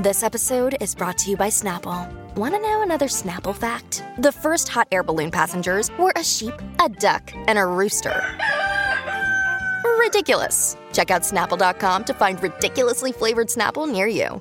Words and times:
This 0.00 0.22
episode 0.22 0.76
is 0.80 0.94
brought 0.94 1.18
to 1.18 1.30
you 1.30 1.36
by 1.36 1.48
Snapple. 1.48 2.08
Want 2.36 2.54
to 2.54 2.60
know 2.60 2.82
another 2.82 3.06
Snapple 3.06 3.54
fact? 3.54 4.02
The 4.18 4.32
first 4.32 4.68
hot 4.68 4.88
air 4.92 5.02
balloon 5.02 5.30
passengers 5.30 5.90
were 5.98 6.12
a 6.16 6.22
sheep, 6.24 6.54
a 6.82 6.88
duck, 6.88 7.30
and 7.48 7.58
a 7.58 7.66
rooster. 7.66 8.22
Ridiculous. 9.98 10.76
Check 10.92 11.10
out 11.10 11.22
snapple.com 11.22 12.04
to 12.04 12.14
find 12.14 12.42
ridiculously 12.42 13.12
flavored 13.12 13.48
Snapple 13.48 13.90
near 13.90 14.06
you. 14.06 14.40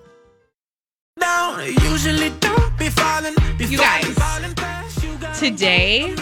Down, 1.20 1.66
usually 1.66 2.30
don't 2.40 2.78
be 2.78 2.90
falling. 2.90 3.36
Be 3.58 3.66
You 3.66 3.78
guys, 3.80 4.06
falling 4.18 4.56
fast. 4.56 5.04
You 5.04 5.18
got 5.18 5.36
Today 5.36 6.16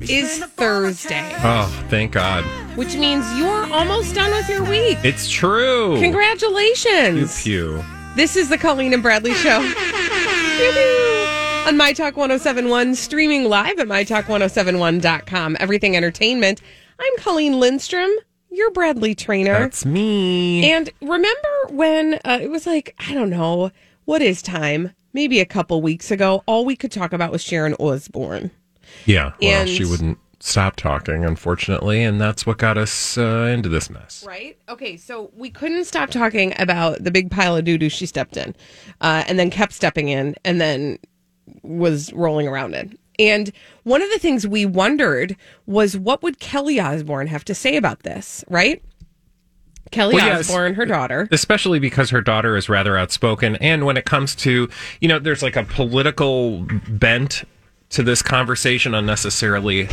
is 0.00 0.38
Thursday, 0.56 1.30
Oh, 1.44 1.66
thank 1.90 2.12
God. 2.12 2.44
which 2.76 2.94
means 2.96 3.26
you're 3.38 3.70
almost 3.72 4.14
done 4.14 4.30
with 4.30 4.48
your 4.48 4.64
week. 4.64 4.96
It's 5.04 5.28
true. 5.28 5.98
Congratulations. 6.00 6.86
Pew 6.88 7.26
Congratulations. 7.26 7.42
pew. 7.42 7.84
This 8.16 8.36
is 8.36 8.48
the 8.48 8.58
Colleen 8.58 8.92
and 8.92 9.02
Bradley 9.02 9.32
Show. 9.34 9.58
On 11.66 11.76
My 11.76 11.92
Talk 11.92 12.16
1071, 12.16 12.94
streaming 12.96 13.44
live 13.44 13.78
at 13.78 13.86
MyTalk1071.com. 13.86 15.56
Everything 15.60 15.96
Entertainment. 15.96 16.60
I'm 16.98 17.12
Colleen 17.18 17.58
Lindstrom, 17.60 18.10
your 18.50 18.70
Bradley 18.72 19.14
Traynor. 19.14 19.58
That's 19.60 19.86
me. 19.86 20.70
And 20.70 20.90
remember 21.00 21.48
when 21.70 22.14
uh, 22.24 22.38
it 22.42 22.50
was 22.50 22.66
like, 22.66 22.94
I 22.98 23.14
don't 23.14 23.30
know, 23.30 23.70
what 24.04 24.20
is 24.22 24.42
time? 24.42 24.92
Maybe 25.12 25.40
a 25.40 25.46
couple 25.46 25.80
weeks 25.80 26.10
ago, 26.10 26.42
all 26.46 26.64
we 26.64 26.76
could 26.76 26.92
talk 26.92 27.12
about 27.12 27.30
was 27.32 27.42
Sharon 27.42 27.74
Osbourne. 27.74 28.50
yeah, 29.06 29.32
well, 29.40 29.60
and- 29.62 29.68
she 29.70 29.84
wouldn't 29.84 30.18
stop 30.40 30.76
talking, 30.76 31.24
unfortunately, 31.24 32.02
and 32.02 32.20
that's 32.20 32.46
what 32.46 32.58
got 32.58 32.76
us 32.76 33.16
uh, 33.16 33.50
into 33.52 33.68
this 33.68 33.88
mess. 33.90 34.24
Right? 34.26 34.58
Okay, 34.68 34.96
so 34.96 35.30
we 35.36 35.50
couldn't 35.50 35.84
stop 35.84 36.10
talking 36.10 36.54
about 36.58 37.02
the 37.04 37.10
big 37.10 37.30
pile 37.30 37.56
of 37.56 37.64
doo 37.64 37.78
doo 37.78 37.88
she 37.88 38.06
stepped 38.06 38.36
in, 38.36 38.54
uh, 39.00 39.24
and 39.28 39.38
then 39.38 39.50
kept 39.50 39.72
stepping 39.72 40.08
in, 40.08 40.34
and 40.44 40.60
then 40.60 40.98
was 41.62 42.12
rolling 42.12 42.48
around 42.48 42.74
in. 42.74 42.98
And 43.18 43.52
one 43.82 44.00
of 44.02 44.10
the 44.10 44.18
things 44.18 44.46
we 44.46 44.64
wondered 44.64 45.36
was 45.66 45.96
what 45.96 46.22
would 46.22 46.40
Kelly 46.40 46.80
Osbourne 46.80 47.26
have 47.26 47.44
to 47.44 47.54
say 47.54 47.76
about 47.76 48.02
this, 48.02 48.44
right? 48.48 48.82
Kelly 49.90 50.14
Well, 50.14 50.26
yes. 50.26 50.50
Her 50.50 50.86
daughter. 50.86 51.28
Especially 51.30 51.78
because 51.78 52.10
her 52.10 52.20
daughter 52.20 52.56
is 52.56 52.68
rather 52.68 52.96
outspoken. 52.96 53.56
And 53.56 53.84
when 53.84 53.96
it 53.96 54.04
comes 54.04 54.34
to, 54.36 54.68
you 55.00 55.08
know, 55.08 55.18
there's 55.18 55.42
like 55.42 55.56
a 55.56 55.64
political 55.64 56.66
bent 56.88 57.44
to 57.90 58.02
this 58.02 58.22
conversation 58.22 58.94
unnecessarily. 58.94 59.88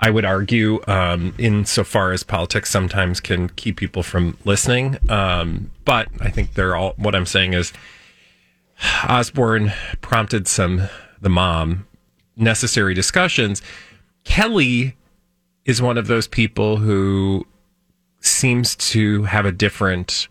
I 0.00 0.10
would 0.10 0.24
argue, 0.24 0.80
um, 0.86 1.34
insofar 1.38 2.12
as 2.12 2.22
politics 2.22 2.70
sometimes 2.70 3.20
can 3.20 3.48
keep 3.50 3.76
people 3.76 4.02
from 4.02 4.36
listening. 4.44 4.96
Um, 5.10 5.70
but 5.84 6.08
I 6.20 6.30
think 6.30 6.54
they're 6.54 6.76
all, 6.76 6.94
what 6.96 7.14
I'm 7.16 7.26
saying 7.26 7.54
is 7.54 7.72
Osbourne 9.08 9.72
prompted 10.00 10.46
some, 10.46 10.82
the 11.20 11.28
mom, 11.28 11.86
necessary 12.36 12.94
discussions. 12.94 13.60
Kelly 14.24 14.94
is 15.64 15.82
one 15.82 15.98
of 15.98 16.06
those 16.06 16.28
people 16.28 16.76
who 16.76 17.44
seems 18.20 18.76
to 18.76 19.24
have 19.24 19.46
a 19.46 19.52
different 19.52 20.28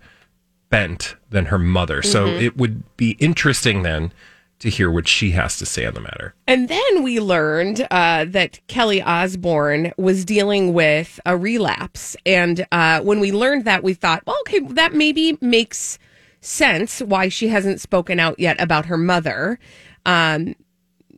bent 0.69 1.15
than 1.29 1.45
her 1.45 1.59
mother. 1.59 2.01
So 2.01 2.25
Mm-hmm. 2.25 2.43
it 2.45 2.57
would 2.57 2.95
be 2.97 3.11
interesting 3.19 3.83
then 3.83 4.11
to 4.59 4.69
hear 4.69 4.89
what 4.89 5.07
she 5.07 5.31
has 5.31 5.57
to 5.57 5.65
say 5.65 5.85
on 5.85 5.93
the 5.93 6.01
matter. 6.01 6.33
And 6.47 6.67
then 6.67 7.03
we 7.03 7.19
learned 7.19 7.85
uh, 7.91 8.25
that 8.29 8.59
Kelly 8.67 9.01
Osbourne 9.01 9.93
was 9.97 10.25
dealing 10.25 10.73
with 10.73 11.19
a 11.25 11.37
relapse. 11.37 12.15
And 12.25 12.65
uh, 12.71 13.01
when 13.01 13.19
we 13.19 13.31
learned 13.31 13.65
that, 13.65 13.83
we 13.83 13.93
thought, 13.93 14.23
well, 14.25 14.37
okay, 14.41 14.59
that 14.59 14.93
maybe 14.93 15.37
makes 15.41 15.99
sense 16.41 17.01
why 17.01 17.29
she 17.29 17.49
hasn't 17.49 17.81
spoken 17.81 18.19
out 18.19 18.39
yet 18.39 18.59
about 18.59 18.85
her 18.87 18.97
mother. 18.97 19.59
Um, 20.05 20.55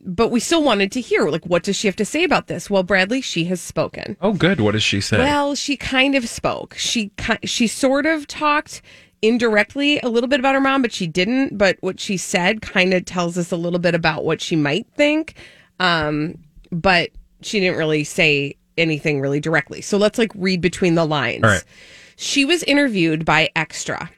but 0.04 0.28
we 0.30 0.40
still 0.40 0.62
wanted 0.62 0.92
to 0.92 1.00
hear, 1.00 1.28
like, 1.28 1.44
what 1.44 1.62
does 1.62 1.76
she 1.76 1.86
have 1.86 1.96
to 1.96 2.06
say 2.06 2.24
about 2.24 2.46
this? 2.46 2.70
Well, 2.70 2.82
Bradley, 2.82 3.20
she 3.20 3.44
has 3.44 3.60
spoken. 3.60 4.16
Oh, 4.20 4.32
good. 4.32 4.60
What 4.60 4.72
does 4.72 4.82
she 4.82 5.00
say? 5.00 5.18
Well, 5.18 5.54
she 5.54 5.76
kind 5.76 6.14
of 6.14 6.26
spoke. 6.26 6.74
She 6.76 7.12
she 7.44 7.66
sort 7.66 8.06
of 8.06 8.26
talked 8.26 8.80
indirectly 9.22 10.00
a 10.00 10.08
little 10.08 10.28
bit 10.28 10.40
about 10.40 10.54
her 10.54 10.60
mom, 10.60 10.82
but 10.82 10.92
she 10.92 11.06
didn't. 11.06 11.56
But 11.58 11.76
what 11.80 12.00
she 12.00 12.16
said 12.16 12.62
kind 12.62 12.94
of 12.94 13.04
tells 13.04 13.36
us 13.36 13.52
a 13.52 13.56
little 13.56 13.78
bit 13.78 13.94
about 13.94 14.24
what 14.24 14.40
she 14.40 14.56
might 14.56 14.86
think. 14.94 15.34
Um, 15.78 16.36
but 16.70 17.10
she 17.42 17.60
didn't 17.60 17.78
really 17.78 18.04
say 18.04 18.56
anything 18.76 19.20
really 19.20 19.40
directly. 19.40 19.80
So 19.80 19.98
let's 19.98 20.18
like 20.18 20.32
read 20.34 20.60
between 20.60 20.94
the 20.94 21.04
lines. 21.04 21.42
Right. 21.42 21.64
She 22.16 22.44
was 22.44 22.62
interviewed 22.64 23.24
by 23.24 23.50
Extra 23.56 24.10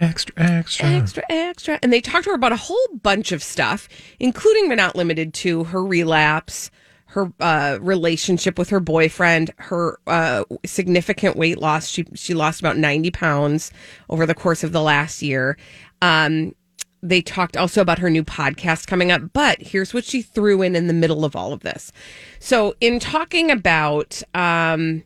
extra, 0.00 0.34
extra. 0.38 0.88
extra, 0.88 1.22
extra. 1.28 1.78
And 1.82 1.92
they 1.92 2.00
talked 2.00 2.24
to 2.24 2.30
her 2.30 2.36
about 2.36 2.52
a 2.52 2.56
whole 2.56 2.88
bunch 3.02 3.32
of 3.32 3.42
stuff, 3.42 3.88
including 4.18 4.68
but 4.68 4.76
not 4.76 4.96
limited 4.96 5.34
to 5.34 5.64
her 5.64 5.84
relapse, 5.84 6.70
her 7.10 7.32
uh, 7.40 7.78
relationship 7.80 8.56
with 8.56 8.70
her 8.70 8.78
boyfriend, 8.78 9.50
her 9.58 9.98
uh, 10.06 10.44
significant 10.64 11.36
weight 11.36 11.58
loss. 11.58 11.88
She 11.88 12.04
she 12.14 12.34
lost 12.34 12.60
about 12.60 12.76
ninety 12.76 13.10
pounds 13.10 13.72
over 14.08 14.26
the 14.26 14.34
course 14.34 14.62
of 14.62 14.72
the 14.72 14.82
last 14.82 15.20
year. 15.20 15.56
Um, 16.02 16.54
they 17.02 17.20
talked 17.20 17.56
also 17.56 17.80
about 17.80 17.98
her 17.98 18.10
new 18.10 18.22
podcast 18.22 18.86
coming 18.86 19.10
up, 19.10 19.32
but 19.32 19.60
here's 19.60 19.92
what 19.92 20.04
she 20.04 20.22
threw 20.22 20.62
in 20.62 20.76
in 20.76 20.86
the 20.86 20.92
middle 20.92 21.24
of 21.24 21.34
all 21.34 21.52
of 21.52 21.60
this. 21.60 21.90
So, 22.38 22.74
in 22.80 23.00
talking 23.00 23.50
about 23.50 24.22
um, 24.34 25.02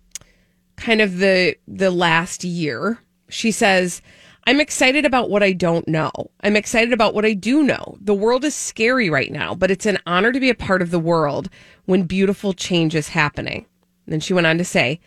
kind 0.76 1.00
of 1.00 1.19
the 1.19 1.56
the 1.66 1.91
last 1.91 2.44
year, 2.44 2.98
she 3.31 3.50
says, 3.50 4.03
"I'm 4.47 4.60
excited 4.60 5.05
about 5.05 5.31
what 5.31 5.43
I 5.43 5.53
don't 5.53 5.88
know. 5.88 6.12
I'm 6.43 6.56
excited 6.56 6.93
about 6.93 7.15
what 7.15 7.25
I 7.25 7.32
do 7.32 7.62
know. 7.62 7.97
The 8.00 8.15
world 8.15 8.44
is 8.44 8.55
scary 8.55 9.09
right 9.09 9.32
now, 9.32 9.55
but 9.55 9.71
it's 9.71 9.87
an 9.87 9.99
honor 10.06 10.32
to 10.32 10.41
be 10.41 10.50
a 10.50 10.55
part 10.55 10.82
of 10.82 10.91
the 10.91 10.99
world 10.99 11.49
when 11.87 12.03
beautiful 12.03 12.53
change 12.53 12.94
is 12.94 13.09
happening." 13.09 13.66
Then 14.06 14.21
she 14.21 14.34
went 14.34 14.47
on 14.47 14.59
to 14.59 14.65
say, 14.65 15.00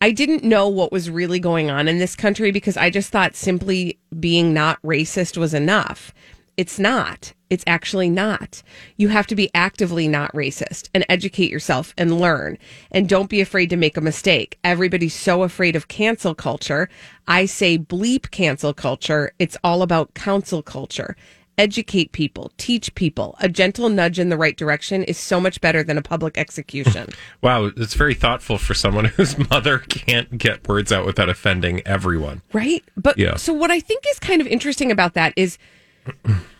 I 0.00 0.10
didn't 0.10 0.44
know 0.44 0.68
what 0.68 0.92
was 0.92 1.10
really 1.10 1.40
going 1.40 1.70
on 1.70 1.88
in 1.88 1.98
this 1.98 2.14
country 2.14 2.50
because 2.50 2.76
I 2.76 2.90
just 2.90 3.10
thought 3.10 3.34
simply 3.34 3.98
being 4.20 4.52
not 4.52 4.80
racist 4.82 5.36
was 5.36 5.54
enough. 5.54 6.12
It's 6.56 6.78
not. 6.78 7.32
It's 7.50 7.64
actually 7.66 8.08
not. 8.10 8.62
You 8.96 9.08
have 9.08 9.26
to 9.28 9.34
be 9.36 9.50
actively 9.54 10.08
not 10.08 10.32
racist 10.32 10.88
and 10.94 11.04
educate 11.08 11.50
yourself 11.50 11.94
and 11.98 12.20
learn. 12.20 12.58
And 12.90 13.08
don't 13.08 13.30
be 13.30 13.40
afraid 13.40 13.70
to 13.70 13.76
make 13.76 13.96
a 13.96 14.00
mistake. 14.00 14.58
Everybody's 14.64 15.14
so 15.14 15.42
afraid 15.42 15.76
of 15.76 15.88
cancel 15.88 16.34
culture. 16.34 16.88
I 17.28 17.46
say 17.46 17.78
bleep 17.78 18.30
cancel 18.30 18.72
culture. 18.74 19.32
It's 19.38 19.56
all 19.64 19.82
about 19.82 20.14
cancel 20.14 20.62
culture. 20.62 21.16
Educate 21.56 22.10
people, 22.10 22.50
teach 22.56 22.92
people. 22.96 23.36
A 23.38 23.48
gentle 23.48 23.88
nudge 23.88 24.18
in 24.18 24.28
the 24.28 24.36
right 24.36 24.56
direction 24.56 25.04
is 25.04 25.16
so 25.16 25.40
much 25.40 25.60
better 25.60 25.84
than 25.84 25.96
a 25.96 26.02
public 26.02 26.36
execution. 26.36 27.08
Wow, 27.42 27.66
it's 27.76 27.94
very 27.94 28.14
thoughtful 28.14 28.58
for 28.58 28.74
someone 28.74 29.04
whose 29.04 29.38
mother 29.50 29.78
can't 29.78 30.38
get 30.38 30.66
words 30.66 30.90
out 30.90 31.04
without 31.06 31.28
offending 31.28 31.82
everyone. 31.86 32.42
Right? 32.52 32.82
But 32.96 33.18
Yeah. 33.18 33.36
so 33.36 33.52
what 33.52 33.70
I 33.70 33.78
think 33.80 34.02
is 34.10 34.18
kind 34.18 34.40
of 34.40 34.46
interesting 34.48 34.90
about 34.90 35.14
that 35.14 35.32
is 35.36 35.58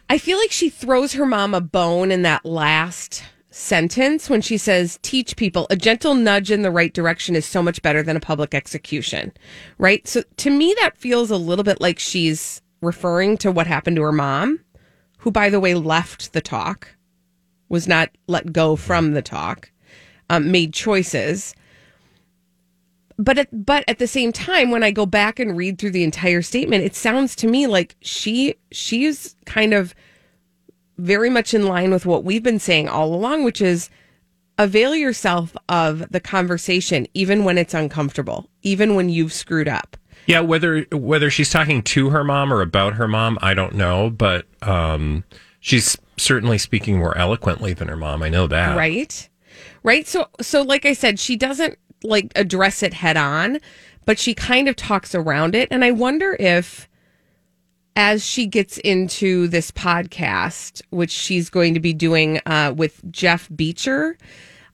I 0.08 0.18
feel 0.18 0.38
like 0.38 0.52
she 0.52 0.68
throws 0.68 1.14
her 1.14 1.26
mom 1.26 1.54
a 1.54 1.60
bone 1.60 2.10
in 2.10 2.22
that 2.22 2.44
last 2.44 3.24
sentence 3.50 4.28
when 4.28 4.40
she 4.40 4.58
says 4.58 4.98
teach 5.02 5.36
people 5.36 5.66
a 5.70 5.76
gentle 5.76 6.14
nudge 6.14 6.50
in 6.50 6.62
the 6.62 6.70
right 6.70 6.92
direction 6.92 7.36
is 7.36 7.46
so 7.46 7.62
much 7.62 7.80
better 7.82 8.02
than 8.02 8.16
a 8.16 8.20
public 8.20 8.54
execution. 8.54 9.32
Right? 9.78 10.06
So 10.08 10.22
to 10.38 10.50
me 10.50 10.74
that 10.80 10.98
feels 10.98 11.30
a 11.30 11.36
little 11.36 11.64
bit 11.64 11.80
like 11.80 11.98
she's 11.98 12.60
referring 12.80 13.36
to 13.38 13.52
what 13.52 13.66
happened 13.66 13.96
to 13.96 14.02
her 14.02 14.12
mom, 14.12 14.60
who 15.18 15.30
by 15.30 15.50
the 15.50 15.60
way 15.60 15.74
left 15.74 16.32
the 16.32 16.40
talk, 16.40 16.88
was 17.68 17.88
not 17.88 18.10
let 18.26 18.52
go 18.52 18.76
from 18.76 19.12
the 19.12 19.22
talk, 19.22 19.70
um, 20.30 20.50
made 20.50 20.72
choices 20.74 21.54
but 23.18 23.38
at, 23.38 23.64
but 23.66 23.84
at 23.86 23.98
the 23.98 24.06
same 24.06 24.32
time 24.32 24.70
when 24.70 24.82
i 24.82 24.90
go 24.90 25.06
back 25.06 25.38
and 25.38 25.56
read 25.56 25.78
through 25.78 25.90
the 25.90 26.04
entire 26.04 26.42
statement 26.42 26.84
it 26.84 26.94
sounds 26.94 27.36
to 27.36 27.46
me 27.46 27.66
like 27.66 27.96
she 28.00 28.54
she's 28.72 29.36
kind 29.46 29.72
of 29.72 29.94
very 30.98 31.30
much 31.30 31.54
in 31.54 31.66
line 31.66 31.90
with 31.90 32.06
what 32.06 32.24
we've 32.24 32.42
been 32.42 32.58
saying 32.58 32.88
all 32.88 33.14
along 33.14 33.44
which 33.44 33.60
is 33.60 33.90
avail 34.58 34.94
yourself 34.94 35.56
of 35.68 36.08
the 36.10 36.20
conversation 36.20 37.06
even 37.14 37.44
when 37.44 37.58
it's 37.58 37.74
uncomfortable 37.74 38.48
even 38.62 38.94
when 38.94 39.08
you've 39.08 39.32
screwed 39.32 39.68
up 39.68 39.96
Yeah, 40.26 40.40
whether 40.40 40.82
whether 40.92 41.30
she's 41.30 41.50
talking 41.50 41.82
to 41.82 42.10
her 42.10 42.24
mom 42.24 42.52
or 42.52 42.62
about 42.62 42.94
her 42.94 43.08
mom, 43.08 43.38
I 43.42 43.52
don't 43.52 43.74
know, 43.74 44.08
but 44.08 44.46
um, 44.62 45.24
she's 45.60 45.98
certainly 46.16 46.56
speaking 46.56 46.98
more 46.98 47.18
eloquently 47.18 47.74
than 47.74 47.88
her 47.88 47.96
mom. 47.96 48.22
I 48.22 48.30
know 48.30 48.46
that. 48.46 48.76
Right. 48.76 49.28
Right. 49.82 50.06
So 50.06 50.28
so 50.40 50.62
like 50.62 50.86
I 50.86 50.94
said, 50.94 51.18
she 51.18 51.36
doesn't 51.36 51.76
like 52.04 52.32
address 52.36 52.82
it 52.82 52.94
head 52.94 53.16
on, 53.16 53.58
but 54.04 54.18
she 54.18 54.34
kind 54.34 54.68
of 54.68 54.76
talks 54.76 55.14
around 55.14 55.54
it. 55.54 55.68
And 55.70 55.84
I 55.84 55.90
wonder 55.90 56.36
if 56.38 56.88
as 57.96 58.24
she 58.24 58.46
gets 58.46 58.78
into 58.78 59.48
this 59.48 59.70
podcast, 59.70 60.82
which 60.90 61.10
she's 61.10 61.48
going 61.48 61.74
to 61.74 61.80
be 61.80 61.92
doing 61.92 62.40
uh, 62.46 62.72
with 62.76 63.00
Jeff 63.10 63.48
Beacher, 63.54 64.18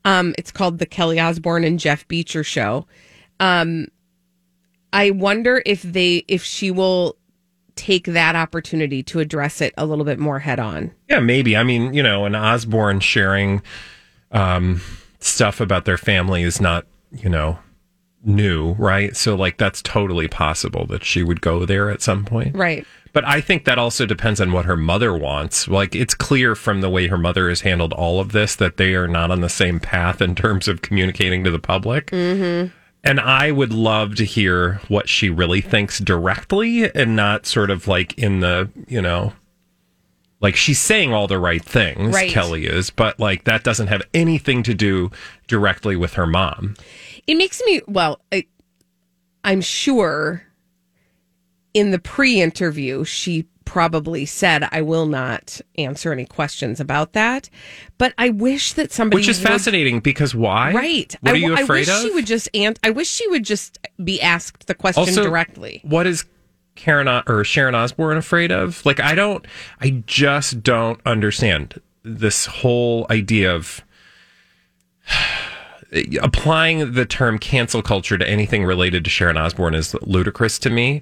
um, 0.05 0.35
it's 0.38 0.50
called 0.50 0.79
the 0.79 0.87
Kelly 0.87 1.21
Osbourne 1.21 1.65
and 1.65 1.79
Jeff 1.79 2.06
Beacher 2.09 2.43
Show. 2.43 2.87
Um, 3.38 3.88
I 4.93 5.11
wonder 5.11 5.62
if 5.65 5.83
they 5.83 6.25
if 6.29 6.43
she 6.43 6.71
will 6.71 7.17
take 7.76 8.05
that 8.06 8.37
opportunity 8.37 9.03
to 9.03 9.21
address 9.21 9.61
it 9.61 9.73
a 9.76 9.87
little 9.87 10.05
bit 10.05 10.19
more 10.19 10.38
head 10.38 10.59
on. 10.59 10.91
Yeah, 11.09 11.21
maybe. 11.21 11.56
I 11.56 11.62
mean, 11.62 11.94
you 11.94 12.03
know, 12.03 12.26
an 12.26 12.35
Osbourne 12.35 13.00
sharing 13.00 13.62
um, 14.33 14.81
stuff 15.21 15.61
about 15.61 15.85
their 15.87 15.97
family 15.97 16.43
is 16.43 16.61
not, 16.61 16.87
you 17.12 17.29
know, 17.29 17.59
new, 18.25 18.73
right? 18.73 19.17
So, 19.17 19.35
like, 19.35 19.59
that's 19.59 19.83
totally 19.83 20.29
possible 20.29 20.87
that 20.87 21.05
she 21.05 21.23
would 21.23 21.41
go 21.41 21.65
there 21.65 21.91
at 21.91 22.03
some 22.03 22.25
point. 22.25 22.57
Right. 22.57 22.87
But 23.12 23.25
I 23.25 23.41
think 23.41 23.65
that 23.65 23.79
also 23.79 24.07
depends 24.07 24.41
on 24.41 24.53
what 24.53 24.67
her 24.67 24.77
mother 24.77 25.17
wants. 25.17 25.67
Like, 25.67 25.97
it's 25.97 26.15
clear 26.15 26.55
from 26.55 26.81
the 26.81 26.91
way 26.91 27.09
her 27.09 27.19
mother 27.19 27.49
has 27.49 27.62
handled 27.62 27.93
all 27.93 28.21
of 28.21 28.33
this 28.33 28.55
that 28.57 28.77
they 28.77 28.95
are 28.95 29.09
not 29.09 29.31
on 29.31 29.41
the 29.41 29.49
same 29.49 29.81
path 29.81 30.23
in 30.23 30.35
terms 30.35 30.69
of 30.69 30.83
communicating 30.83 31.43
to 31.45 31.51
the 31.51 31.59
public. 31.59 32.07
Mm-hmm. 32.07 32.73
And 33.03 33.19
I 33.19 33.51
would 33.51 33.73
love 33.73 34.15
to 34.17 34.25
hear 34.25 34.75
what 34.89 35.09
she 35.09 35.31
really 35.31 35.61
thinks 35.61 35.99
directly 35.99 36.95
and 36.95 37.17
not 37.17 37.47
sort 37.47 37.71
of 37.71 37.89
like 37.89 38.17
in 38.19 38.41
the, 38.41 38.71
you 38.87 39.01
know, 39.01 39.33
like 40.41 40.57
she's 40.57 40.79
saying 40.79 41.13
all 41.13 41.27
the 41.27 41.39
right 41.39 41.63
things, 41.65 42.15
Right. 42.15 42.31
Kelly 42.31 42.67
is, 42.67 42.91
but 42.91 43.19
like 43.21 43.45
that 43.45 43.63
doesn't 43.65 43.89
have 43.89 44.03
anything 44.15 44.63
to 44.65 44.75
do 44.75 45.11
directly 45.49 45.97
with 45.97 46.15
her 46.15 46.27
mom. 46.27 46.75
It 47.27 47.35
makes 47.37 47.61
me 47.67 47.81
well. 47.87 48.21
I, 48.33 48.47
I'm 49.45 49.61
sure 49.61 50.43
in 51.75 51.91
the 51.91 51.99
pre-interview 51.99 53.05
she 53.05 53.47
probably 53.65 54.27
said, 54.27 54.69
"I 54.73 54.83
will 54.83 55.07
not 55.07 55.61
answer 55.79 56.13
any 56.13 56.25
questions 56.25 56.81
about 56.81 57.13
that." 57.13 57.49
But 57.99 58.15
I 58.19 58.31
wish 58.31 58.73
that 58.73 58.91
somebody 58.93 59.21
Which 59.21 59.29
is 59.29 59.39
would- 59.41 59.47
fascinating 59.49 60.01
because 60.01 60.35
why? 60.35 60.73
Right. 60.73 61.15
What 61.21 61.31
I, 61.31 61.35
are 61.35 61.37
you 61.37 61.55
I 61.55 61.63
wish 61.65 61.89
of? 61.89 62.01
she 62.03 62.11
would 62.11 62.27
just 62.27 62.49
an- 62.55 62.75
I 62.83 62.91
wish 62.91 63.09
she 63.09 63.29
would 63.29 63.45
just 63.45 63.79
be 64.03 64.21
asked 64.21 64.67
the 64.67 64.75
question 64.75 65.01
also, 65.03 65.23
directly. 65.23 65.81
What 65.85 66.07
is 66.07 66.25
Karen 66.75 67.09
O- 67.09 67.23
or 67.27 67.45
Sharon 67.45 67.75
Osbourne 67.75 68.17
afraid 68.17 68.51
of? 68.53 68.85
Like, 68.87 69.01
I 69.01 69.15
don't, 69.15 69.45
I 69.81 70.03
just 70.07 70.63
don't 70.63 71.01
understand 71.07 71.81
this 72.03 72.47
whole 72.47 73.07
idea 73.11 73.55
of 73.55 73.83
applying 76.23 76.93
the 76.93 77.05
term 77.05 77.37
cancel 77.39 77.83
culture 77.83 78.17
to 78.17 78.29
anything 78.29 78.65
related 78.65 79.03
to 79.03 79.11
Sharon 79.11 79.37
Osbourne 79.37 79.75
is 79.75 79.93
ludicrous 80.03 80.57
to 80.61 80.71
me. 80.71 81.01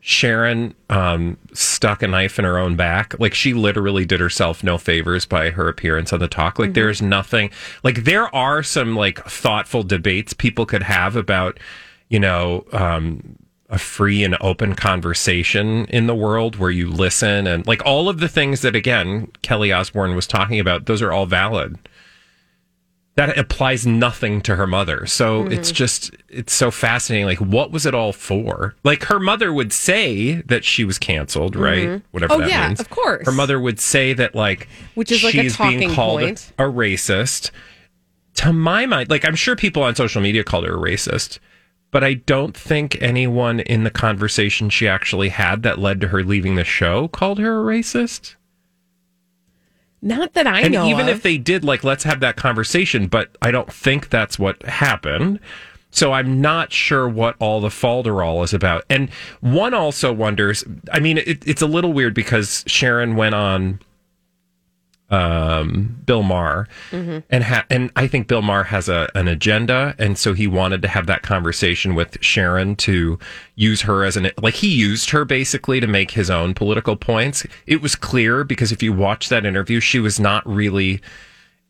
Sharon 0.00 0.74
um, 0.88 1.36
stuck 1.52 2.02
a 2.02 2.08
knife 2.08 2.38
in 2.38 2.46
her 2.46 2.58
own 2.58 2.74
back. 2.74 3.14
Like 3.20 3.34
she 3.34 3.52
literally 3.52 4.06
did 4.06 4.18
herself 4.18 4.64
no 4.64 4.78
favors 4.78 5.26
by 5.26 5.50
her 5.50 5.68
appearance 5.68 6.10
on 6.12 6.20
the 6.20 6.28
talk. 6.28 6.58
Like 6.58 6.72
there's 6.72 7.02
nothing 7.02 7.50
like 7.84 8.04
there 8.04 8.34
are 8.34 8.62
some 8.62 8.96
like 8.96 9.22
thoughtful 9.26 9.82
debates 9.82 10.32
people 10.32 10.64
could 10.64 10.84
have 10.84 11.16
about, 11.16 11.60
you 12.08 12.18
know, 12.18 12.64
um, 12.72 13.36
a 13.70 13.78
free 13.78 14.22
and 14.24 14.36
open 14.40 14.74
conversation 14.74 15.86
in 15.86 16.06
the 16.06 16.14
world 16.14 16.56
where 16.56 16.70
you 16.72 16.90
listen 16.90 17.46
and 17.46 17.66
like 17.66 17.80
all 17.86 18.08
of 18.08 18.18
the 18.20 18.28
things 18.28 18.62
that 18.62 18.74
again 18.74 19.30
Kelly 19.42 19.72
Osbourne 19.72 20.14
was 20.16 20.26
talking 20.26 20.58
about, 20.60 20.86
those 20.86 21.00
are 21.00 21.12
all 21.12 21.24
valid 21.26 21.78
that 23.16 23.36
applies 23.36 23.86
nothing 23.86 24.40
to 24.40 24.56
her 24.56 24.66
mother. 24.66 25.04
So 25.06 25.42
Mm-hmm. 25.42 25.52
it's 25.52 25.72
just 25.72 26.10
it's 26.28 26.52
so 26.52 26.70
fascinating. 26.70 27.26
Like, 27.26 27.38
what 27.38 27.70
was 27.70 27.84
it 27.84 27.94
all 27.94 28.12
for? 28.12 28.74
Like, 28.84 29.04
her 29.04 29.20
mother 29.20 29.52
would 29.52 29.72
say 29.72 30.40
that 30.42 30.64
she 30.64 30.84
was 30.84 30.98
canceled, 30.98 31.54
right? 31.56 32.00
Whatever 32.12 32.34
Oh, 32.34 32.38
that 32.38 32.48
yeah, 32.48 32.68
means. 32.68 32.80
of 32.80 32.88
course. 32.88 33.26
Her 33.26 33.32
mother 33.32 33.60
would 33.60 33.78
say 33.80 34.12
that, 34.14 34.34
like, 34.34 34.68
Which 34.94 35.10
is 35.12 35.22
like 35.24 35.34
a 35.34 35.42
she's 35.42 35.56
being 35.56 35.80
talking 35.80 35.90
called 35.94 36.20
point. 36.20 36.52
A 36.58 36.62
racist. 36.62 37.50
To 38.36 38.52
my 38.52 38.86
mind, 38.86 39.10
like, 39.10 39.24
I'm 39.26 39.34
sure 39.34 39.54
people 39.56 39.82
on 39.82 39.94
social 39.96 40.22
media 40.22 40.44
called 40.44 40.64
her 40.64 40.74
a 40.76 40.78
racist. 40.80 41.40
But 41.90 42.04
I 42.04 42.14
don't 42.14 42.56
think 42.56 43.00
anyone 43.02 43.60
in 43.60 43.82
the 43.84 43.90
conversation 43.90 44.70
she 44.70 44.86
actually 44.86 45.30
had 45.30 45.62
that 45.64 45.78
led 45.78 46.00
to 46.02 46.08
her 46.08 46.22
leaving 46.22 46.54
the 46.54 46.64
show 46.64 47.08
called 47.08 47.38
her 47.38 47.60
a 47.60 47.64
racist. 47.64 48.36
Not 50.02 50.32
that 50.32 50.46
I 50.46 50.60
and 50.62 50.72
know 50.72 50.86
even 50.86 51.08
of. 51.08 51.16
if 51.16 51.22
they 51.22 51.36
did 51.36 51.64
like 51.64 51.84
let's 51.84 52.04
have 52.04 52.20
that 52.20 52.36
conversation 52.36 53.06
but 53.06 53.36
i 53.42 53.50
don't 53.50 53.70
think 53.70 54.08
that's 54.08 54.38
what 54.38 54.62
happened 54.62 55.38
so 55.90 56.12
i'm 56.12 56.40
not 56.40 56.72
sure 56.72 57.06
what 57.06 57.36
all 57.38 57.60
the 57.60 57.68
falderall 57.68 58.42
is 58.42 58.54
about 58.54 58.82
and 58.88 59.10
one 59.40 59.74
also 59.74 60.10
wonders 60.10 60.64
i 60.90 60.98
mean 60.98 61.18
it, 61.18 61.46
it's 61.46 61.60
a 61.60 61.66
little 61.66 61.92
weird 61.92 62.14
because 62.14 62.64
sharon 62.66 63.14
went 63.14 63.34
on 63.34 63.78
um, 65.10 65.96
Bill 66.06 66.22
Maher, 66.22 66.68
and 66.92 67.42
ha- 67.44 67.66
and 67.68 67.90
I 67.96 68.06
think 68.06 68.28
Bill 68.28 68.42
Maher 68.42 68.64
has 68.64 68.88
a 68.88 69.10
an 69.14 69.26
agenda, 69.28 69.94
and 69.98 70.16
so 70.16 70.32
he 70.34 70.46
wanted 70.46 70.82
to 70.82 70.88
have 70.88 71.06
that 71.06 71.22
conversation 71.22 71.94
with 71.96 72.16
Sharon 72.22 72.76
to 72.76 73.18
use 73.56 73.82
her 73.82 74.04
as 74.04 74.16
an 74.16 74.30
like 74.40 74.54
he 74.54 74.68
used 74.68 75.10
her 75.10 75.24
basically 75.24 75.80
to 75.80 75.86
make 75.88 76.12
his 76.12 76.30
own 76.30 76.54
political 76.54 76.94
points. 76.96 77.44
It 77.66 77.82
was 77.82 77.96
clear 77.96 78.44
because 78.44 78.70
if 78.70 78.82
you 78.82 78.92
watch 78.92 79.28
that 79.30 79.44
interview, 79.44 79.80
she 79.80 79.98
was 79.98 80.20
not 80.20 80.46
really 80.46 81.00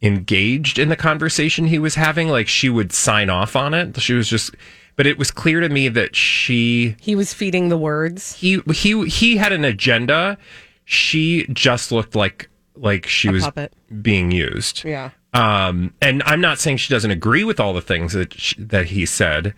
engaged 0.03 0.79
in 0.79 0.89
the 0.89 0.97
conversation 0.97 1.67
he 1.67 1.79
was 1.79 1.95
having. 1.95 2.29
Like 2.29 2.49
she 2.49 2.69
would 2.69 2.93
sign 2.93 3.31
off 3.31 3.57
on 3.57 3.73
it. 3.75 3.99
She 4.01 4.13
was 4.13 4.29
just, 4.29 4.55
but 4.97 5.07
it 5.07 5.19
was 5.19 5.31
clear 5.31 5.61
to 5.61 5.69
me 5.71 5.89
that 5.89 6.15
she 6.15 6.95
he 7.01 7.17
was 7.17 7.33
feeding 7.33 7.71
the 7.71 7.79
words. 7.79 8.35
he 8.37 8.61
he 8.75 9.09
he 9.09 9.39
had 9.39 9.53
an 9.53 9.65
agenda. 9.65 10.37
She 10.85 11.47
just 11.53 11.91
looked 11.93 12.15
like 12.15 12.50
like 12.81 13.07
she 13.07 13.29
A 13.29 13.33
was 13.33 13.45
puppet. 13.45 13.73
being 14.03 14.31
used. 14.31 14.85
Yeah. 14.85 15.11
Um, 15.33 15.95
and 16.03 16.23
I'm 16.25 16.41
not 16.41 16.59
saying 16.59 16.79
she 16.79 16.93
doesn't 16.93 17.11
agree 17.11 17.45
with 17.45 17.61
all 17.61 17.73
the 17.73 17.81
things 17.81 18.15
that 18.15 18.35
sh 18.35 18.55
that 18.59 18.87
he 18.87 19.07
said, 19.07 19.55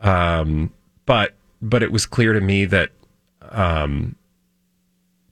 um, 0.00 0.72
but 1.04 1.34
but 1.60 1.82
it 1.82 1.92
was 1.92 2.06
clear 2.06 2.32
to 2.32 2.40
me 2.40 2.64
that 2.64 2.90
um, 3.50 4.16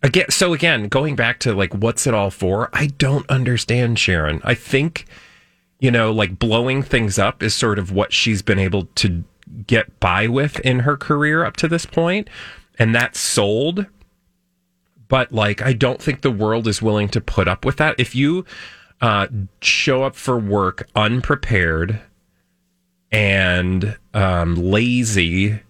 again. 0.02 0.26
So 0.30 0.52
again, 0.52 0.88
going 0.88 1.16
back 1.16 1.38
to 1.40 1.54
like, 1.54 1.72
what's 1.74 2.06
it 2.06 2.12
all 2.12 2.30
for? 2.30 2.68
I 2.74 2.88
don't 2.88 3.28
understand, 3.30 3.98
Sharon. 3.98 4.42
I 4.44 4.54
think 4.54 5.06
you 5.80 5.90
know, 5.90 6.12
like 6.12 6.38
blowing 6.38 6.82
things 6.82 7.18
up 7.18 7.42
is 7.42 7.54
sort 7.54 7.78
of 7.78 7.92
what 7.92 8.12
she's 8.12 8.42
been 8.42 8.58
able 8.58 8.86
to 8.96 9.24
get 9.66 9.98
by 10.00 10.26
with 10.26 10.58
in 10.60 10.80
her 10.80 10.96
career 10.96 11.44
up 11.44 11.56
to 11.56 11.68
this 11.68 11.86
point, 11.86 12.28
and 12.78 12.94
that's 12.94 13.18
sold 13.18 13.86
but 15.08 15.32
like 15.32 15.62
I 15.62 15.72
don't 15.72 16.00
think 16.00 16.20
the 16.20 16.30
world 16.30 16.66
is 16.68 16.80
willing 16.82 17.08
to 17.10 17.20
put 17.20 17.48
up 17.48 17.64
with 17.64 17.76
that. 17.78 17.98
If 17.98 18.14
you 18.14 18.44
uh, 19.00 19.26
show 19.60 20.02
up 20.04 20.14
for 20.16 20.38
work 20.38 20.88
unprepared 20.94 22.00
and 23.10 23.96
um, 24.12 24.54
lazy, 24.56 25.60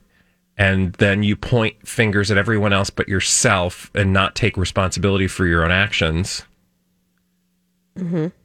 and 0.57 0.93
then 0.95 1.23
you 1.23 1.37
point 1.37 1.87
fingers 1.87 2.31
at 2.31 2.37
everyone 2.39 2.73
else 2.73 2.91
but 2.91 3.09
yourself 3.09 3.91
and 3.95 4.13
not 4.13 4.35
take 4.35 4.57
responsibility 4.57 5.29
for 5.29 5.47
your 5.47 5.65
own 5.65 5.71
actions, 5.71 6.43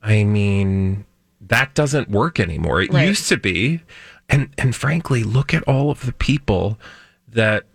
I 0.02 0.24
mean 0.24 1.06
that 1.42 1.74
doesn't 1.76 2.10
work 2.10 2.40
anymore. 2.40 2.82
It 2.82 2.92
Right. 2.92 3.08
used 3.08 3.30
to 3.30 3.38
be, 3.38 3.82
and 4.30 4.50
and 4.58 4.76
frankly, 4.76 5.24
look 5.24 5.54
at 5.54 5.64
all 5.64 5.92
of 5.92 6.06
the 6.06 6.14
people 6.14 6.80
that 7.28 7.66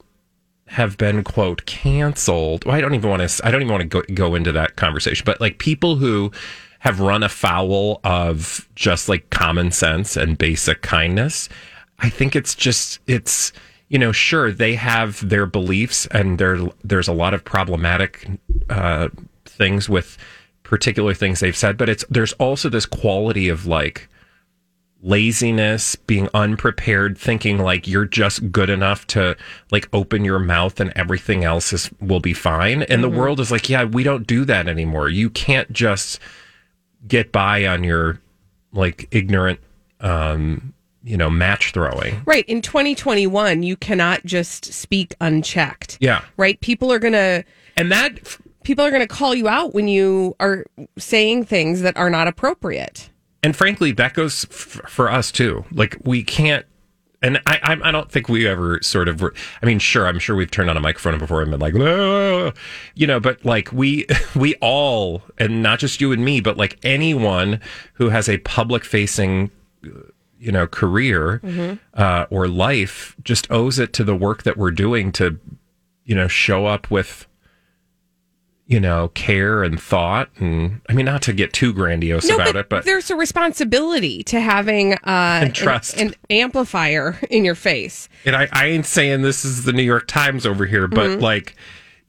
have 0.69 0.97
been 0.97 1.25
quote 1.25 1.67
canceled. 1.67 2.65
Well, 2.65 2.75
I 2.75 2.81
don't 2.81 2.95
even 2.95 3.11
want 3.11 3.29
to. 3.29 3.47
I 3.47 3.51
don't 3.51 3.63
even 3.63 3.73
want 3.73 3.83
to 3.83 3.89
go, 3.89 4.03
go 4.15 4.35
into 4.35 4.53
that 4.53 4.77
conversation. 4.77 5.25
But 5.25 5.41
like 5.41 5.59
people 5.59 5.97
who 5.97 6.31
have 6.81 7.01
run 7.01 7.23
afoul 7.23 8.01
of 8.05 8.69
just 8.75 9.09
like 9.09 9.31
common 9.31 9.71
sense 9.73 10.17
and 10.17 10.39
basic 10.39 10.83
kindness, 10.83 11.49
I 11.99 12.09
think 12.09 12.37
it's 12.37 12.55
just 12.55 13.01
it's 13.07 13.53
you 13.89 13.99
know 13.99 14.13
sure 14.13 14.53
they 14.53 14.75
have 14.75 15.27
their 15.29 15.47
beliefs 15.47 16.07
and 16.07 16.39
there 16.39 16.59
there's 16.85 17.09
a 17.09 17.13
lot 17.13 17.35
of 17.35 17.45
problematic 17.45 18.29
uh, 18.71 19.09
things 19.45 19.89
with 19.89 20.19
particular 20.63 21.15
things 21.15 21.41
they've 21.41 21.57
said, 21.57 21.77
but 21.77 21.89
it's 21.89 22.05
there's 22.11 22.35
also 22.35 22.69
this 22.69 22.87
quality 22.87 23.49
of 23.49 23.67
like 23.67 24.09
laziness, 25.01 25.95
being 25.97 26.29
unprepared, 26.35 27.17
thinking 27.17 27.59
like 27.59 27.87
you're 27.87 28.05
just 28.05 28.51
good 28.51 28.69
enough 28.69 29.07
to 29.09 29.37
like 29.71 29.89
open 29.93 30.25
your 30.25 30.39
mouth 30.39 30.81
and 30.81 30.93
everything 30.97 31.45
else 31.45 31.73
is 31.73 31.91
will 32.01 32.21
be 32.21 32.35
fine. 32.35 32.83
And 32.83 33.03
the 33.03 33.09
world 33.09 33.39
is 33.41 33.51
like, 33.53 33.69
yeah, 33.69 33.85
we 33.85 34.03
don't 34.03 34.27
do 34.27 34.45
that 34.47 34.67
anymore. 34.67 35.09
You 35.09 35.31
can't 35.31 35.73
just 35.73 36.19
get 37.07 37.31
by 37.31 37.67
on 37.67 37.85
your 37.85 38.21
like 38.73 39.09
ignorant 39.11 39.61
um 40.01 40.75
you 41.05 41.17
know, 41.17 41.31
match 41.31 41.73
throwing. 41.73 42.21
Right. 42.27 42.45
In 42.47 42.61
2021, 42.61 43.63
you 43.63 43.77
cannot 43.77 44.25
just 44.27 44.73
speak 44.73 45.15
unchecked. 45.21 45.97
Yeah. 46.01 46.23
Right. 46.37 46.61
People 46.61 46.93
are 46.93 46.99
to, 46.99 47.45
And 47.77 47.91
that 47.91 48.19
people 48.63 48.85
are 48.85 48.91
going 48.91 49.01
to 49.01 49.09
call 49.09 49.35
you 49.35 49.49
out 49.49 49.73
when 49.73 49.89
you 49.89 50.37
are 50.39 50.67
saying 50.99 51.45
things 51.45 51.81
that 51.81 51.97
are 51.97 52.11
not 52.11 52.29
appropriate. 52.29 53.09
And 53.43 53.55
frankly, 53.55 53.93
that 53.93 54.15
goes 54.15 54.45
f- 54.45 54.83
for 54.89 55.11
us 55.11 55.31
too. 55.31 55.65
Like 55.71 55.97
we 56.05 56.23
can't, 56.23 56.67
and 57.23 57.41
I, 57.47 57.79
I, 57.83 57.91
don't 57.91 58.11
think 58.11 58.29
we 58.29 58.47
ever 58.47 58.81
sort 58.83 59.09
of. 59.09 59.23
I 59.23 59.67
mean, 59.67 59.79
sure, 59.79 60.07
I'm 60.07 60.19
sure 60.19 60.37
we've 60.37 60.51
turned 60.51 60.71
on 60.71 60.77
a 60.77 60.81
microphone 60.81 61.19
before 61.19 61.43
and 61.43 61.51
been 61.51 61.61
like, 61.61 61.75
"No," 61.75 62.53
you 62.95 63.07
know, 63.07 63.21
but 63.21 63.45
like 63.45 63.73
we, 63.73 64.07
we 64.37 64.55
all, 64.57 65.23
and 65.39 65.63
not 65.63 65.79
just 65.79 66.01
you 66.01 66.13
and 66.13 66.25
me, 66.25 66.41
but 66.41 66.57
like 66.57 66.79
anyone 66.83 67.61
who 67.95 68.09
has 68.09 68.29
a 68.29 68.39
public 68.39 68.85
facing, 68.85 69.51
you 70.39 70.53
know, 70.53 70.67
career 70.67 71.41
uh, 71.95 72.27
or 72.31 72.49
life, 72.49 73.17
just 73.23 73.51
owes 73.51 73.79
it 73.79 73.93
to 73.95 74.05
the 74.05 74.17
work 74.17 74.43
that 74.45 74.57
we're 74.57 74.71
doing 74.73 75.13
to, 75.13 75.39
you 76.05 76.15
know, 76.15 76.29
show 76.29 76.67
up 76.67 76.91
with 76.91 77.28
you 78.69 78.79
know, 78.79 79.09
care 79.15 79.63
and 79.65 79.81
thought. 79.81 80.29
And 80.37 80.81
I 80.89 80.93
mean, 80.93 81.07
not 81.07 81.23
to 81.23 81.33
get 81.33 81.53
too 81.53 81.73
grandiose 81.73 82.29
about 82.31 82.55
it, 82.55 82.69
but 82.69 82.85
there's 82.85 83.11
a 83.11 83.17
responsibility 83.17 84.23
to 84.25 84.41
having 84.41 84.93
uh, 84.93 85.41
an- 85.43 85.53
trust. 85.53 85.97
An, 85.99 86.15
amplifier 86.31 87.19
in 87.31 87.45
your 87.45 87.55
face. 87.55 88.09
and 88.25 88.37
I, 88.37 88.47
I 88.53 88.67
ain't 88.67 88.87
saying 88.87 89.23
this 89.23 89.45
is 89.45 89.65
the 89.65 89.73
New 89.73 89.83
York 89.83 90.07
Times 90.07 90.45
over 90.47 90.67
here, 90.67 90.87
but 90.87 91.09
Mm-hmm. 91.09 91.23
like, 91.23 91.57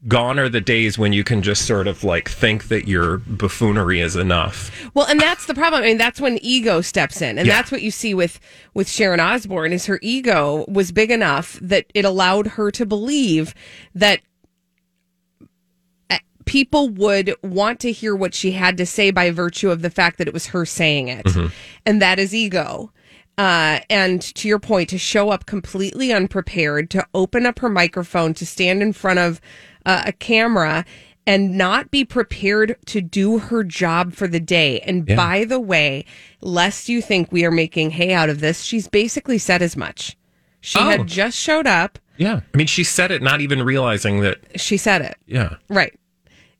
gone 0.07 0.39
are 0.39 0.47
the 0.49 0.61
days 0.61 0.97
when 0.97 1.11
you 1.13 1.23
can 1.25 1.41
just 1.41 1.65
sort 1.65 1.85
of 1.87 2.03
like 2.05 2.29
think 2.29 2.67
that 2.69 2.87
your 2.87 3.17
buffoonery 3.19 3.99
is 4.01 4.15
enough. 4.15 4.71
Well, 4.93 5.05
and 5.07 5.19
that's 5.19 5.45
the 5.45 5.53
problem. 5.53 5.81
I 5.83 5.85
mean, 5.87 5.97
that's 5.97 6.19
when 6.21 6.37
ego 6.41 6.81
steps 6.81 7.21
in, 7.21 7.37
and 7.37 7.47
Yeah. 7.47 7.55
that's 7.55 7.71
what 7.71 7.81
you 7.81 7.91
see 7.91 8.13
with 8.13 8.39
with 8.73 8.89
Sharon 8.89 9.19
Osbourne. 9.19 9.71
Is 9.73 9.85
her 9.87 9.99
ego 10.01 10.65
was 10.67 10.91
big 10.91 11.11
enough 11.11 11.57
that 11.61 11.85
it 11.93 12.03
allowed 12.05 12.47
her 12.47 12.71
to 12.71 12.85
believe 12.85 13.53
that 13.95 14.19
people 16.49 16.89
would 16.89 17.33
want 17.43 17.79
to 17.81 17.91
hear 17.91 18.15
what 18.15 18.33
she 18.33 18.51
had 18.51 18.75
to 18.77 18.85
say 18.85 19.11
by 19.11 19.29
virtue 19.29 19.69
of 19.69 19.81
the 19.83 19.89
fact 19.89 20.17
that 20.17 20.27
it 20.27 20.33
was 20.33 20.47
her 20.47 20.65
saying 20.65 21.07
it, 21.07 21.27
and 21.85 22.01
that 22.01 22.17
is 22.19 22.33
ego. 22.33 22.91
Uh, 23.37 23.79
and 23.89 24.21
to 24.21 24.47
your 24.49 24.59
point, 24.59 24.89
to 24.89 24.97
show 24.97 25.29
up 25.29 25.45
completely 25.45 26.11
unprepared, 26.11 26.89
to 26.89 27.05
open 27.13 27.45
up 27.45 27.59
her 27.59 27.69
microphone, 27.69 28.33
to 28.33 28.45
stand 28.45 28.81
in 28.81 28.91
front 28.91 29.19
of 29.19 29.39
uh, 29.85 30.03
a 30.07 30.11
camera 30.11 30.83
and 31.27 31.57
not 31.57 31.91
be 31.91 32.03
prepared 32.03 32.75
to 32.87 32.99
do 32.99 33.37
her 33.37 33.63
job 33.63 34.13
for 34.13 34.27
the 34.27 34.39
day. 34.39 34.79
And 34.81 35.05
by 35.05 35.45
the 35.45 35.59
way, 35.59 36.03
lest 36.41 36.89
you 36.89 37.01
think 37.01 37.31
we 37.31 37.45
are 37.45 37.51
making 37.51 37.91
hay 37.91 38.11
out 38.11 38.29
of 38.29 38.39
this, 38.41 38.61
she's 38.63 38.87
basically 38.87 39.37
said 39.37 39.61
as 39.61 39.77
much. 39.77 40.17
She 40.59 40.79
Oh. 40.79 40.89
had 40.89 41.07
just 41.07 41.37
showed 41.37 41.67
up. 41.67 41.99
Yeah. 42.17 42.41
I 42.53 42.57
mean, 42.57 42.67
she 42.67 42.83
said 42.83 43.11
it 43.11 43.21
not 43.21 43.39
even 43.39 43.63
realizing 43.63 44.19
that, 44.21 44.39
She 44.59 44.75
said 44.75 45.01
it. 45.01 45.15
yeah. 45.27 45.55
Right. 45.69 45.93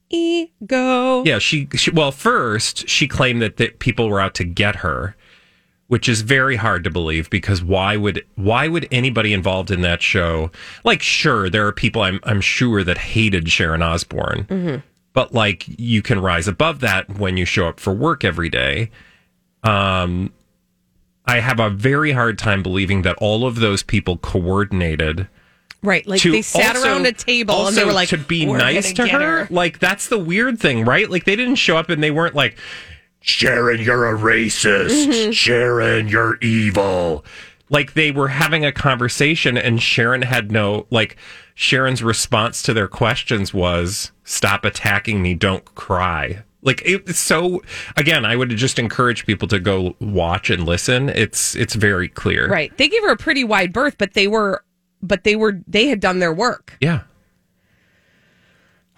Ego. 0.09 1.23
Yeah, 1.23 1.39
she, 1.39 1.67
she 1.75 1.91
well, 1.91 2.11
first 2.11 2.87
she 2.89 3.07
claimed 3.07 3.41
that, 3.41 3.57
that 3.57 3.79
people 3.79 4.09
were 4.09 4.19
out 4.19 4.33
to 4.35 4.43
get 4.43 4.77
her, 4.77 5.15
which 5.89 6.07
is 6.07 6.21
very 6.21 6.55
hard 6.55 6.83
to 6.83 6.89
believe 6.89 7.29
because 7.29 7.63
why 7.63 7.97
would 7.97 8.23
why 8.35 8.67
would 8.67 8.87
anybody 8.91 9.33
involved 9.33 9.71
in 9.71 9.81
that 9.81 10.01
show 10.01 10.51
like 10.83 11.01
sure 11.01 11.49
there 11.49 11.65
are 11.65 11.71
people 11.71 12.01
I'm 12.03 12.19
I'm 12.23 12.41
sure 12.41 12.83
that 12.83 12.97
hated 12.97 13.49
Sharon 13.49 13.81
Osbourne. 13.81 14.83
But 15.13 15.33
like 15.33 15.65
you 15.79 16.01
can 16.01 16.21
rise 16.21 16.47
above 16.47 16.79
that 16.81 17.17
when 17.17 17.37
you 17.37 17.45
show 17.45 17.67
up 17.67 17.79
for 17.79 17.93
work 17.93 18.23
every 18.23 18.49
day. 18.49 18.91
Um 19.63 20.31
I 21.25 21.39
have 21.39 21.59
a 21.59 21.69
very 21.69 22.11
hard 22.11 22.37
time 22.37 22.63
believing 22.63 23.01
that 23.01 23.17
all 23.17 23.45
of 23.45 23.55
those 23.55 23.83
people 23.83 24.17
coordinated 24.17 25.27
Right. 25.81 26.05
Like 26.05 26.21
they 26.21 26.41
sat 26.41 26.75
also- 26.75 26.87
around 26.87 27.05
a 27.05 27.11
table 27.11 27.67
and 27.67 27.75
they 27.75 27.85
were 27.85 27.93
like, 27.93 28.09
to 28.09 28.17
be 28.17 28.45
nice 28.45 28.93
to 28.93 29.07
gonna 29.07 29.23
her. 29.23 29.47
Like 29.49 29.79
that's 29.79 30.07
the 30.07 30.17
weird 30.17 30.59
thing, 30.59 30.85
right? 30.85 31.09
Like 31.09 31.23
they 31.23 31.35
didn't 31.35 31.55
show 31.55 31.77
up 31.77 31.89
and 31.89 32.03
they 32.03 32.11
weren't 32.11 32.35
like, 32.35 32.57
Sharon, 33.21 33.81
you're 33.81 34.13
a 34.13 34.17
racist. 34.17 35.07
Mm-hmm. 35.07 35.31
Sharon, 35.31 36.07
you're 36.07 36.37
evil. 36.41 37.23
Like 37.69 37.93
they 37.93 38.11
were 38.11 38.29
having 38.29 38.65
a 38.65 38.71
conversation 38.71 39.57
and 39.57 39.81
Sharon 39.81 40.23
had 40.23 40.51
no 40.51 40.87
like 40.89 41.17
Sharon's 41.55 42.01
response 42.01 42.61
to 42.63 42.73
their 42.73 42.87
questions 42.87 43.53
was, 43.53 44.11
"Stop 44.23 44.63
attacking 44.65 45.21
me. 45.21 45.33
Don't 45.33 45.65
cry." 45.75 46.43
Like 46.61 46.81
it's 46.85 47.19
so. 47.19 47.61
Again, 47.95 48.25
I 48.25 48.35
would 48.35 48.49
just 48.49 48.79
encourage 48.79 49.25
people 49.25 49.47
to 49.49 49.59
go 49.59 49.95
watch 49.99 50.49
and 50.49 50.65
listen. 50.65 51.09
It's 51.09 51.55
it's 51.55 51.75
very 51.75 52.07
clear. 52.07 52.47
Right. 52.49 52.75
They 52.77 52.87
gave 52.87 53.01
her 53.03 53.11
a 53.11 53.17
pretty 53.17 53.43
wide 53.43 53.71
berth, 53.73 53.97
but 53.97 54.13
they 54.13 54.27
were, 54.27 54.63
but 55.01 55.23
they 55.23 55.35
were, 55.35 55.61
they 55.67 55.87
had 55.87 55.99
done 55.99 56.19
their 56.19 56.33
work. 56.33 56.77
Yeah. 56.81 57.01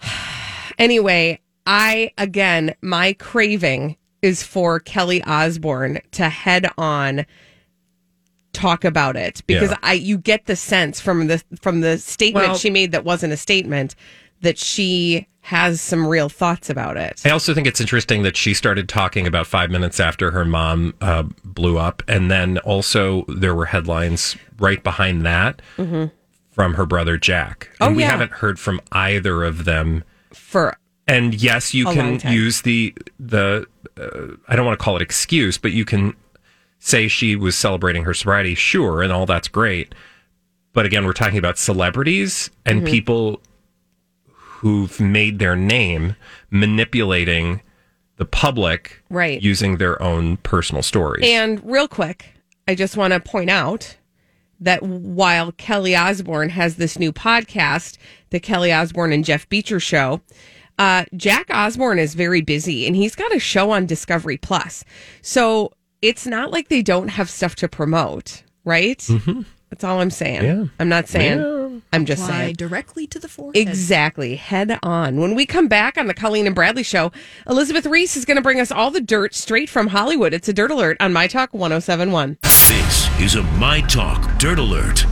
Anyway, 0.78 1.38
I, 1.66 2.10
again, 2.18 2.74
my 2.80 3.12
craving 3.12 3.96
is 4.22 4.42
for 4.42 4.80
Kelly 4.80 5.22
Osbourne 5.24 6.00
to 6.12 6.28
head 6.28 6.68
on 6.78 7.26
talk 8.52 8.84
about 8.84 9.14
it 9.16 9.42
because 9.46 9.70
Yeah. 9.70 9.78
I, 9.82 9.92
you 9.94 10.18
get 10.18 10.46
the 10.46 10.56
sense 10.56 10.98
from 11.00 11.26
the, 11.26 11.42
from 11.60 11.82
the 11.82 11.98
statement 11.98 12.48
Well- 12.48 12.56
she 12.56 12.70
made 12.70 12.92
that 12.92 13.04
wasn't 13.04 13.32
a 13.32 13.36
statement 13.36 13.94
that 14.40 14.58
she 14.58 15.28
has 15.42 15.80
some 15.80 16.06
real 16.06 16.28
thoughts 16.28 16.70
about 16.70 16.96
it. 16.96 17.20
I 17.24 17.30
also 17.30 17.52
think 17.52 17.66
it's 17.66 17.80
interesting 17.80 18.22
that 18.22 18.36
she 18.36 18.54
started 18.54 18.88
talking 18.88 19.26
about 19.26 19.46
five 19.46 19.70
minutes 19.70 19.98
after 20.00 20.30
her 20.30 20.44
mom 20.44 20.94
uh, 21.00 21.24
blew 21.44 21.78
up. 21.78 22.02
And 22.08 22.30
then 22.30 22.58
also 22.58 23.24
there 23.28 23.54
were 23.54 23.66
headlines 23.66 24.36
right 24.62 24.82
behind 24.82 25.26
that 25.26 25.60
from 25.76 26.74
her 26.74 26.86
brother 26.86 27.18
Jack. 27.18 27.68
And 27.72 27.74
Mm-hmm. 27.78 27.92
Oh, 27.92 27.96
we 27.96 28.02
yeah. 28.02 28.10
haven't 28.10 28.32
heard 28.32 28.58
from 28.58 28.80
either 28.92 29.42
of 29.44 29.64
them. 29.64 30.04
For 30.32 30.76
And 31.06 31.34
yes, 31.34 31.74
you 31.74 31.84
can 31.86 32.20
use 32.32 32.62
the, 32.62 32.94
the 33.20 33.66
uh, 34.00 34.36
I 34.48 34.56
don't 34.56 34.64
want 34.64 34.78
to 34.78 34.82
call 34.84 34.96
it 34.96 35.02
excuse, 35.02 35.58
but 35.58 35.72
you 35.72 35.84
can 35.84 36.14
say 36.78 37.08
she 37.08 37.36
was 37.36 37.56
celebrating 37.56 38.04
her 38.04 38.14
sobriety, 38.14 38.54
sure, 38.54 39.02
and 39.02 39.12
all 39.12 39.26
that's 39.26 39.48
great. 39.48 39.94
But 40.72 40.86
again, 40.86 41.04
we're 41.04 41.12
talking 41.12 41.38
about 41.38 41.58
celebrities 41.58 42.50
and 42.64 42.78
Mm-hmm. 42.82 42.86
people 42.90 43.40
who've 44.34 45.00
made 45.00 45.38
their 45.38 45.56
name 45.56 46.14
manipulating 46.50 47.60
the 48.16 48.24
public 48.24 49.02
Right. 49.10 49.42
using 49.42 49.76
their 49.78 50.00
own 50.02 50.36
personal 50.38 50.82
stories. 50.82 51.24
And 51.26 51.60
real 51.64 51.88
quick, 51.88 52.26
I 52.68 52.74
just 52.74 52.96
want 52.96 53.12
to 53.12 53.20
point 53.20 53.50
out 53.50 53.96
that 54.64 54.82
while 54.82 55.52
Kelly 55.52 55.94
Osbourne 55.94 56.50
has 56.50 56.76
this 56.76 56.98
new 56.98 57.12
podcast, 57.12 57.96
the 58.30 58.40
Kelly 58.40 58.72
Osbourne 58.72 59.12
and 59.12 59.24
Jeff 59.24 59.48
Beacher 59.48 59.80
show, 59.80 60.20
uh, 60.78 61.04
Jack 61.16 61.46
Osbourne 61.50 61.98
is 61.98 62.14
very 62.14 62.40
busy 62.40 62.86
and 62.86 62.96
he's 62.96 63.14
got 63.14 63.34
a 63.34 63.38
show 63.38 63.70
on 63.70 63.86
Discovery 63.86 64.36
Plus. 64.36 64.84
So 65.20 65.72
it's 66.00 66.26
not 66.26 66.50
like 66.50 66.68
they 66.68 66.82
don't 66.82 67.08
have 67.08 67.30
stuff 67.30 67.54
to 67.56 67.68
promote, 67.68 68.42
right? 68.64 69.06
That's 69.70 69.84
all 69.84 70.00
I'm 70.00 70.10
saying. 70.10 70.44
Yeah. 70.44 70.64
I'm 70.78 70.88
not 70.88 71.08
saying. 71.08 71.82
I'm 71.94 72.04
just 72.04 72.24
Fly 72.24 72.38
saying. 72.38 72.54
directly 72.56 73.06
to 73.06 73.18
the 73.18 73.28
forehead. 73.28 73.56
Exactly. 73.56 74.36
Head 74.36 74.78
on. 74.82 75.18
When 75.18 75.34
we 75.34 75.46
come 75.46 75.68
back 75.68 75.96
on 75.96 76.06
the 76.08 76.14
Colleen 76.14 76.46
and 76.46 76.54
Bradley 76.54 76.82
show, 76.82 77.10
Elizabeth 77.48 77.86
Ries 77.86 78.16
is 78.16 78.24
going 78.24 78.36
to 78.36 78.42
bring 78.42 78.60
us 78.60 78.70
all 78.70 78.90
the 78.90 79.00
dirt 79.00 79.34
straight 79.34 79.70
from 79.70 79.88
Hollywood. 79.88 80.34
It's 80.34 80.48
a 80.48 80.52
dirt 80.52 80.70
alert 80.70 80.96
on 81.00 81.12
My 81.12 81.26
Talk 81.26 81.54
1071. 81.54 82.38
This 82.42 83.11
is 83.22 83.36
a 83.36 83.42
My 83.54 83.80
Talk 83.82 84.36
Dirt 84.36 84.58
Alert. 84.58 85.04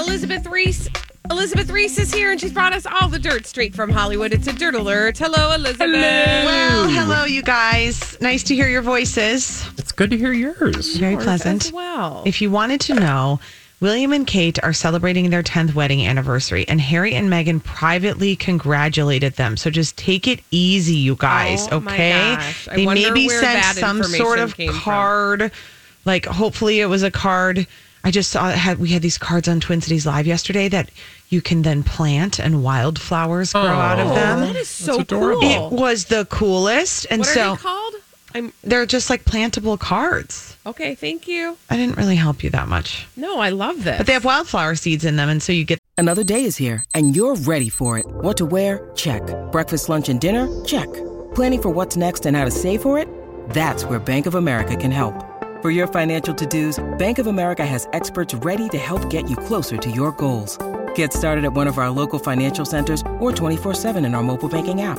Elizabeth 0.00 0.46
Ries. 0.48 0.88
Elizabeth 1.30 1.70
Ries 1.70 1.96
is 2.00 2.12
here 2.12 2.32
and 2.32 2.40
she's 2.40 2.52
brought 2.52 2.72
us 2.72 2.84
all 2.84 3.08
the 3.08 3.20
dirt 3.20 3.46
straight 3.46 3.76
from 3.76 3.90
Hollywood. 3.90 4.32
It's 4.32 4.48
a 4.48 4.52
dirt 4.52 4.74
alert. 4.74 5.18
Hello, 5.18 5.54
Elizabeth. 5.54 5.92
Well, 5.92 6.88
hello, 6.88 7.24
you 7.26 7.42
guys. 7.42 8.20
Nice 8.20 8.42
to 8.44 8.56
hear 8.56 8.68
your 8.68 8.82
voices. 8.82 9.64
it's 9.78 9.92
good 9.92 10.10
to 10.10 10.18
hear 10.18 10.32
yours. 10.32 10.96
Very 10.96 11.16
pleasant. 11.16 11.66
As 11.66 11.72
well. 11.72 12.24
If 12.26 12.42
you 12.42 12.50
wanted 12.50 12.80
to 12.82 12.94
know, 12.94 13.38
William 13.80 14.12
and 14.12 14.26
Kate 14.26 14.62
are 14.62 14.74
celebrating 14.74 15.30
their 15.30 15.42
10th 15.42 15.74
wedding 15.74 16.06
anniversary, 16.06 16.68
and 16.68 16.80
Harry 16.82 17.14
and 17.14 17.30
Meghan 17.30 17.64
privately 17.64 18.36
congratulated 18.36 19.34
them. 19.36 19.56
So 19.56 19.70
just 19.70 19.96
take 19.96 20.28
it 20.28 20.40
easy, 20.50 20.96
you 20.96 21.16
guys, 21.16 21.66
Oh, 21.72 21.80
my 21.80 21.94
okay? 21.94 22.34
gosh. 22.36 22.68
I 22.68 22.76
They 22.76 22.84
maybe 22.86 23.26
where 23.26 23.40
sent 23.40 23.54
that 23.62 23.76
some 23.76 24.02
sort 24.02 24.38
of 24.38 24.54
came 24.54 24.70
from. 24.70 24.80
card. 24.80 25.52
Like, 26.04 26.26
hopefully, 26.26 26.80
it 26.80 26.86
was 26.86 27.02
a 27.02 27.10
card. 27.10 27.66
I 28.04 28.10
just 28.10 28.30
saw 28.30 28.50
it 28.50 28.56
had 28.56 28.78
we 28.78 28.88
had 28.90 29.02
these 29.02 29.18
cards 29.18 29.46
on 29.48 29.60
Twin 29.60 29.80
Cities 29.80 30.06
Live 30.06 30.26
yesterday 30.26 30.68
that 30.68 30.90
you 31.30 31.40
can 31.42 31.62
then 31.62 31.82
plant 31.82 32.38
and 32.38 32.62
wildflowers 32.62 33.52
grow 33.52 33.62
out 33.62 33.98
of 33.98 34.08
Oh, 34.10 34.14
them. 34.14 34.38
Oh, 34.42 34.46
that 34.46 34.56
is 34.56 34.68
so 34.68 35.00
adorable. 35.00 35.40
cool. 35.42 35.66
It 35.66 35.72
was 35.80 36.06
the 36.06 36.24
coolest, 36.26 37.06
and 37.10 37.20
what 37.20 37.28
are 37.28 37.32
so 37.34 37.50
they 37.56 37.60
called? 37.62 37.94
I'm 38.34 38.52
they're 38.62 38.86
just 38.86 39.10
like 39.10 39.24
plantable 39.24 39.78
cards. 39.78 40.56
okay. 40.66 40.94
Thank 40.94 41.26
you. 41.28 41.56
I 41.68 41.76
didn't 41.76 41.96
really 41.96 42.16
help 42.16 42.42
you 42.44 42.50
that 42.50 42.68
much, 42.68 43.06
No, 43.16 43.40
I 43.40 43.48
love 43.50 43.84
this. 43.84 43.98
but 43.98 44.06
they 44.06 44.12
have 44.12 44.24
wildflower 44.24 44.74
seeds 44.76 45.04
in 45.04 45.16
them, 45.16 45.28
and 45.28 45.42
so 45.42 45.52
you 45.52 45.64
get 45.64 45.78
Another 45.98 46.24
day 46.24 46.44
is 46.44 46.56
here, 46.56 46.82
and 46.94 47.14
you're 47.14 47.34
ready 47.36 47.68
for 47.68 47.98
it. 47.98 48.06
What 48.06 48.38
to 48.38 48.46
wear? 48.46 48.90
Check. 48.96 49.22
Breakfast, 49.52 49.90
lunch, 49.90 50.08
and 50.08 50.18
dinner? 50.18 50.48
Check. 50.64 50.88
Planning 51.34 51.60
for 51.60 51.68
what's 51.68 51.94
next 51.94 52.24
and 52.24 52.34
how 52.34 52.46
to 52.46 52.50
save 52.50 52.80
for 52.80 52.98
it? 52.98 53.06
That's 53.50 53.84
where 53.84 53.98
Bank 53.98 54.24
of 54.24 54.34
America 54.34 54.76
can 54.76 54.90
help. 54.90 55.14
For 55.60 55.70
your 55.70 55.86
financial 55.86 56.32
to-dos, 56.34 56.82
Bank 56.96 57.18
of 57.18 57.26
America 57.26 57.66
has 57.66 57.86
experts 57.92 58.32
ready 58.32 58.66
to 58.70 58.78
help 58.78 59.10
get 59.10 59.28
you 59.28 59.36
closer 59.36 59.76
to 59.76 59.90
your 59.90 60.12
goals. 60.12 60.56
Get 60.94 61.12
started 61.12 61.44
at 61.44 61.52
one 61.52 61.66
of 61.66 61.76
our 61.76 61.90
local 61.90 62.18
financial 62.18 62.64
centers 62.64 63.02
or 63.18 63.30
24-7 63.30 64.02
in 64.06 64.14
our 64.14 64.22
mobile 64.22 64.48
banking 64.48 64.80
app. 64.80 64.98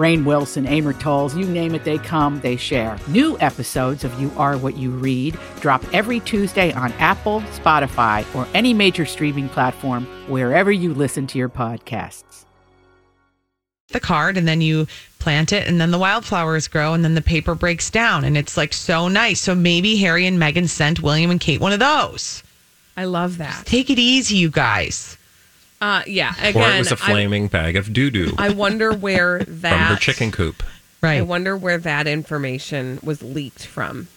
Rainn 0.00 0.24
Wilson, 0.24 0.66
Amor 0.66 0.94
Towles, 0.94 1.36
you 1.36 1.44
name 1.44 1.74
it, 1.74 1.84
they 1.84 1.98
come, 1.98 2.40
they 2.40 2.56
share. 2.56 2.96
New 3.08 3.38
episodes 3.38 4.02
of 4.02 4.18
You 4.18 4.32
Are 4.38 4.56
What 4.56 4.78
You 4.78 4.90
Read 4.92 5.38
drop 5.60 5.84
every 5.92 6.20
Tuesday 6.20 6.72
on 6.72 6.90
Apple, 6.92 7.42
Spotify, 7.52 8.24
or 8.34 8.48
any 8.54 8.72
major 8.72 9.04
streaming 9.04 9.50
platform 9.50 10.06
wherever 10.26 10.72
you 10.72 10.94
listen 10.94 11.26
to 11.26 11.38
your 11.38 11.50
podcasts. 11.50 12.46
the 13.88 14.00
card 14.00 14.38
and 14.38 14.48
then 14.48 14.62
you 14.62 14.86
plant 15.18 15.52
it 15.52 15.68
and 15.68 15.78
then 15.80 15.90
the 15.90 15.98
wildflowers 15.98 16.66
grow 16.66 16.94
and 16.94 17.04
then 17.04 17.14
the 17.14 17.20
paper 17.20 17.54
breaks 17.54 17.90
down 17.90 18.24
and 18.24 18.38
it's 18.38 18.56
like 18.56 18.72
so 18.72 19.06
nice. 19.08 19.38
So 19.40 19.54
maybe 19.54 19.96
Harry 19.96 20.26
and 20.26 20.38
Meghan 20.38 20.68
sent 20.68 21.00
William 21.02 21.30
and 21.30 21.40
Kate 21.40 21.60
one 21.60 21.72
of 21.72 21.80
those. 21.80 22.42
I 22.96 23.04
love 23.04 23.36
that. 23.38 23.66
Take 23.66 23.90
it 23.90 23.98
easy, 23.98 24.36
you 24.36 24.48
guys. 24.48 25.18
Uh, 25.80 26.02
yeah. 26.06 26.34
or 26.44 26.48
Again, 26.48 26.76
it 26.76 26.78
was 26.80 26.92
a 26.92 26.96
flaming 26.96 27.48
bag 27.48 27.76
of 27.76 27.92
doo 27.92 28.10
doo 28.10 28.34
I, 28.36 28.50
wonder 28.50 28.92
where 28.92 29.38
that 29.44 29.46
from 29.46 29.60
that 29.60 29.90
her 29.92 29.96
chicken 29.96 30.30
coop. 30.30 30.62
Right. 31.02 31.18
I 31.18 31.22
wonder 31.22 31.56
where 31.56 31.78
that 31.78 32.06
information 32.06 32.98
was 33.02 33.22
leaked 33.22 33.64
from. 33.66 34.08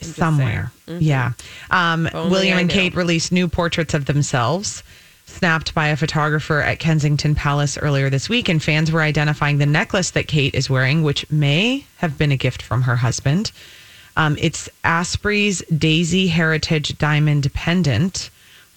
just 0.00 0.14
somewhere. 0.16 0.70
saying. 0.86 1.02
Yeah. 1.02 1.32
Um, 1.70 2.08
William 2.14 2.56
I 2.56 2.60
and 2.60 2.68
knew. 2.68 2.74
Kate 2.74 2.94
released 2.94 3.32
new 3.32 3.48
portraits 3.48 3.92
of 3.94 4.04
themselves, 4.06 4.82
snapped 5.26 5.74
by 5.74 5.88
a 5.88 5.96
photographer 5.96 6.60
at 6.60 6.78
Kensington 6.78 7.34
Palace 7.34 7.76
earlier 7.78 8.08
this 8.10 8.28
week, 8.28 8.48
and 8.48 8.62
fans 8.62 8.92
were 8.92 9.02
identifying 9.02 9.58
the 9.58 9.66
necklace 9.66 10.10
that 10.12 10.28
Kate 10.28 10.54
is 10.54 10.70
wearing, 10.70 11.02
which 11.02 11.28
may 11.30 11.84
have 11.98 12.16
been 12.16 12.30
a 12.32 12.36
gift 12.36 12.62
from 12.62 12.82
her 12.82 12.96
husband. 12.96 13.50
Um, 14.16 14.36
it's 14.40 14.68
Asprey's 14.84 15.62
Daisy 15.76 16.28
Heritage 16.28 16.98
Diamond 16.98 17.52
Pendant, 17.54 18.30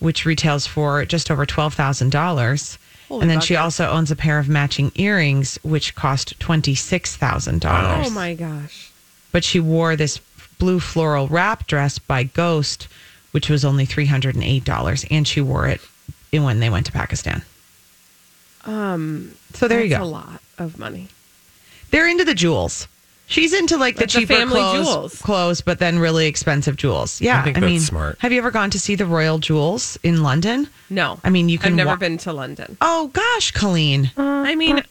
which 0.03 0.25
retails 0.25 0.67
for 0.67 1.05
just 1.05 1.31
over 1.31 1.45
twelve 1.45 1.74
thousand 1.74 2.12
dollars. 2.12 2.77
And 3.10 3.29
then 3.29 3.41
she 3.41 3.55
also 3.55 3.88
owns 3.89 4.10
a 4.12 4.15
pair 4.15 4.39
of 4.39 4.50
matching 4.50 4.91
earrings, 4.95 5.57
which 5.63 5.93
cost 5.95 6.38
twenty 6.39 6.75
six 6.75 7.15
thousand 7.15 7.62
dollars 7.62 8.07
Oh 8.07 8.10
my 8.10 8.33
gosh. 8.33 8.91
but 9.31 9.43
she 9.43 9.60
wore 9.60 9.95
this 9.95 10.19
blue 10.60 10.79
floral 10.79 11.27
wrap 11.27 11.67
dress 11.67 12.00
by 12.00 12.24
Ghost, 12.24 12.88
which 13.31 13.50
was 13.50 13.63
only 13.63 13.86
three 13.86 14.07
hundred 14.07 14.36
and 14.36 14.43
eight 14.43 14.65
dollars, 14.65 15.05
and 15.10 15.27
she 15.27 15.41
wore 15.41 15.67
it 15.67 15.79
when 16.31 16.60
they 16.60 16.69
went 16.69 16.86
to 16.88 16.91
Pakistan. 16.91 17.43
Um, 18.65 19.33
So 19.53 19.67
there 19.67 19.81
you 19.83 19.89
go. 19.89 20.01
A 20.01 20.05
lot 20.05 20.41
of 20.57 20.79
money. 20.79 21.07
They're 21.91 22.07
into 22.10 22.25
the 22.25 22.33
jewels. 22.33 22.88
She's 23.25 23.53
into 23.53 23.77
like 23.77 23.96
the 23.96 24.01
That's 24.01 24.13
cheaper 24.13 24.34
family 24.34 24.60
clothes, 24.60 24.86
jewels. 24.88 25.22
clothes, 25.22 25.62
but 25.62 25.80
then 25.80 25.98
really 25.98 26.27
expensive 26.27 26.75
jewels. 26.75 27.22
Yeah, 27.22 27.39
I 27.39 27.44
think 27.44 27.60
mean, 27.62 27.75
that's 27.75 27.86
smart. 27.86 28.18
Have 28.20 28.32
you 28.32 28.38
ever 28.38 28.51
gone 28.51 28.70
to 28.72 28.80
see 28.80 28.96
the 28.96 29.06
Royal 29.06 29.39
Jewels 29.39 29.98
in 30.03 30.22
London? 30.22 30.68
No, 30.89 31.20
I 31.24 31.30
mean, 31.30 31.48
you 31.50 31.58
can 31.58 31.70
I've 31.72 31.77
never 31.77 31.89
wa- 31.92 31.96
been 31.96 32.18
to 32.20 32.34
London. 32.34 32.77
Oh 32.82 33.08
gosh, 33.13 33.51
Colleen, 33.51 34.12
I 34.18 34.56
mean, 34.56 34.84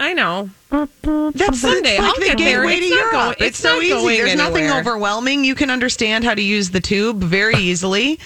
I 0.00 0.14
know. 0.14 0.48
that's 0.70 1.60
Sunday. 1.60 1.98
like 1.98 2.06
I'll 2.08 2.14
the 2.14 2.20
get 2.26 2.38
there. 2.38 2.60
gateway 2.62 2.76
It's 2.76 2.90
not 2.90 2.96
Europe. 2.96 3.12
going- 3.12 3.30
it's, 3.32 3.42
it's 3.42 3.58
so 3.58 3.74
not 3.74 3.82
easy. 3.82 3.90
going 3.90 4.16
There's 4.18 4.36
nothing 4.36 4.64
anywhere. 4.64 4.80
overwhelming. 4.80 5.44
You 5.44 5.54
can 5.56 5.68
understand 5.70 6.24
how 6.24 6.34
to 6.34 6.42
use 6.42 6.70
the 6.70 6.80
tube 6.80 7.20
very 7.22 7.56
easily, 7.56 8.18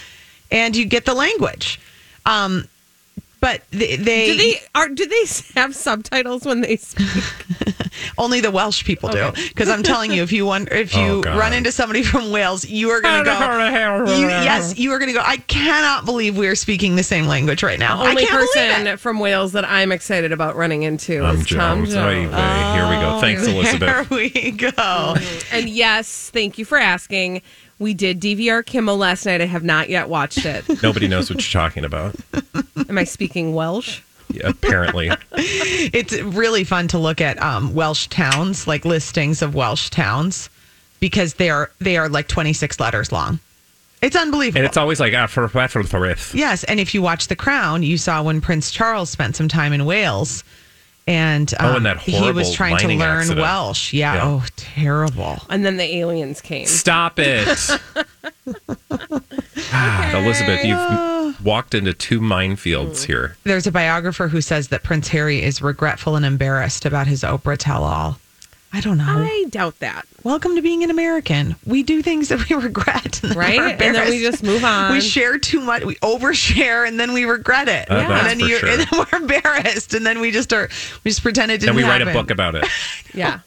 and 0.52 0.76
you 0.76 0.84
get 0.84 1.04
the 1.06 1.14
language. 1.14 1.80
Um, 2.26 2.68
but 3.40 3.62
they, 3.70 3.96
they, 3.96 4.26
Do 4.32 4.36
they 4.38 4.60
are? 4.74 4.88
Do 4.88 5.06
they 5.06 5.24
have 5.60 5.74
subtitles 5.74 6.44
when 6.44 6.60
they 6.62 6.76
speak? 6.76 7.06
only 8.18 8.40
the 8.40 8.50
Welsh 8.50 8.84
people 8.84 9.08
do. 9.08 9.30
Because 9.48 9.68
I'm 9.68 9.82
telling 9.82 10.12
you, 10.12 10.22
if 10.22 10.32
you 10.32 10.44
want, 10.46 10.70
if 10.70 10.94
you 10.94 11.22
Oh, 11.26 11.36
run 11.38 11.52
into 11.52 11.72
somebody 11.72 12.02
from 12.02 12.30
Wales, 12.30 12.64
you 12.68 12.90
are 12.90 13.00
going 13.00 13.24
to 13.24 13.30
go. 13.30 14.12
You, 14.18 14.26
yes, 14.28 14.78
you 14.78 14.92
are 14.92 14.98
going 14.98 15.08
to 15.08 15.14
go. 15.14 15.22
I 15.24 15.36
cannot 15.38 16.04
believe 16.04 16.36
we 16.36 16.46
are 16.48 16.54
speaking 16.54 16.96
the 16.96 17.02
same 17.02 17.26
language 17.26 17.62
right 17.62 17.78
now. 17.78 18.00
Only 18.06 18.22
I 18.22 18.26
can't 18.26 18.30
person 18.30 18.86
it. 18.86 19.00
from 19.00 19.18
Wales 19.20 19.52
that 19.52 19.64
I'm 19.64 19.92
excited 19.92 20.32
about 20.32 20.56
running 20.56 20.82
into 20.84 21.20
Tom 21.20 21.36
is 21.36 21.46
Tom 21.46 21.84
Jones. 21.86 21.94
Oy 21.94 22.22
Jones. 22.24 22.30
vey. 22.34 22.72
Here 22.74 22.88
we 22.88 22.94
go. 22.96 23.16
Oh, 23.16 23.20
Thanks, 23.20 23.46
There 23.46 23.54
Elizabeth. 23.54 24.10
we 24.10 24.50
go. 24.52 25.16
And 25.52 25.68
yes, 25.68 26.30
thank 26.30 26.58
you 26.58 26.64
for 26.64 26.78
asking. 26.78 27.42
We 27.78 27.94
did 27.94 28.20
DVR 28.20 28.64
Kimmel 28.66 28.96
last 28.96 29.24
night. 29.26 29.40
I 29.40 29.46
have 29.46 29.62
not 29.62 29.88
yet 29.88 30.08
watched 30.08 30.44
it. 30.44 30.64
Nobody 30.82 31.06
knows 31.08 31.30
what 31.30 31.38
you're 31.40 31.62
talking 31.62 31.84
about. 31.84 32.16
Am 32.88 32.98
I 32.98 33.04
speaking 33.04 33.54
Welsh? 33.54 34.00
Yeah, 34.30 34.48
apparently. 34.48 35.10
It's 35.90 36.12
really 36.20 36.64
fun 36.64 36.88
to 36.88 36.98
look 36.98 37.20
at 37.20 37.40
um, 37.40 37.72
Welsh 37.74 38.08
towns, 38.08 38.66
like 38.66 38.84
listings 38.84 39.40
of 39.42 39.54
Welsh 39.54 39.88
towns, 39.90 40.50
because 41.00 41.34
they 41.34 41.48
are 41.50 41.70
they 41.80 41.96
are 41.96 42.08
like 42.08 42.28
26 42.28 42.78
letters 42.80 43.10
long. 43.12 43.38
It's 44.02 44.14
unbelievable. 44.16 44.58
And 44.58 44.66
it's 44.66 44.76
always 44.76 45.00
like, 45.00 45.14
ah, 45.14 45.26
for 45.26 45.48
for- 45.48 45.66
for- 45.68 45.82
for- 45.84 46.36
Yes, 46.36 46.64
and 46.64 46.78
if 46.80 46.94
you 46.94 47.00
watch 47.02 47.28
The 47.28 47.36
Crown, 47.36 47.82
you 47.82 47.96
saw 47.96 48.22
when 48.22 48.40
Prince 48.40 48.70
Charles 48.70 49.08
spent 49.10 49.34
some 49.36 49.48
time 49.48 49.72
in 49.72 49.84
Wales, 49.86 50.44
and 51.08 51.52
Oh, 51.58 51.70
um, 51.70 51.76
and 51.76 51.86
that 51.86 51.98
he 51.98 52.12
was 52.12 52.20
horrible 52.20 52.52
trying 52.52 52.78
to 52.78 52.88
learn 52.88 53.18
accident. 53.20 53.40
Welsh. 53.40 53.92
Yeah. 53.94 54.14
Yeah. 54.14 54.24
Oh, 54.24 54.44
terrible. 54.56 55.38
And 55.48 55.64
then 55.64 55.78
the 55.78 55.96
aliens 55.96 56.40
came. 56.42 56.66
Stop 56.66 57.18
it. 57.18 57.48
Ah, 59.70 60.16
Elizabeth, 60.16 60.64
you've 60.64 61.44
walked 61.44 61.74
into 61.74 61.92
two 61.92 62.20
minefields 62.20 63.04
here. 63.04 63.36
There's 63.44 63.66
a 63.66 63.72
biographer 63.72 64.28
who 64.28 64.40
says 64.40 64.68
that 64.68 64.82
Prince 64.82 65.08
Harry 65.08 65.42
is 65.42 65.60
regretful 65.60 66.16
and 66.16 66.24
embarrassed 66.24 66.86
about 66.86 67.06
his 67.06 67.22
Oprah 67.22 67.56
tell-all. 67.58 68.18
I 68.70 68.80
don't 68.82 68.98
know. 68.98 69.04
I 69.06 69.46
doubt 69.48 69.78
that. 69.78 70.06
Welcome 70.24 70.54
to 70.56 70.62
being 70.62 70.84
an 70.84 70.90
American. 70.90 71.56
We 71.64 71.82
do 71.82 72.02
things 72.02 72.28
that 72.28 72.48
we 72.48 72.54
regret, 72.62 73.22
and 73.24 73.34
Right? 73.34 73.58
And 73.80 73.80
then 73.96 74.10
we 74.10 74.20
just 74.20 74.42
move 74.42 74.62
on. 74.64 74.92
We 74.92 75.00
share 75.00 75.38
too 75.38 75.60
much. 75.60 75.84
We 75.84 75.94
overshare, 75.96 76.86
and 76.86 77.00
then 77.00 77.12
we 77.14 77.24
regret 77.24 77.68
it. 77.68 77.90
Uh, 77.90 77.94
and 77.94 78.10
that's 78.10 78.26
then 78.28 78.40
for 78.40 78.46
you 78.46 78.58
sure. 78.58 78.68
and 78.68 78.80
then 78.82 78.88
we're 79.10 79.18
embarrassed, 79.22 79.94
and 79.94 80.04
then 80.04 80.20
we 80.20 80.30
just 80.30 80.52
are. 80.52 80.68
We 81.02 81.10
just 81.10 81.22
pretend 81.22 81.50
it 81.50 81.60
didn't. 81.60 81.70
And 81.70 81.76
we 81.76 81.82
write 81.84 82.02
a 82.02 82.12
book 82.12 82.30
about 82.30 82.54
it. 82.56 82.66
Yeah. 83.14 83.40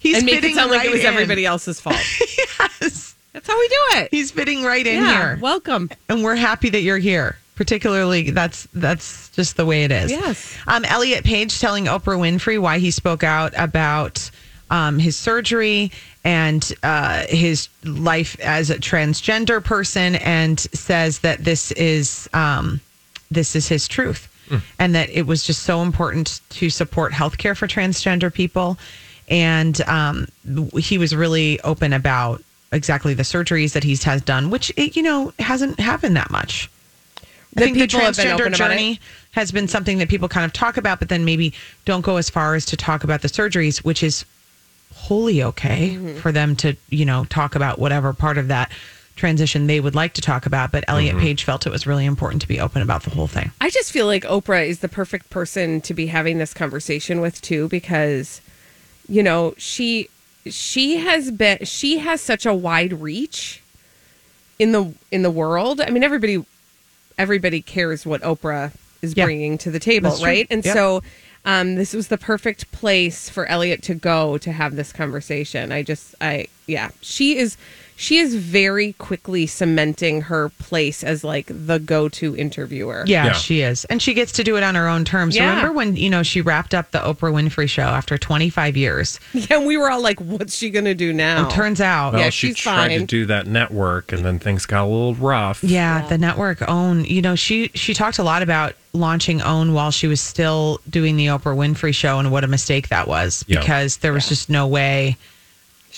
He's 0.00 0.16
and 0.18 0.26
make 0.26 0.36
fitting 0.36 0.52
it 0.52 0.54
sound 0.56 0.70
like 0.70 0.78
right 0.80 0.88
it 0.88 0.92
was 0.92 1.00
in. 1.00 1.06
everybody 1.06 1.44
else's 1.46 1.80
fault. 1.80 1.96
yes, 2.20 3.14
That's 3.32 3.46
how 3.48 3.58
we 3.58 3.68
do 3.68 3.76
it. 3.98 4.08
he's 4.12 4.30
fitting 4.30 4.62
right 4.64 4.86
in 4.86 5.02
yeah. 5.02 5.16
here, 5.34 5.38
Welcome. 5.40 5.90
and 6.08 6.22
we're 6.22 6.36
happy 6.36 6.70
that 6.70 6.82
you're 6.82 6.98
here. 6.98 7.36
Particularly, 7.56 8.30
that's 8.30 8.68
that's 8.74 9.30
just 9.30 9.56
the 9.56 9.66
way 9.66 9.82
it 9.82 9.90
is. 9.90 10.12
Yes. 10.12 10.56
Um, 10.68 10.84
Elliot 10.84 11.24
Page 11.24 11.58
telling 11.60 11.86
Oprah 11.86 12.16
Winfrey 12.18 12.60
why 12.60 12.78
he 12.78 12.92
spoke 12.92 13.24
out 13.24 13.52
about 13.56 14.30
um, 14.70 14.98
his 14.98 15.16
surgery 15.16 15.90
and 16.24 16.72
uh, 16.82 17.24
his 17.28 17.68
life 17.84 18.38
as 18.40 18.70
a 18.70 18.76
transgender 18.76 19.62
person, 19.62 20.16
and 20.16 20.60
says 20.60 21.20
that 21.20 21.44
this 21.44 21.72
is 21.72 22.28
um, 22.34 22.80
this 23.30 23.56
is 23.56 23.68
his 23.68 23.88
truth, 23.88 24.28
and 24.78 24.94
that 24.94 25.08
it 25.10 25.26
was 25.26 25.44
just 25.44 25.62
so 25.62 25.82
important 25.82 26.40
to 26.50 26.70
support 26.70 27.12
healthcare 27.12 27.56
for 27.56 27.66
transgender 27.66 28.32
people. 28.32 28.78
And 29.30 29.80
um, 29.82 30.26
he 30.78 30.96
was 30.98 31.14
really 31.14 31.60
open 31.60 31.92
about 31.92 32.42
exactly 32.72 33.14
the 33.14 33.22
surgeries 33.22 33.72
that 33.72 33.84
he's 33.84 34.02
has 34.04 34.22
done, 34.22 34.50
which 34.50 34.72
it, 34.76 34.96
you 34.96 35.02
know 35.02 35.32
hasn't 35.38 35.78
happened 35.80 36.16
that 36.16 36.30
much. 36.30 36.70
I 37.18 37.24
The 37.54 37.64
think 37.64 37.76
the 37.78 37.86
people 37.86 38.00
have 38.00 38.16
been 38.16 38.26
transgender 38.26 38.40
open 38.40 38.54
about 38.54 38.70
it. 38.70 38.74
journey 38.74 39.00
has 39.32 39.52
been 39.52 39.68
something 39.68 39.98
that 39.98 40.08
people 40.08 40.28
kind 40.28 40.44
of 40.44 40.52
talk 40.52 40.76
about, 40.76 40.98
but 40.98 41.08
then 41.08 41.24
maybe 41.24 41.52
don't 41.84 42.02
go 42.02 42.16
as 42.16 42.28
far 42.30 42.54
as 42.54 42.64
to 42.66 42.76
talk 42.76 43.04
about 43.04 43.22
the 43.22 43.28
surgeries, 43.28 43.78
which 43.84 44.02
is 44.02 44.24
wholly 44.94 45.42
okay 45.42 45.90
Mm-hmm. 45.90 46.18
for 46.18 46.32
them 46.32 46.56
to, 46.56 46.76
you 46.90 47.04
know, 47.04 47.24
talk 47.26 47.54
about 47.54 47.78
whatever 47.78 48.12
part 48.12 48.38
of 48.38 48.48
that 48.48 48.70
transition 49.16 49.66
they 49.66 49.80
would 49.80 49.94
like 49.94 50.12
to 50.14 50.20
talk 50.20 50.46
about. 50.46 50.70
But 50.70 50.84
Elliot 50.88 51.16
Mm-hmm. 51.16 51.24
Page 51.24 51.44
felt 51.44 51.66
it 51.66 51.70
was 51.70 51.86
really 51.86 52.04
important 52.06 52.40
to 52.42 52.48
be 52.48 52.60
open 52.60 52.82
about 52.82 53.02
the 53.02 53.10
whole 53.10 53.26
thing. 53.26 53.50
I 53.60 53.70
just 53.70 53.90
feel 53.92 54.06
like 54.06 54.22
Oprah 54.24 54.66
is 54.66 54.78
the 54.80 54.88
perfect 54.88 55.28
person 55.30 55.80
to 55.82 55.94
be 55.94 56.06
having 56.06 56.38
this 56.38 56.54
conversation 56.54 57.20
with 57.20 57.40
too 57.42 57.68
because 57.68 58.40
you 59.08 59.22
know, 59.22 59.54
she 59.56 60.08
she 60.46 60.98
has 60.98 61.30
been 61.30 61.64
she 61.64 61.98
has 61.98 62.20
such 62.20 62.46
a 62.46 62.54
wide 62.54 62.92
reach 63.00 63.62
in 64.58 64.72
the 64.72 64.92
in 65.10 65.22
the 65.22 65.30
world. 65.30 65.80
I 65.80 65.90
mean 65.90 66.04
everybody 66.04 66.44
everybody 67.16 67.60
cares 67.62 68.06
what 68.06 68.22
Oprah 68.22 68.72
is 69.02 69.16
Yeah. 69.16 69.24
bringing 69.24 69.58
to 69.58 69.70
the 69.70 69.78
table, 69.80 70.16
right? 70.22 70.46
And 70.50 70.64
Yep. 70.64 70.74
so 70.74 71.02
um, 71.44 71.76
this 71.76 71.94
was 71.94 72.08
the 72.08 72.18
perfect 72.18 72.70
place 72.72 73.28
for 73.28 73.46
Elliot 73.46 73.82
to 73.84 73.94
go 73.94 74.38
to 74.38 74.52
have 74.52 74.76
this 74.76 74.92
conversation. 74.92 75.72
I 75.72 75.82
just 75.82 76.14
I 76.20 76.48
yeah, 76.66 76.90
she 77.00 77.38
is 77.38 77.56
she 78.00 78.18
is 78.18 78.36
very 78.36 78.92
quickly 78.92 79.44
cementing 79.44 80.20
her 80.22 80.50
place 80.50 81.02
as 81.02 81.24
like 81.24 81.46
the 81.48 81.80
go-to 81.80 82.36
interviewer. 82.36 83.02
Yeah, 83.08 83.26
Yeah. 83.26 83.32
she 83.32 83.60
is. 83.62 83.84
And 83.86 84.00
she 84.00 84.14
gets 84.14 84.30
to 84.32 84.44
do 84.44 84.56
it 84.56 84.62
on 84.62 84.76
her 84.76 84.86
own 84.86 85.04
terms. 85.04 85.34
Yeah. 85.34 85.48
Remember 85.48 85.72
when, 85.72 85.96
you 85.96 86.08
know, 86.08 86.22
she 86.22 86.40
wrapped 86.40 86.74
up 86.74 86.92
the 86.92 87.00
Oprah 87.00 87.32
Winfrey 87.32 87.68
show 87.68 87.82
after 87.82 88.16
25 88.16 88.76
years? 88.76 89.18
Yeah, 89.34 89.56
and 89.58 89.66
we 89.66 89.76
were 89.76 89.90
all 89.90 90.00
like, 90.00 90.20
what's 90.20 90.56
she 90.56 90.70
gonna 90.70 90.94
do 90.94 91.12
now? 91.12 91.48
It 91.48 91.52
turns 91.52 91.80
out, 91.80 92.12
Well, 92.12 92.22
Yeah, 92.22 92.30
she 92.30 92.48
she's 92.48 92.56
tried 92.58 92.88
to 92.96 93.04
do 93.04 93.26
that 93.26 93.48
network, 93.48 94.12
and 94.12 94.24
then 94.24 94.38
things 94.38 94.64
got 94.64 94.84
a 94.84 94.86
little 94.86 95.14
rough. 95.16 95.64
yeah, 95.64 96.06
the 96.06 96.18
network 96.18 96.62
OWN, 96.68 97.04
you 97.04 97.20
know, 97.20 97.34
she 97.34 97.70
she 97.74 97.94
talked 97.94 98.18
a 98.18 98.22
lot 98.22 98.42
about 98.42 98.74
launching 98.92 99.42
OWN 99.42 99.74
while 99.74 99.90
she 99.90 100.06
was 100.06 100.20
still 100.20 100.80
doing 100.88 101.16
the 101.16 101.26
Oprah 101.26 101.56
Winfrey 101.56 101.92
show 101.94 102.20
and 102.20 102.30
what 102.30 102.44
a 102.44 102.46
mistake 102.46 102.88
that 102.90 103.08
was 103.08 103.44
Yeah. 103.48 103.58
because 103.58 103.96
there 103.98 104.12
was 104.12 104.28
just 104.28 104.48
no 104.48 104.66
way 104.68 105.16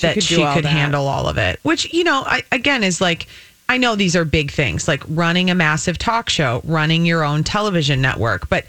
that 0.01 0.15
could 0.15 0.23
she 0.23 0.37
could 0.37 0.65
that. 0.65 0.67
handle 0.67 1.07
all 1.07 1.27
of 1.29 1.39
it. 1.39 1.61
Which, 1.63 1.93
you 1.93 2.05
know, 2.05 2.23
I, 2.27 2.43
again 2.53 2.83
is 2.85 3.01
like 3.01 3.27
I 3.69 3.77
know 3.79 3.95
these 3.95 4.17
are 4.17 4.25
big 4.25 4.51
things 4.51 4.89
like 4.89 5.03
running 5.09 5.51
a 5.51 5.55
massive 5.55 5.97
talk 5.97 6.29
show, 6.29 6.61
running 6.65 7.07
your 7.07 7.23
own 7.23 7.45
television 7.45 8.01
network, 8.01 8.49
but 8.49 8.67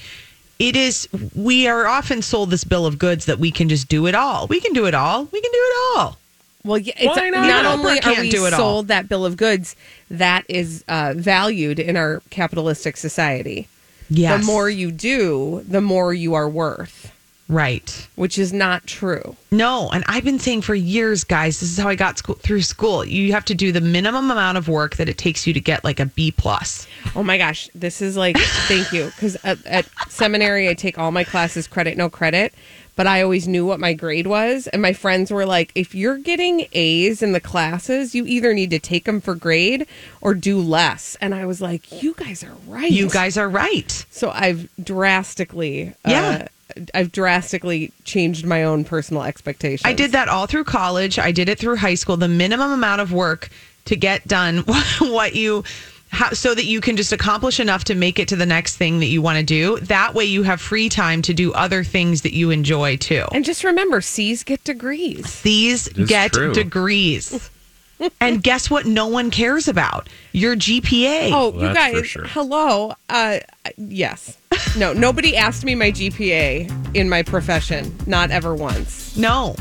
it 0.59 0.75
is 0.75 1.07
we 1.35 1.67
are 1.67 1.87
often 1.87 2.21
sold 2.21 2.51
this 2.51 2.63
bill 2.63 2.85
of 2.85 2.99
goods 2.99 3.25
that 3.25 3.39
we 3.39 3.49
can 3.51 3.67
just 3.67 3.89
do 3.89 4.05
it 4.05 4.13
all. 4.13 4.45
We 4.47 4.59
can 4.59 4.73
do 4.73 4.85
it 4.85 4.93
all. 4.93 5.25
We 5.25 5.41
can 5.41 5.51
do 5.51 5.57
it 5.59 5.97
all. 5.97 6.17
Well, 6.63 6.77
yeah, 6.77 6.93
it's 6.97 7.17
Why 7.17 7.29
not? 7.29 7.47
not 7.47 7.65
Oprah 7.65 7.79
only 7.79 7.99
are 8.01 8.21
we 8.21 8.29
do 8.29 8.45
it 8.45 8.53
all. 8.53 8.59
sold 8.59 8.87
that 8.89 9.09
bill 9.09 9.25
of 9.25 9.37
goods 9.37 9.75
that 10.11 10.45
is 10.47 10.83
uh, 10.87 11.15
valued 11.17 11.79
in 11.79 11.97
our 11.97 12.21
capitalistic 12.29 12.97
society. 12.97 13.67
Yes. 14.11 14.41
The 14.41 14.45
more 14.45 14.69
you 14.69 14.91
do, 14.91 15.63
the 15.67 15.81
more 15.81 16.13
you 16.13 16.35
are 16.35 16.47
worth, 16.47 17.11
right. 17.51 18.07
which 18.15 18.37
is 18.39 18.51
not 18.53 18.87
true. 18.87 19.35
No, 19.51 19.89
and 19.91 20.03
I've 20.07 20.23
been 20.23 20.39
saying 20.39 20.61
for 20.61 20.73
years, 20.73 21.23
guys, 21.23 21.59
this 21.59 21.69
is 21.71 21.77
how 21.77 21.89
I 21.89 21.95
got 21.95 22.17
school, 22.17 22.35
through 22.35 22.61
school. 22.61 23.05
You 23.05 23.33
have 23.33 23.45
to 23.45 23.53
do 23.55 23.71
the 23.71 23.81
minimum 23.81 24.31
amount 24.31 24.57
of 24.57 24.67
work 24.67 24.95
that 24.95 25.09
it 25.09 25.17
takes 25.17 25.45
you 25.45 25.53
to 25.53 25.59
get 25.59 25.83
like 25.83 25.99
a 25.99 26.05
B 26.05 26.31
plus. 26.31 26.87
Oh 27.15 27.21
my 27.23 27.37
gosh, 27.37 27.69
this 27.75 28.01
is 28.01 28.15
like 28.17 28.37
thank 28.67 28.91
you 28.93 29.05
because 29.07 29.35
at, 29.43 29.63
at 29.65 29.85
seminary 30.09 30.69
I 30.69 30.73
take 30.73 30.97
all 30.97 31.11
my 31.11 31.23
classes 31.25 31.67
credit 31.67 31.97
no 31.97 32.09
credit, 32.09 32.53
but 32.95 33.07
I 33.07 33.21
always 33.21 33.47
knew 33.47 33.65
what 33.65 33.79
my 33.79 33.93
grade 33.93 34.27
was, 34.27 34.67
and 34.67 34.81
my 34.81 34.93
friends 34.93 35.31
were 35.31 35.45
like, 35.45 35.71
if 35.75 35.93
you're 35.95 36.17
getting 36.17 36.67
A's 36.73 37.21
in 37.21 37.31
the 37.33 37.39
classes, 37.41 38.13
you 38.15 38.25
either 38.25 38.53
need 38.53 38.69
to 38.71 38.79
take 38.79 39.05
them 39.05 39.19
for 39.21 39.33
grade 39.35 39.87
or 40.21 40.33
do 40.33 40.59
less. 40.59 41.17
And 41.19 41.33
I 41.35 41.45
was 41.45 41.61
like, 41.61 42.01
you 42.03 42.13
guys 42.13 42.43
are 42.43 42.55
right. 42.67 42.91
You 42.91 43.09
guys 43.09 43.37
are 43.37 43.49
right. 43.49 44.05
So 44.11 44.29
I've 44.29 44.69
drastically, 44.81 45.93
Yeah. 46.07 46.43
uh, 46.43 46.47
I've 46.93 47.11
drastically 47.11 47.91
changed 48.03 48.45
my 48.45 48.63
own 48.63 48.83
personal 48.83 49.23
expectations. 49.23 49.81
I 49.85 49.93
did 49.93 50.11
that 50.11 50.27
all 50.27 50.47
through 50.47 50.63
college. 50.65 51.19
I 51.19 51.31
did 51.31 51.49
it 51.49 51.59
through 51.59 51.77
high 51.77 51.95
school. 51.95 52.17
The 52.17 52.27
minimum 52.27 52.71
amount 52.71 53.01
of 53.01 53.11
work 53.13 53.49
to 53.85 53.95
get 53.95 54.27
done 54.27 54.59
what 54.99 55.35
you 55.35 55.63
how, 56.09 56.31
so 56.31 56.53
that 56.53 56.65
you 56.65 56.81
can 56.81 56.97
just 56.97 57.13
accomplish 57.13 57.59
enough 57.59 57.85
to 57.85 57.95
make 57.95 58.19
it 58.19 58.27
to 58.27 58.35
the 58.35 58.45
next 58.45 58.75
thing 58.77 58.99
that 58.99 59.05
you 59.05 59.21
want 59.21 59.37
to 59.37 59.43
do. 59.43 59.79
That 59.79 60.13
way 60.13 60.25
you 60.25 60.43
have 60.43 60.59
free 60.59 60.89
time 60.89 61.21
to 61.23 61.33
do 61.33 61.53
other 61.53 61.83
things 61.83 62.23
that 62.23 62.33
you 62.33 62.51
enjoy 62.51 62.97
too. 62.97 63.25
And 63.31 63.45
just 63.45 63.63
remember, 63.63 64.01
C's 64.01 64.43
get 64.43 64.63
degrees. 64.65 65.41
These 65.41 65.87
get 65.89 66.33
true. 66.33 66.53
degrees. 66.53 67.49
and 68.19 68.43
guess 68.43 68.69
what 68.69 68.85
no 68.85 69.07
one 69.07 69.31
cares 69.31 69.67
about? 69.67 70.09
Your 70.33 70.55
GPA. 70.55 71.31
Oh, 71.31 71.49
Well, 71.49 71.69
you 71.69 71.73
guys, 71.73 72.07
sure. 72.07 72.25
hello. 72.25 72.93
Uh, 73.07 73.39
yes. 73.77 74.37
No, 74.77 74.93
nobody 74.93 75.35
asked 75.35 75.65
me 75.65 75.75
my 75.75 75.91
GPA 75.91 76.95
in 76.95 77.09
my 77.09 77.23
profession. 77.23 77.95
Not 78.05 78.31
ever 78.31 78.55
once. 78.55 79.15
No. 79.17 79.55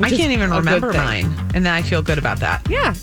I 0.00 0.08
can't 0.08 0.32
even 0.32 0.50
remember 0.50 0.92
mine. 0.92 1.32
And 1.54 1.66
then 1.66 1.72
I 1.72 1.82
feel 1.82 2.02
good 2.02 2.18
about 2.18 2.40
that. 2.40 2.68
Yeah. 2.70 2.94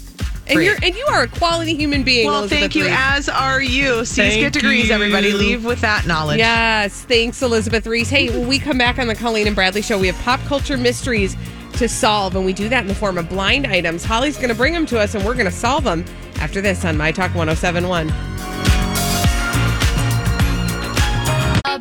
And 0.47 0.55
Great. 0.55 0.65
you're 0.65 0.77
and 0.81 0.95
you 0.95 1.05
are 1.11 1.23
a 1.23 1.27
quality 1.27 1.75
human 1.75 2.01
being. 2.01 2.25
Well, 2.25 2.39
Elizabeth 2.39 2.59
thank 2.59 2.75
you, 2.75 2.85
Ries. 2.87 3.27
as 3.27 3.29
are 3.29 3.61
you. 3.61 4.03
C's 4.03 4.15
Thank 4.15 4.41
get 4.41 4.53
degrees, 4.53 4.89
everybody. 4.89 5.31
Leave 5.31 5.63
with 5.63 5.79
that 5.81 6.07
knowledge. 6.07 6.39
Yes, 6.39 7.03
thanks, 7.03 7.43
Elizabeth 7.43 7.85
Ries. 7.85 8.09
Hey, 8.09 8.29
when 8.31 8.47
we 8.47 8.57
come 8.57 8.79
back 8.79 8.97
on 8.97 9.05
the 9.05 9.13
Colleen 9.13 9.45
and 9.45 9.55
Bradley 9.55 9.83
show, 9.83 9.99
we 9.99 10.07
have 10.07 10.17
pop 10.23 10.39
culture 10.45 10.75
mysteries 10.75 11.37
to 11.73 11.87
solve, 11.87 12.35
and 12.35 12.45
we 12.45 12.53
do 12.53 12.67
that 12.67 12.81
in 12.81 12.87
the 12.87 12.95
form 12.95 13.19
of 13.19 13.29
blind 13.29 13.67
items. 13.67 14.03
Holly's 14.03 14.37
going 14.37 14.49
to 14.49 14.55
bring 14.55 14.73
them 14.73 14.87
to 14.87 14.99
us, 14.99 15.13
and 15.13 15.23
we're 15.23 15.35
going 15.35 15.45
to 15.45 15.51
solve 15.51 15.83
them 15.83 16.03
after 16.37 16.61
this 16.61 16.83
on 16.83 16.97
My 16.97 17.11
Talk 17.11 17.35
1071. 17.35 18.11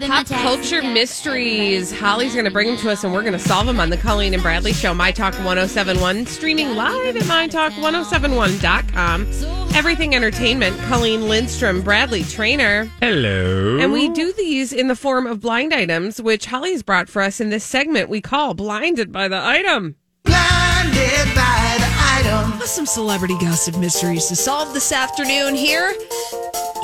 Pop 0.00 0.26
culture 0.26 0.82
mysteries. 0.82 1.92
Holly's 1.92 2.32
going 2.32 2.44
to 2.44 2.50
bring 2.50 2.68
them 2.68 2.76
to 2.78 2.90
us, 2.90 3.04
and 3.04 3.12
we're 3.12 3.22
going 3.22 3.32
to 3.32 3.38
solve 3.38 3.66
them 3.66 3.80
on 3.80 3.90
the 3.90 3.96
Colleen 3.96 4.34
and 4.34 4.42
Bradley 4.42 4.72
Show, 4.72 4.94
My 4.94 5.10
Talk 5.10 5.34
1071, 5.34 6.26
streaming 6.26 6.76
live 6.76 7.16
at 7.16 7.22
MyTalk1071.com. 7.22 9.26
Everything 9.74 10.14
Entertainment, 10.14 10.78
Colleen 10.82 11.28
Lindstrom, 11.28 11.82
Bradley 11.82 12.22
Traynor. 12.24 12.84
Hello. 13.00 13.78
And 13.78 13.92
we 13.92 14.08
do 14.10 14.32
these 14.32 14.72
in 14.72 14.88
the 14.88 14.96
form 14.96 15.26
of 15.26 15.40
blind 15.40 15.74
items, 15.74 16.20
which 16.22 16.46
Holly's 16.46 16.82
brought 16.82 17.08
for 17.08 17.22
us 17.22 17.40
in 17.40 17.50
this 17.50 17.64
segment 17.64 18.08
we 18.08 18.20
call 18.20 18.54
Blinded 18.54 19.12
by 19.12 19.28
the 19.28 19.40
Item. 19.42 19.96
Blinded 20.24 21.34
by 21.34 21.76
the 21.78 21.94
item. 21.98 22.60
Some 22.64 22.86
celebrity 22.86 23.36
gossip 23.38 23.76
mysteries 23.78 24.26
to 24.26 24.36
solve 24.36 24.74
this 24.74 24.92
afternoon. 24.92 25.54
Here 25.54 25.94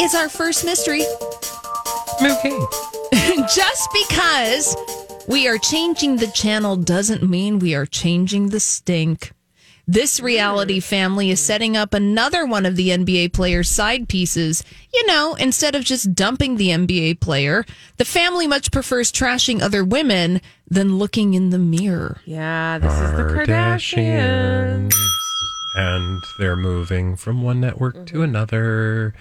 is 0.00 0.14
our 0.14 0.28
first 0.28 0.64
mystery. 0.64 1.04
Okay. 2.22 2.58
Just 3.52 3.88
because 3.92 4.74
we 5.28 5.48
are 5.48 5.58
changing 5.58 6.16
the 6.16 6.28
channel 6.28 6.76
doesn't 6.76 7.22
mean 7.22 7.58
we 7.58 7.74
are 7.74 7.84
changing 7.84 8.48
the 8.48 8.60
stink. 8.60 9.32
This 9.86 10.18
reality 10.18 10.80
family 10.80 11.30
is 11.30 11.40
setting 11.40 11.76
up 11.76 11.92
another 11.92 12.46
one 12.46 12.64
of 12.64 12.76
the 12.76 12.88
NBA 12.88 13.34
player's 13.34 13.68
side 13.68 14.08
pieces. 14.08 14.64
You 14.94 15.06
know, 15.06 15.34
instead 15.34 15.74
of 15.74 15.84
just 15.84 16.14
dumping 16.14 16.56
the 16.56 16.68
NBA 16.68 17.20
player, 17.20 17.66
the 17.98 18.06
family 18.06 18.46
much 18.46 18.72
prefers 18.72 19.12
trashing 19.12 19.60
other 19.60 19.84
women 19.84 20.40
than 20.66 20.96
looking 20.96 21.34
in 21.34 21.50
the 21.50 21.58
mirror. 21.58 22.22
Yeah, 22.24 22.78
this 22.78 22.94
is 22.94 23.10
the 23.10 23.24
Kardashians. 23.24 24.90
Kardashians. 24.90 24.94
And 25.76 26.22
they're 26.38 26.56
moving 26.56 27.14
from 27.16 27.42
one 27.42 27.60
network 27.60 28.06
to 28.06 28.22
another. 28.22 29.12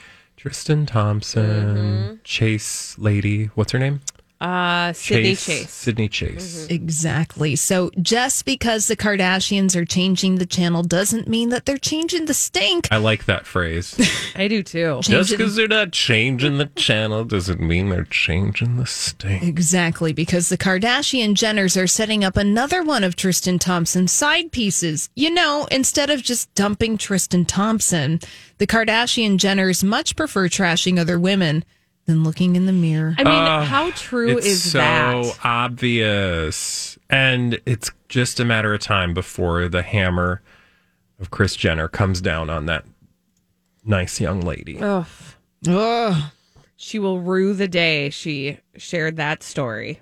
Tristan 0.43 0.85
Thompson, 0.85 1.45
mm-hmm. 1.45 2.15
Chase 2.25 2.99
lady. 2.99 3.45
What's 3.55 3.71
her 3.71 3.79
name? 3.79 4.01
Uh, 4.43 4.91
Sydney 4.91 5.37
Chase. 5.37 5.71
Sydney 5.71 6.09
Chase. 6.09 6.67
Exactly. 6.69 7.55
So 7.55 7.91
just 8.01 8.43
because 8.43 8.87
the 8.87 8.97
Kardashians 8.97 9.73
are 9.73 9.85
changing 9.85 10.35
the 10.35 10.45
channel 10.45 10.83
doesn't 10.83 11.29
mean 11.29 11.47
that 11.49 11.65
they're 11.65 11.77
changing 11.77 12.25
the 12.25 12.33
stink. 12.33 12.89
I 12.91 12.97
like 12.97 13.23
that 13.23 13.45
phrase. 13.45 13.97
I 14.35 14.49
do 14.49 14.61
too. 14.61 14.99
Just 15.01 15.31
because 15.31 15.55
they're 15.55 15.69
not 15.69 15.93
changing 15.93 16.57
the 16.57 16.65
channel 16.65 17.23
doesn't 17.23 17.61
mean 17.61 17.87
they're 17.87 18.03
changing 18.03 18.75
the 18.75 18.85
stink. 18.85 19.43
Exactly, 19.43 20.11
because 20.11 20.49
the 20.49 20.57
Kardashian 20.57 21.35
Jenners 21.35 21.81
are 21.81 21.87
setting 21.87 22.25
up 22.25 22.35
another 22.35 22.83
one 22.83 23.05
of 23.05 23.15
Tristan 23.15 23.59
Thompson's 23.59 24.11
side 24.11 24.51
pieces. 24.51 25.09
You 25.15 25.29
know, 25.33 25.69
instead 25.71 26.09
of 26.09 26.21
just 26.21 26.53
dumping 26.53 26.97
Tristan 26.97 27.45
Thompson, 27.45 28.19
the 28.57 28.67
Kardashian 28.67 29.37
Jenners 29.37 29.85
much 29.85 30.17
prefer 30.17 30.49
trashing 30.49 30.99
other 30.99 31.17
women 31.17 31.63
than 32.05 32.23
looking 32.23 32.55
in 32.55 32.65
the 32.65 32.73
mirror. 32.73 33.15
I 33.17 33.23
mean, 33.23 33.33
Uh, 33.33 33.63
how 33.63 33.91
true 33.91 34.37
it's 34.37 34.45
is 34.45 34.71
so 34.71 34.77
that? 34.77 35.25
So 35.25 35.33
obvious. 35.43 36.97
And 37.09 37.59
it's 37.65 37.91
just 38.09 38.39
a 38.39 38.45
matter 38.45 38.73
of 38.73 38.81
time 38.81 39.13
before 39.13 39.67
the 39.69 39.81
hammer 39.83 40.41
of 41.19 41.31
Kris 41.31 41.55
Jenner 41.55 41.87
comes 41.87 42.19
down 42.21 42.49
on 42.49 42.65
that 42.65 42.85
nice 43.85 44.19
young 44.19 44.41
lady. 44.41 44.79
Ugh. 44.79 45.05
Ugh. 45.67 46.31
She 46.75 46.99
will 46.99 47.21
rue 47.21 47.53
the 47.53 47.67
day 47.69 48.09
she 48.09 48.57
shared 48.75 49.15
that 49.15 49.41
story. 49.43 50.01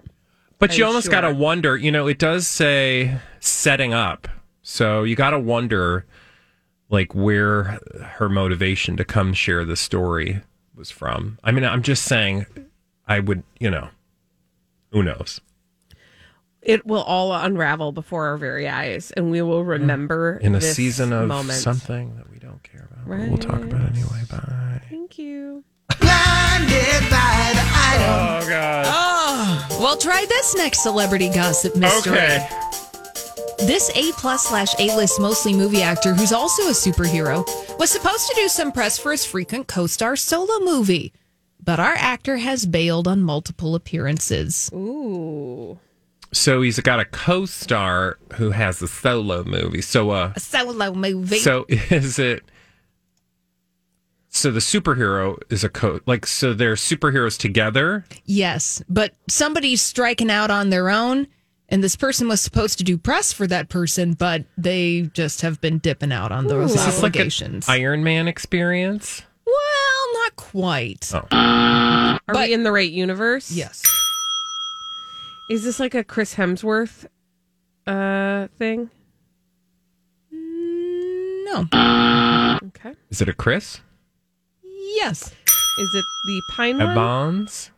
But 0.57 0.77
you 0.77 0.83
I'm 0.83 0.89
almost 0.89 1.05
sure. 1.05 1.11
got 1.11 1.21
to 1.21 1.33
wonder, 1.33 1.77
you 1.77 1.91
know, 1.91 2.07
it 2.07 2.17
does 2.17 2.47
say 2.47 3.19
setting 3.39 3.93
up. 3.93 4.27
So 4.63 5.03
you 5.03 5.15
got 5.15 5.31
to 5.31 5.39
wonder, 5.39 6.05
like, 6.89 7.13
where 7.13 7.79
her 8.17 8.29
motivation 8.29 8.97
to 8.97 9.05
come 9.05 9.33
share 9.33 9.65
the 9.65 9.75
story 9.75 10.41
was 10.81 10.89
from. 10.89 11.37
I 11.43 11.51
mean, 11.51 11.63
I'm 11.63 11.83
just 11.83 12.05
saying, 12.05 12.47
I 13.07 13.19
would, 13.19 13.43
you 13.59 13.69
know, 13.69 13.89
who 14.91 15.03
knows? 15.03 15.39
It 16.63 16.87
will 16.87 17.03
all 17.03 17.31
unravel 17.33 17.91
before 17.91 18.25
our 18.25 18.37
very 18.37 18.67
eyes, 18.67 19.11
and 19.11 19.29
we 19.29 19.43
will 19.43 19.63
remember 19.63 20.37
In 20.41 20.55
a 20.55 20.59
this 20.59 20.75
season 20.75 21.13
of 21.13 21.27
moment. 21.27 21.59
something 21.59 22.15
that 22.17 22.31
we 22.31 22.39
don't 22.39 22.63
care 22.63 22.87
about. 22.91 23.07
but 23.07 23.29
We'll 23.29 23.37
talk 23.37 23.61
about 23.61 23.81
it 23.81 23.91
anyway. 23.97 24.21
Bye. 24.27 24.81
Thank 24.89 25.19
you. 25.19 25.63
Blinded 25.99 27.01
by 27.11 27.51
the 27.53 27.67
item. 27.91 28.09
Oh, 28.09 28.49
God. 28.49 28.85
Oh. 28.87 29.77
Well, 29.79 29.97
try 29.97 30.25
this 30.27 30.55
next 30.55 30.81
celebrity 30.81 31.29
gossip 31.29 31.75
mystery. 31.75 32.13
Okay. 32.13 32.49
This 33.59 33.91
A 33.95 34.11
plus 34.13 34.47
slash 34.47 34.73
A 34.79 34.95
list 34.95 35.19
mostly 35.21 35.53
movie 35.53 35.83
actor, 35.83 36.15
who's 36.15 36.31
also 36.33 36.63
a 36.63 36.71
superhero, 36.71 37.45
was 37.81 37.89
supposed 37.89 38.27
to 38.29 38.35
do 38.35 38.47
some 38.47 38.71
press 38.71 38.97
for 38.99 39.11
his 39.11 39.25
frequent 39.25 39.67
co 39.67 39.87
star 39.87 40.15
solo 40.15 40.59
movie. 40.63 41.11
But 41.63 41.79
our 41.79 41.93
actor 41.95 42.37
has 42.37 42.65
bailed 42.65 43.07
on 43.07 43.21
multiple 43.21 43.75
appearances. 43.75 44.69
Ooh. 44.73 45.79
So 46.33 46.61
he's 46.61 46.79
got 46.79 46.99
a 46.99 47.05
co-star 47.05 48.17
who 48.35 48.51
has 48.51 48.81
a 48.81 48.87
solo 48.87 49.43
movie. 49.43 49.81
So 49.81 50.11
uh 50.11 50.33
A 50.35 50.39
solo 50.39 50.93
movie. 50.93 51.39
so 51.39 51.65
is 51.69 52.17
it 52.19 52.43
so 54.29 54.49
the 54.49 54.59
superhero 54.61 55.37
is 55.49 55.63
a 55.63 55.69
co 55.69 55.99
like 56.05 56.25
so 56.25 56.53
they're 56.53 56.75
superheroes 56.75 57.37
together? 57.37 58.05
yes, 58.25 58.81
but 58.87 59.13
somebody's 59.27 59.81
striking 59.81 60.31
out 60.31 60.49
on 60.49 60.69
their 60.69 60.89
own, 60.89 61.27
and 61.71 61.83
this 61.83 61.95
person 61.95 62.27
was 62.27 62.41
supposed 62.41 62.77
to 62.77 62.83
do 62.83 62.97
press 62.97 63.33
for 63.33 63.47
that 63.47 63.69
person, 63.69 64.13
but 64.13 64.43
they 64.57 65.09
just 65.13 65.41
have 65.41 65.59
been 65.61 65.79
dipping 65.79 66.11
out 66.11 66.31
on 66.31 66.47
those 66.47 66.75
Is 66.75 66.85
this 66.85 67.01
like 67.01 67.15
an. 67.15 67.61
Iron 67.67 68.03
Man 68.03 68.27
experience? 68.27 69.23
well, 69.45 70.13
not 70.23 70.35
quite. 70.35 71.11
Oh. 71.13 71.25
Are 71.31 72.19
But- 72.27 72.47
we 72.49 72.53
in 72.53 72.63
the 72.63 72.71
right 72.71 72.91
universe? 72.91 73.51
Yes. 73.51 73.81
Is 75.49 75.63
this 75.63 75.79
like 75.79 75.95
a 75.95 76.03
Chris 76.03 76.35
Hemsworth 76.35 77.05
uh 77.87 78.47
thing? 78.57 78.89
No. 80.31 81.67
Okay. 82.63 82.93
Is 83.09 83.21
it 83.21 83.27
a 83.29 83.33
Chris 83.33 83.81
Yes. 84.63 85.31
Is 85.79 85.95
it 85.95 86.05
the 86.25 86.41
Pine 86.55 86.77
one? 86.77 86.89
Evans? 86.89 87.71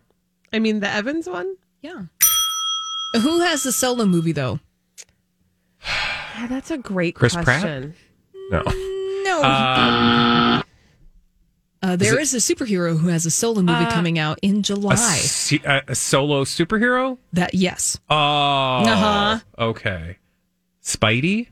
I 0.52 0.60
mean 0.60 0.80
the 0.82 0.90
Evans 0.90 1.28
one? 1.28 1.56
Yeah. 1.82 2.04
Who 3.22 3.40
has 3.42 3.64
the 3.64 3.72
solo 3.72 4.06
movie 4.06 4.32
though? 4.32 4.60
Yeah, 6.36 6.48
that's 6.48 6.72
a 6.72 6.78
great 6.78 7.16
Chris 7.16 7.36
Pratt? 7.36 7.64
No. 8.50 8.64
No. 9.24 9.44
Um, 9.44 10.64
Uh, 11.82 11.96
there 11.98 12.18
Is 12.20 12.34
is, 12.34 12.50
a 12.50 12.56
superhero 12.56 12.98
who 12.98 13.10
has 13.10 13.26
a 13.26 13.32
solo 13.32 13.62
movie 13.62 13.86
coming 13.92 14.18
out 14.18 14.40
in 14.42 14.64
July. 14.64 14.94
a, 14.94 14.98
se- 14.98 15.62
a, 15.66 15.82
a 15.90 15.96
solo 15.96 16.46
superhero? 16.46 17.18
that 17.34 17.54
yes. 17.54 18.00
Oh. 18.10 18.16
Uh-huh. 18.16 19.40
Okay. 19.60 20.18
Spidey? 20.82 21.48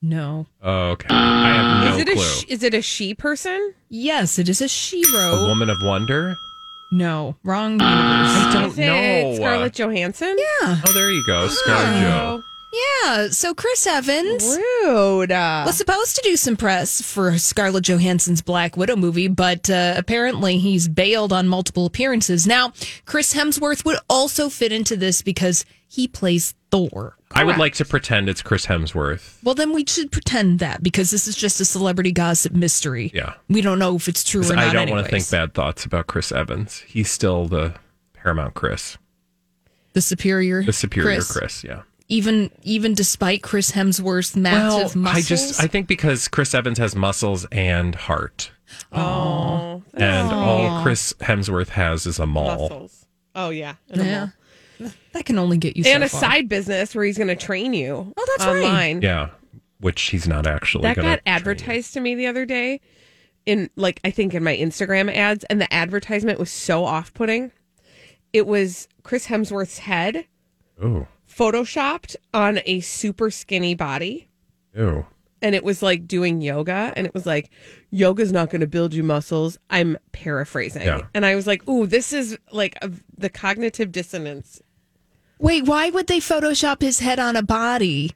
No. 0.00 0.46
Okay. 0.62 1.06
I 1.10 1.48
have 1.48 1.84
no 1.84 1.94
is 1.96 2.00
it 2.00 2.12
clue. 2.12 2.22
a 2.22 2.24
sh- 2.26 2.44
is 2.48 2.62
it 2.62 2.74
a 2.74 2.80
she 2.82 3.14
person? 3.14 3.74
Yes, 3.90 4.38
it 4.38 4.48
is 4.48 4.60
a 4.62 4.64
a 4.64 4.68
Shiro. 4.68 5.46
woman 5.48 5.68
of 5.70 5.76
wonder? 5.82 6.34
No, 6.94 7.34
wrong 7.42 7.72
universe. 7.72 8.54
don't 8.54 8.76
know. 8.76 9.34
Scarlett 9.34 9.74
Johansson? 9.74 10.36
Yeah. 10.38 10.80
Oh, 10.86 10.92
there 10.94 11.10
you 11.10 11.24
go. 11.26 11.48
Scar 11.48 12.00
Joe. 12.00 12.42
Yeah. 13.02 13.28
So 13.28 13.52
Chris 13.52 13.84
Evans 13.86 14.44
Rude. 14.84 15.30
was 15.30 15.76
supposed 15.76 16.14
to 16.16 16.22
do 16.22 16.36
some 16.36 16.56
press 16.56 17.02
for 17.02 17.36
Scarlett 17.38 17.84
Johansson's 17.84 18.42
Black 18.42 18.76
Widow 18.76 18.94
movie, 18.96 19.26
but 19.28 19.68
uh, 19.68 19.94
apparently 19.96 20.58
he's 20.58 20.86
bailed 20.86 21.32
on 21.32 21.48
multiple 21.48 21.86
appearances. 21.86 22.46
Now, 22.46 22.72
Chris 23.06 23.34
Hemsworth 23.34 23.84
would 23.84 23.98
also 24.08 24.48
fit 24.48 24.70
into 24.72 24.96
this 24.96 25.20
because 25.20 25.64
he 25.94 26.08
plays 26.08 26.54
Thor. 26.70 27.16
I 27.32 27.44
would 27.44 27.56
like 27.56 27.74
to 27.74 27.84
pretend 27.84 28.28
it's 28.28 28.42
Chris 28.42 28.66
Hemsworth. 28.66 29.38
Well, 29.42 29.54
then 29.54 29.72
we 29.72 29.84
should 29.86 30.10
pretend 30.12 30.58
that 30.60 30.82
because 30.82 31.10
this 31.10 31.26
is 31.28 31.36
just 31.36 31.60
a 31.60 31.64
celebrity 31.64 32.12
gossip 32.12 32.52
mystery. 32.52 33.10
Yeah. 33.14 33.34
We 33.48 33.60
don't 33.60 33.78
know 33.78 33.96
if 33.96 34.08
it's 34.08 34.24
true 34.24 34.42
or 34.42 34.54
not. 34.54 34.58
I 34.64 34.72
don't 34.72 34.90
want 34.90 35.04
to 35.04 35.10
think 35.10 35.30
bad 35.30 35.54
thoughts 35.54 35.84
about 35.84 36.06
Chris 36.06 36.30
Evans. 36.32 36.80
He's 36.86 37.10
still 37.10 37.46
the 37.46 37.74
Paramount 38.12 38.54
Chris, 38.54 38.98
The 39.92 40.00
superior, 40.00 40.62
the 40.64 40.72
superior 40.72 41.20
Chris. 41.22 41.62
yeah. 41.64 41.82
Even 42.08 42.50
even 42.62 42.92
despite 42.94 43.42
Chris 43.42 43.72
Hemsworth's 43.72 44.36
massive 44.36 44.94
I 44.96 45.00
muscles. 45.00 45.24
I 45.24 45.28
just 45.28 45.62
I 45.62 45.66
think 45.66 45.88
because 45.88 46.28
Chris 46.28 46.54
Evans 46.54 46.78
has 46.78 46.94
muscles 46.94 47.46
and 47.50 47.94
heart, 47.94 48.50
Oh, 48.92 49.82
and 49.94 50.28
all 50.32 50.82
Chris 50.82 51.14
Hemsworth 51.20 51.68
has 51.70 52.04
is 52.06 52.18
a 52.18 52.26
mall. 52.26 52.58
muscles. 52.68 53.06
Oh 53.34 53.50
yeah. 53.50 53.74
And, 53.88 54.00
a 54.00 54.04
yeah, 54.04 54.18
mall. 54.20 54.32
That 55.12 55.24
can 55.24 55.38
only 55.38 55.56
get 55.56 55.76
you 55.76 55.84
and 55.86 56.02
so 56.02 56.06
a 56.06 56.08
far. 56.08 56.20
side 56.20 56.48
business 56.48 56.94
where 56.94 57.04
he's 57.04 57.18
going 57.18 57.28
to 57.28 57.36
train 57.36 57.74
you. 57.74 58.12
Oh, 58.16 58.26
that's 58.36 58.46
right. 58.46 58.56
online. 58.56 59.02
Yeah, 59.02 59.30
which 59.80 60.02
he's 60.02 60.26
not 60.26 60.46
actually. 60.46 60.82
That 60.82 60.96
gonna 60.96 61.08
got 61.08 61.24
train 61.24 61.34
advertised 61.34 61.94
to 61.94 62.00
me 62.00 62.14
the 62.14 62.26
other 62.26 62.44
day 62.44 62.80
in 63.46 63.70
like 63.76 64.00
I 64.04 64.10
think 64.10 64.34
in 64.34 64.42
my 64.42 64.56
Instagram 64.56 65.14
ads 65.14 65.44
and 65.44 65.60
the 65.60 65.72
advertisement 65.72 66.38
was 66.38 66.50
so 66.50 66.84
off-putting. 66.84 67.52
It 68.32 68.46
was 68.46 68.88
Chris 69.02 69.26
Hemsworth's 69.26 69.78
head 69.78 70.26
Ooh, 70.82 71.06
photoshopped 71.30 72.16
on 72.32 72.60
a 72.66 72.80
super 72.80 73.30
skinny 73.30 73.74
body 73.74 74.28
ooh. 74.78 75.06
And 75.44 75.54
it 75.54 75.62
was 75.62 75.80
like 75.82 76.08
doing 76.08 76.40
yoga 76.40 76.92
and 76.96 77.06
it 77.06 77.14
was 77.14 77.26
like 77.26 77.50
yoga's 77.90 78.32
not 78.32 78.50
going 78.50 78.62
to 78.62 78.66
build 78.66 78.94
you 78.94 79.02
muscles. 79.04 79.58
I'm 79.70 79.96
paraphrasing. 80.10 80.82
Yeah. 80.82 81.02
And 81.14 81.24
I 81.24 81.36
was 81.36 81.46
like, 81.46 81.68
"Ooh, 81.68 81.86
this 81.86 82.12
is 82.12 82.36
like 82.50 82.76
a, 82.82 82.90
the 83.16 83.28
cognitive 83.30 83.92
dissonance." 83.92 84.60
Wait, 85.38 85.64
why 85.66 85.90
would 85.90 86.06
they 86.06 86.18
Photoshop 86.20 86.80
his 86.80 87.00
head 87.00 87.18
on 87.18 87.36
a 87.36 87.42
body? 87.42 88.12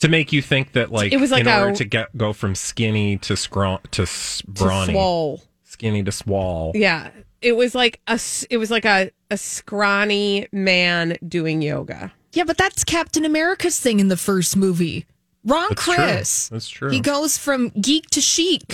To 0.00 0.08
make 0.08 0.32
you 0.32 0.42
think 0.42 0.72
that, 0.72 0.90
like, 0.90 1.12
It 1.12 1.18
was 1.18 1.30
like 1.30 1.42
in 1.42 1.48
order 1.48 1.76
to 1.76 1.84
get 1.84 2.14
go 2.16 2.32
from 2.32 2.54
skinny 2.54 3.16
to 3.18 3.36
scraw 3.36 3.78
to 3.92 4.02
s- 4.02 4.42
To 4.44 4.50
brawny, 4.50 4.92
swole. 4.92 5.42
skinny 5.62 6.02
to 6.02 6.12
swall. 6.12 6.72
Yeah. 6.74 7.10
It 7.40 7.56
was 7.56 7.74
like 7.74 8.00
a 8.08 8.12
s- 8.18 8.44
it 8.50 8.56
was 8.58 8.70
like 8.70 8.84
a 8.84 9.10
a 9.30 9.36
scrawny 9.36 10.46
man 10.52 11.16
doing 11.26 11.62
yoga. 11.62 12.12
Yeah, 12.32 12.44
but 12.44 12.56
that's 12.58 12.82
Captain 12.84 13.24
America's 13.24 13.78
thing 13.78 14.00
in 14.00 14.08
the 14.08 14.16
first 14.16 14.56
movie. 14.56 15.06
Wrong, 15.44 15.66
That's 15.70 15.84
true. 15.84 15.94
Chris. 15.94 16.48
That's 16.48 16.68
true. 16.68 16.90
He 16.90 17.00
goes 17.00 17.36
from 17.38 17.68
geek 17.80 18.08
to 18.10 18.20
chic. 18.20 18.66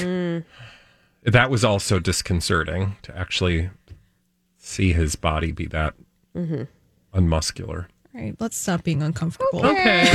That 1.24 1.50
was 1.50 1.64
also 1.64 1.98
disconcerting 1.98 2.96
to 3.02 3.16
actually 3.16 3.70
see 4.56 4.92
his 4.92 5.16
body 5.16 5.52
be 5.52 5.66
that 5.66 5.94
Mm-hmm. 6.36 6.62
unmuscular. 7.18 7.86
All 8.14 8.20
right, 8.22 8.36
let's 8.38 8.56
stop 8.56 8.84
being 8.84 9.02
uncomfortable. 9.02 9.66
Okay. 9.66 10.08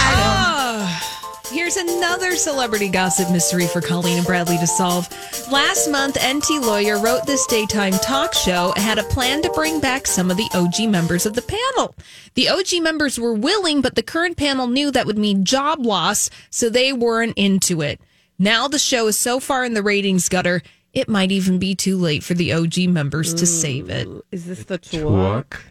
Ah, 0.00 1.17
here's 1.50 1.76
another 1.76 2.36
celebrity 2.36 2.88
gossip 2.88 3.30
mystery 3.30 3.66
for 3.66 3.80
Colleen 3.80 4.18
and 4.18 4.26
Bradley 4.26 4.58
to 4.58 4.66
solve. 4.66 5.08
Last 5.50 5.88
month, 5.88 6.16
Enty 6.16 6.60
Lawyer 6.60 6.98
wrote 6.98 7.26
this 7.26 7.46
daytime 7.46 7.92
talk 7.94 8.34
show 8.34 8.72
and 8.76 8.84
had 8.84 8.98
a 8.98 9.04
plan 9.04 9.42
to 9.42 9.50
bring 9.50 9.80
back 9.80 10.06
some 10.06 10.30
of 10.30 10.36
the 10.36 10.48
OG 10.54 10.88
members 10.90 11.26
of 11.26 11.34
the 11.34 11.42
panel. 11.42 11.94
The 12.34 12.48
OG 12.48 12.82
members 12.82 13.18
were 13.18 13.34
willing, 13.34 13.80
but 13.80 13.94
the 13.94 14.02
current 14.02 14.36
panel 14.36 14.66
knew 14.66 14.90
that 14.90 15.06
would 15.06 15.18
mean 15.18 15.44
job 15.44 15.84
loss, 15.84 16.30
so 16.50 16.68
they 16.68 16.92
weren't 16.92 17.36
into 17.36 17.82
it. 17.82 18.00
Now 18.38 18.68
the 18.68 18.78
show 18.78 19.06
is 19.08 19.18
so 19.18 19.40
far 19.40 19.64
in 19.64 19.74
the 19.74 19.82
ratings 19.82 20.28
gutter, 20.28 20.62
it 20.92 21.08
might 21.08 21.32
even 21.32 21.58
be 21.58 21.74
too 21.74 21.96
late 21.96 22.22
for 22.22 22.34
the 22.34 22.52
OG 22.52 22.78
members 22.88 23.34
to 23.34 23.46
save 23.46 23.90
it. 23.90 24.08
Is 24.30 24.46
this 24.46 24.64
the 24.64 24.78
tour? 24.78 25.44
Took. 25.44 25.62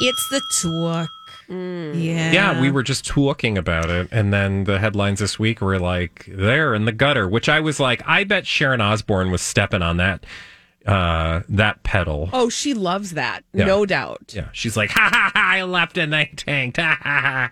It's 0.00 0.28
the 0.28 0.40
talk. 0.62 1.08
Yeah. 1.48 2.32
Yeah, 2.32 2.60
we 2.60 2.70
were 2.70 2.82
just 2.82 3.04
talking 3.06 3.56
about 3.58 3.90
it, 3.90 4.08
and 4.10 4.32
then 4.32 4.64
the 4.64 4.78
headlines 4.78 5.20
this 5.20 5.38
week 5.38 5.60
were 5.60 5.78
like, 5.78 6.26
"They're 6.28 6.74
in 6.74 6.84
the 6.84 6.92
gutter," 6.92 7.28
which 7.28 7.48
I 7.48 7.60
was 7.60 7.78
like, 7.80 8.02
"I 8.06 8.24
bet 8.24 8.46
Sharon 8.46 8.80
Osbourne 8.80 9.30
was 9.30 9.42
stepping 9.42 9.82
on 9.82 9.96
that 9.98 10.24
uh 10.86 11.40
that 11.48 11.82
pedal." 11.82 12.30
Oh, 12.32 12.48
she 12.48 12.74
loves 12.74 13.12
that. 13.12 13.44
Yeah. 13.52 13.66
No 13.66 13.86
doubt. 13.86 14.32
Yeah, 14.34 14.48
she's 14.52 14.76
like, 14.76 14.90
"Ha 14.90 15.08
ha 15.12 15.30
ha! 15.34 15.54
I 15.56 15.62
left 15.62 15.96
and 15.98 16.12
they 16.12 16.26
tanked." 16.36 16.76
Ha 16.80 16.98
ha 17.02 17.20
ha! 17.20 17.50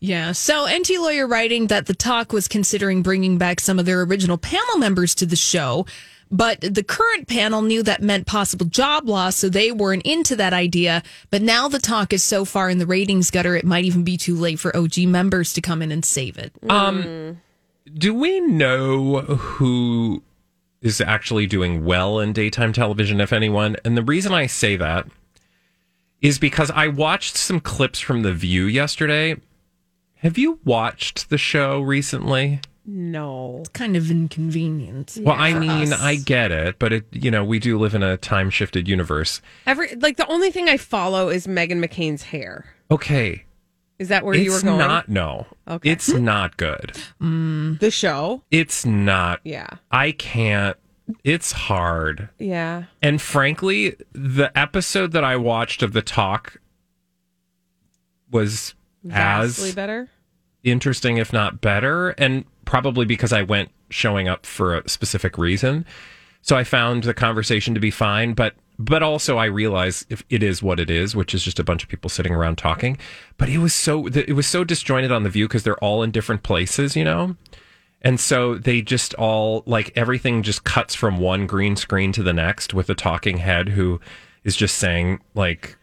Yeah. 0.00 0.32
So 0.32 0.66
NT 0.66 0.90
Lawyer 0.98 1.26
writing 1.26 1.66
that 1.68 1.86
the 1.86 1.94
talk 1.94 2.32
was 2.32 2.46
considering 2.48 3.02
bringing 3.02 3.36
back 3.38 3.58
some 3.60 3.78
of 3.78 3.86
their 3.86 4.02
original 4.02 4.38
panel 4.38 4.78
members 4.78 5.14
to 5.16 5.26
the 5.26 5.34
show, 5.36 5.86
but 6.30 6.60
the 6.60 6.82
current 6.82 7.28
panel 7.28 7.62
knew 7.62 7.82
that 7.82 8.02
meant 8.02 8.26
possible 8.26 8.66
job 8.66 9.08
loss, 9.08 9.36
so 9.36 9.48
they 9.48 9.72
weren't 9.72 10.02
into 10.02 10.36
that 10.36 10.52
idea. 10.52 11.02
But 11.30 11.42
now 11.42 11.68
the 11.68 11.78
talk 11.78 12.12
is 12.12 12.22
so 12.22 12.44
far 12.44 12.68
in 12.68 12.78
the 12.78 12.86
ratings 12.86 13.30
gutter, 13.30 13.56
it 13.56 13.64
might 13.64 13.84
even 13.84 14.04
be 14.04 14.16
too 14.16 14.34
late 14.34 14.58
for 14.58 14.76
OG 14.76 14.98
members 14.98 15.52
to 15.54 15.60
come 15.60 15.82
in 15.82 15.90
and 15.90 16.04
save 16.04 16.38
it. 16.38 16.52
Um, 16.68 17.40
do 17.94 18.12
we 18.14 18.40
know 18.40 19.20
who 19.20 20.22
is 20.80 21.00
actually 21.00 21.46
doing 21.46 21.84
well 21.84 22.20
in 22.20 22.32
daytime 22.32 22.72
television, 22.72 23.20
if 23.20 23.32
anyone? 23.32 23.76
And 23.84 23.96
the 23.96 24.02
reason 24.02 24.32
I 24.32 24.46
say 24.46 24.76
that 24.76 25.06
is 26.20 26.38
because 26.38 26.70
I 26.70 26.88
watched 26.88 27.36
some 27.36 27.60
clips 27.60 28.00
from 28.00 28.22
The 28.22 28.32
View 28.32 28.64
yesterday. 28.64 29.36
Have 30.16 30.36
you 30.36 30.58
watched 30.64 31.30
the 31.30 31.38
show 31.38 31.80
recently? 31.80 32.60
No. 32.90 33.58
It's 33.60 33.68
kind 33.68 33.96
of 33.98 34.10
inconvenient. 34.10 35.18
Well, 35.20 35.36
I 35.38 35.52
mean, 35.52 35.92
us. 35.92 36.00
I 36.00 36.16
get 36.16 36.50
it, 36.50 36.78
but 36.78 36.90
it, 36.94 37.04
you 37.12 37.30
know, 37.30 37.44
we 37.44 37.58
do 37.58 37.78
live 37.78 37.94
in 37.94 38.02
a 38.02 38.16
time 38.16 38.48
shifted 38.48 38.88
universe. 38.88 39.42
Every 39.66 39.94
like 39.96 40.16
the 40.16 40.26
only 40.26 40.50
thing 40.50 40.70
I 40.70 40.78
follow 40.78 41.28
is 41.28 41.46
Meghan 41.46 41.84
McCain's 41.84 42.22
hair. 42.22 42.64
Okay. 42.90 43.44
Is 43.98 44.08
that 44.08 44.24
where 44.24 44.32
it's 44.32 44.42
you 44.42 44.52
were 44.52 44.62
going? 44.62 44.78
not, 44.78 45.06
no. 45.10 45.46
Okay. 45.68 45.90
It's 45.90 46.08
not 46.08 46.56
good. 46.56 46.96
Mm. 47.20 47.78
the 47.78 47.90
show. 47.90 48.42
It's 48.50 48.86
not. 48.86 49.40
Yeah. 49.44 49.68
I 49.90 50.12
can't. 50.12 50.78
It's 51.24 51.52
hard. 51.52 52.30
Yeah. 52.38 52.84
And 53.02 53.20
frankly, 53.20 53.96
the 54.12 54.56
episode 54.58 55.12
that 55.12 55.24
I 55.24 55.36
watched 55.36 55.82
of 55.82 55.92
the 55.92 56.02
talk 56.02 56.58
was 58.30 58.74
Vastly 59.04 59.68
as 59.70 59.74
better. 59.74 60.08
interesting, 60.64 61.18
if 61.18 61.34
not 61.34 61.60
better, 61.60 62.10
and 62.10 62.44
probably 62.68 63.06
because 63.06 63.32
I 63.32 63.40
went 63.40 63.70
showing 63.88 64.28
up 64.28 64.44
for 64.44 64.76
a 64.76 64.86
specific 64.86 65.38
reason. 65.38 65.86
So 66.42 66.54
I 66.54 66.64
found 66.64 67.04
the 67.04 67.14
conversation 67.14 67.72
to 67.72 67.80
be 67.80 67.90
fine, 67.90 68.34
but 68.34 68.56
but 68.78 69.02
also 69.02 69.38
I 69.38 69.46
realize 69.46 70.04
if 70.10 70.22
it 70.28 70.42
is 70.42 70.62
what 70.62 70.78
it 70.78 70.90
is, 70.90 71.16
which 71.16 71.32
is 71.32 71.42
just 71.42 71.58
a 71.58 71.64
bunch 71.64 71.82
of 71.82 71.88
people 71.88 72.10
sitting 72.10 72.34
around 72.34 72.58
talking. 72.58 72.98
But 73.38 73.48
it 73.48 73.56
was 73.56 73.72
so 73.72 74.06
it 74.08 74.34
was 74.34 74.46
so 74.46 74.64
disjointed 74.64 75.10
on 75.10 75.22
the 75.22 75.30
View 75.30 75.48
because 75.48 75.62
they're 75.62 75.82
all 75.82 76.02
in 76.02 76.10
different 76.10 76.42
places, 76.42 76.94
you 76.94 77.04
know. 77.04 77.36
And 78.02 78.20
so 78.20 78.56
they 78.56 78.82
just 78.82 79.14
all 79.14 79.62
like 79.64 79.90
everything 79.96 80.42
just 80.42 80.64
cuts 80.64 80.94
from 80.94 81.18
one 81.18 81.46
green 81.46 81.74
screen 81.74 82.12
to 82.12 82.22
the 82.22 82.34
next 82.34 82.74
with 82.74 82.90
a 82.90 82.94
talking 82.94 83.38
head 83.38 83.70
who 83.70 83.98
is 84.44 84.54
just 84.54 84.76
saying 84.76 85.20
like 85.34 85.78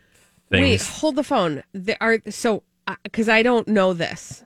things. 0.51 0.61
Wait, 0.61 0.81
hold 0.83 1.15
the 1.15 1.23
phone. 1.23 1.63
There 1.73 1.97
are 1.99 2.19
so 2.29 2.61
uh, 2.85 2.95
because 3.01 3.27
I 3.27 3.41
don't 3.41 3.67
know 3.67 3.93
this. 3.93 4.44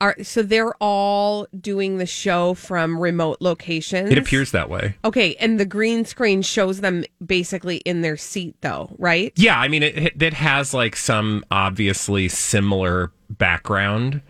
Are 0.00 0.16
so 0.22 0.42
they're 0.42 0.74
all 0.80 1.46
doing 1.58 1.98
the 1.98 2.06
show 2.06 2.54
from 2.54 2.98
remote 2.98 3.38
locations. 3.40 4.10
It 4.10 4.18
appears 4.18 4.50
that 4.50 4.68
way. 4.68 4.96
Okay, 5.04 5.36
and 5.36 5.58
the 5.58 5.64
green 5.64 6.04
screen 6.04 6.42
shows 6.42 6.80
them 6.80 7.04
basically 7.24 7.76
in 7.78 8.02
their 8.02 8.16
seat, 8.16 8.56
though, 8.60 8.94
right? 8.98 9.32
Yeah, 9.36 9.58
I 9.58 9.68
mean 9.68 9.82
it. 9.82 10.20
It 10.20 10.34
has 10.34 10.74
like 10.74 10.96
some 10.96 11.44
obviously 11.50 12.28
similar 12.28 13.12
background, 13.30 14.20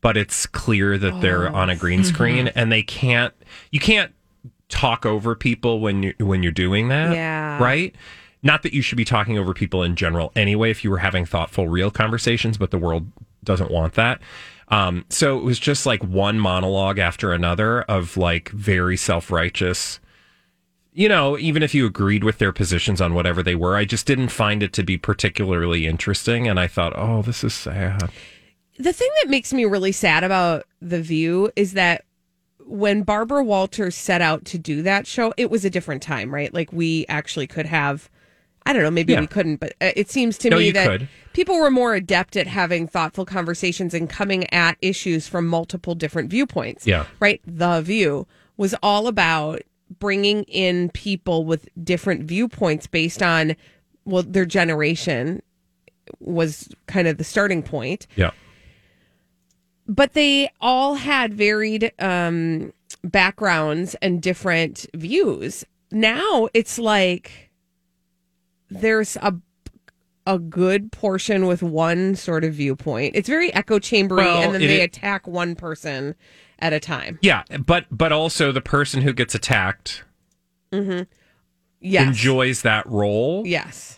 but 0.00 0.16
it's 0.16 0.46
clear 0.46 0.98
that 0.98 1.20
they're 1.20 1.48
oh. 1.48 1.54
on 1.54 1.70
a 1.70 1.76
green 1.76 2.04
screen, 2.04 2.48
and 2.48 2.70
they 2.70 2.82
can't. 2.82 3.34
You 3.70 3.80
can't 3.80 4.12
talk 4.68 5.06
over 5.06 5.34
people 5.34 5.80
when 5.80 6.02
you 6.02 6.14
when 6.18 6.42
you're 6.42 6.52
doing 6.52 6.88
that. 6.88 7.14
Yeah. 7.14 7.62
Right. 7.62 7.94
Not 8.42 8.62
that 8.62 8.72
you 8.72 8.82
should 8.82 8.98
be 8.98 9.04
talking 9.04 9.36
over 9.36 9.52
people 9.52 9.82
in 9.82 9.96
general 9.96 10.32
anyway. 10.36 10.70
If 10.70 10.84
you 10.84 10.90
were 10.90 10.98
having 10.98 11.24
thoughtful, 11.24 11.68
real 11.68 11.90
conversations, 11.90 12.56
but 12.56 12.70
the 12.70 12.78
world 12.78 13.10
doesn't 13.42 13.70
want 13.70 13.94
that. 13.94 14.20
Um, 14.70 15.04
so 15.08 15.38
it 15.38 15.44
was 15.44 15.58
just 15.58 15.86
like 15.86 16.02
one 16.04 16.38
monologue 16.38 16.98
after 16.98 17.32
another 17.32 17.82
of 17.82 18.16
like 18.16 18.50
very 18.50 18.96
self 18.96 19.30
righteous 19.30 20.00
you 20.98 21.08
know, 21.08 21.38
even 21.38 21.62
if 21.62 21.74
you 21.74 21.86
agreed 21.86 22.24
with 22.24 22.38
their 22.38 22.52
positions 22.52 23.00
on 23.00 23.14
whatever 23.14 23.40
they 23.40 23.54
were, 23.54 23.76
I 23.76 23.84
just 23.84 24.04
didn't 24.04 24.30
find 24.30 24.64
it 24.64 24.72
to 24.72 24.82
be 24.82 24.96
particularly 24.98 25.86
interesting. 25.86 26.48
And 26.48 26.58
I 26.58 26.66
thought, 26.66 26.92
oh, 26.96 27.22
this 27.22 27.44
is 27.44 27.54
sad. 27.54 28.10
The 28.78 28.92
thing 28.92 29.08
that 29.22 29.30
makes 29.30 29.52
me 29.52 29.64
really 29.64 29.92
sad 29.92 30.24
about 30.24 30.64
The 30.82 31.00
View 31.00 31.52
is 31.54 31.74
that 31.74 32.04
when 32.64 33.02
Barbara 33.04 33.44
Walters 33.44 33.94
set 33.94 34.20
out 34.20 34.44
to 34.46 34.58
do 34.58 34.82
that 34.82 35.06
show, 35.06 35.32
it 35.36 35.52
was 35.52 35.64
a 35.64 35.70
different 35.70 36.02
time, 36.02 36.34
right? 36.34 36.52
Like 36.52 36.72
we 36.72 37.06
actually 37.08 37.46
could 37.46 37.66
have, 37.66 38.10
I 38.66 38.72
don't 38.72 38.82
know, 38.82 38.90
maybe 38.90 39.12
Yeah. 39.12 39.20
we 39.20 39.28
couldn't, 39.28 39.60
but 39.60 39.74
uh, 39.80 39.92
it 39.94 40.10
seems 40.10 40.36
to 40.38 40.50
No, 40.50 40.58
me 40.58 40.72
that 40.72 40.86
could. 40.88 41.08
People 41.38 41.60
were 41.60 41.70
more 41.70 41.94
adept 41.94 42.36
at 42.36 42.48
having 42.48 42.88
thoughtful 42.88 43.24
conversations 43.24 43.94
and 43.94 44.10
coming 44.10 44.52
at 44.52 44.76
issues 44.82 45.28
from 45.28 45.46
multiple 45.46 45.94
different 45.94 46.28
viewpoints. 46.28 46.84
Yeah. 46.84 47.06
Right? 47.20 47.40
The 47.46 47.80
View 47.80 48.26
was 48.56 48.74
all 48.82 49.06
about 49.06 49.62
bringing 50.00 50.42
in 50.48 50.90
people 50.90 51.44
with 51.44 51.68
different 51.84 52.24
viewpoints 52.24 52.88
based 52.88 53.22
on, 53.22 53.54
well, 54.04 54.24
their 54.24 54.46
generation 54.46 55.40
was 56.18 56.70
kind 56.88 57.06
of 57.06 57.18
the 57.18 57.24
starting 57.24 57.62
point 57.62 58.08
Yeah. 58.16 58.32
but 59.86 60.14
they 60.14 60.50
all 60.60 60.96
had 60.96 61.32
varied 61.34 61.92
um, 62.00 62.72
backgrounds 63.04 63.94
and 64.02 64.20
different 64.20 64.86
views. 64.92 65.64
Now 65.92 66.48
it's 66.52 66.80
like 66.80 67.50
there's 68.70 69.16
a 69.22 69.34
a 70.28 70.38
good 70.38 70.92
portion 70.92 71.46
with 71.46 71.62
one 71.62 72.14
sort 72.14 72.44
of 72.44 72.52
viewpoint. 72.52 73.16
It's 73.16 73.28
very 73.28 73.52
echo 73.54 73.78
chambery, 73.78 74.24
Well, 74.24 74.42
and 74.42 74.54
then 74.54 74.60
they 74.60 74.82
attack 74.82 75.26
one 75.26 75.54
person 75.54 76.14
at 76.58 76.74
a 76.74 76.78
time. 76.78 77.18
Yeah. 77.22 77.44
But, 77.64 77.86
but 77.90 78.12
also 78.12 78.52
the 78.52 78.60
person 78.60 79.00
who 79.00 79.14
gets 79.14 79.34
attacked 79.34 80.04
mm-hmm. 80.70 81.04
Yes, 81.80 82.08
enjoys 82.08 82.62
that 82.62 82.86
role 82.86 83.46
yes. 83.46 83.97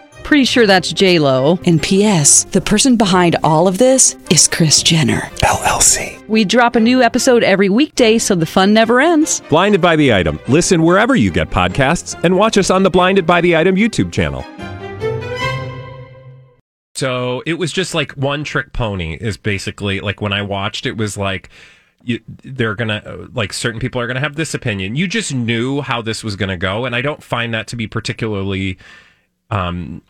Pretty 0.23 0.45
sure 0.45 0.65
that's 0.65 0.93
J 0.93 1.19
Lo. 1.19 1.59
And 1.65 1.81
P.S. 1.81 2.45
The 2.45 2.61
person 2.61 2.95
behind 2.95 3.35
all 3.43 3.67
of 3.67 3.77
this 3.77 4.15
is 4.29 4.47
Kris 4.47 4.81
Jenner. 4.81 5.21
LLC. 5.43 6.25
We 6.27 6.45
drop 6.45 6.75
a 6.75 6.79
new 6.79 7.01
episode 7.01 7.43
every 7.43 7.69
weekday, 7.69 8.17
so 8.17 8.35
the 8.35 8.45
fun 8.45 8.73
never 8.73 9.01
ends. 9.01 9.41
Blinded 9.49 9.81
by 9.81 9.95
the 9.95 10.13
item. 10.13 10.39
Listen 10.47 10.83
wherever 10.83 11.15
you 11.15 11.31
get 11.31 11.49
podcasts, 11.49 12.21
and 12.23 12.37
watch 12.37 12.57
us 12.57 12.69
on 12.69 12.83
the 12.83 12.89
Blinded 12.89 13.25
by 13.25 13.41
the 13.41 13.57
Item 13.57 13.75
YouTube 13.75 14.11
channel. 14.11 14.45
So 16.95 17.41
it 17.45 17.55
was 17.55 17.71
just 17.71 17.95
like 17.95 18.11
one 18.11 18.43
trick 18.43 18.73
pony 18.73 19.17
is 19.19 19.35
basically 19.35 20.01
like 20.01 20.21
when 20.21 20.33
I 20.33 20.43
watched 20.43 20.85
it 20.85 20.97
was 20.97 21.17
like 21.17 21.49
you, 22.03 22.19
they're 22.43 22.75
gonna 22.75 23.27
like 23.33 23.53
certain 23.53 23.79
people 23.79 23.99
are 23.99 24.07
gonna 24.07 24.19
have 24.19 24.35
this 24.35 24.53
opinion. 24.53 24.95
You 24.95 25.07
just 25.07 25.33
knew 25.33 25.81
how 25.81 26.01
this 26.01 26.23
was 26.23 26.35
gonna 26.35 26.57
go, 26.57 26.85
and 26.85 26.95
I 26.95 27.01
don't 27.01 27.23
find 27.23 27.53
that 27.53 27.67
to 27.67 27.75
be 27.75 27.87
particularly 27.87 28.77
um 29.49 30.01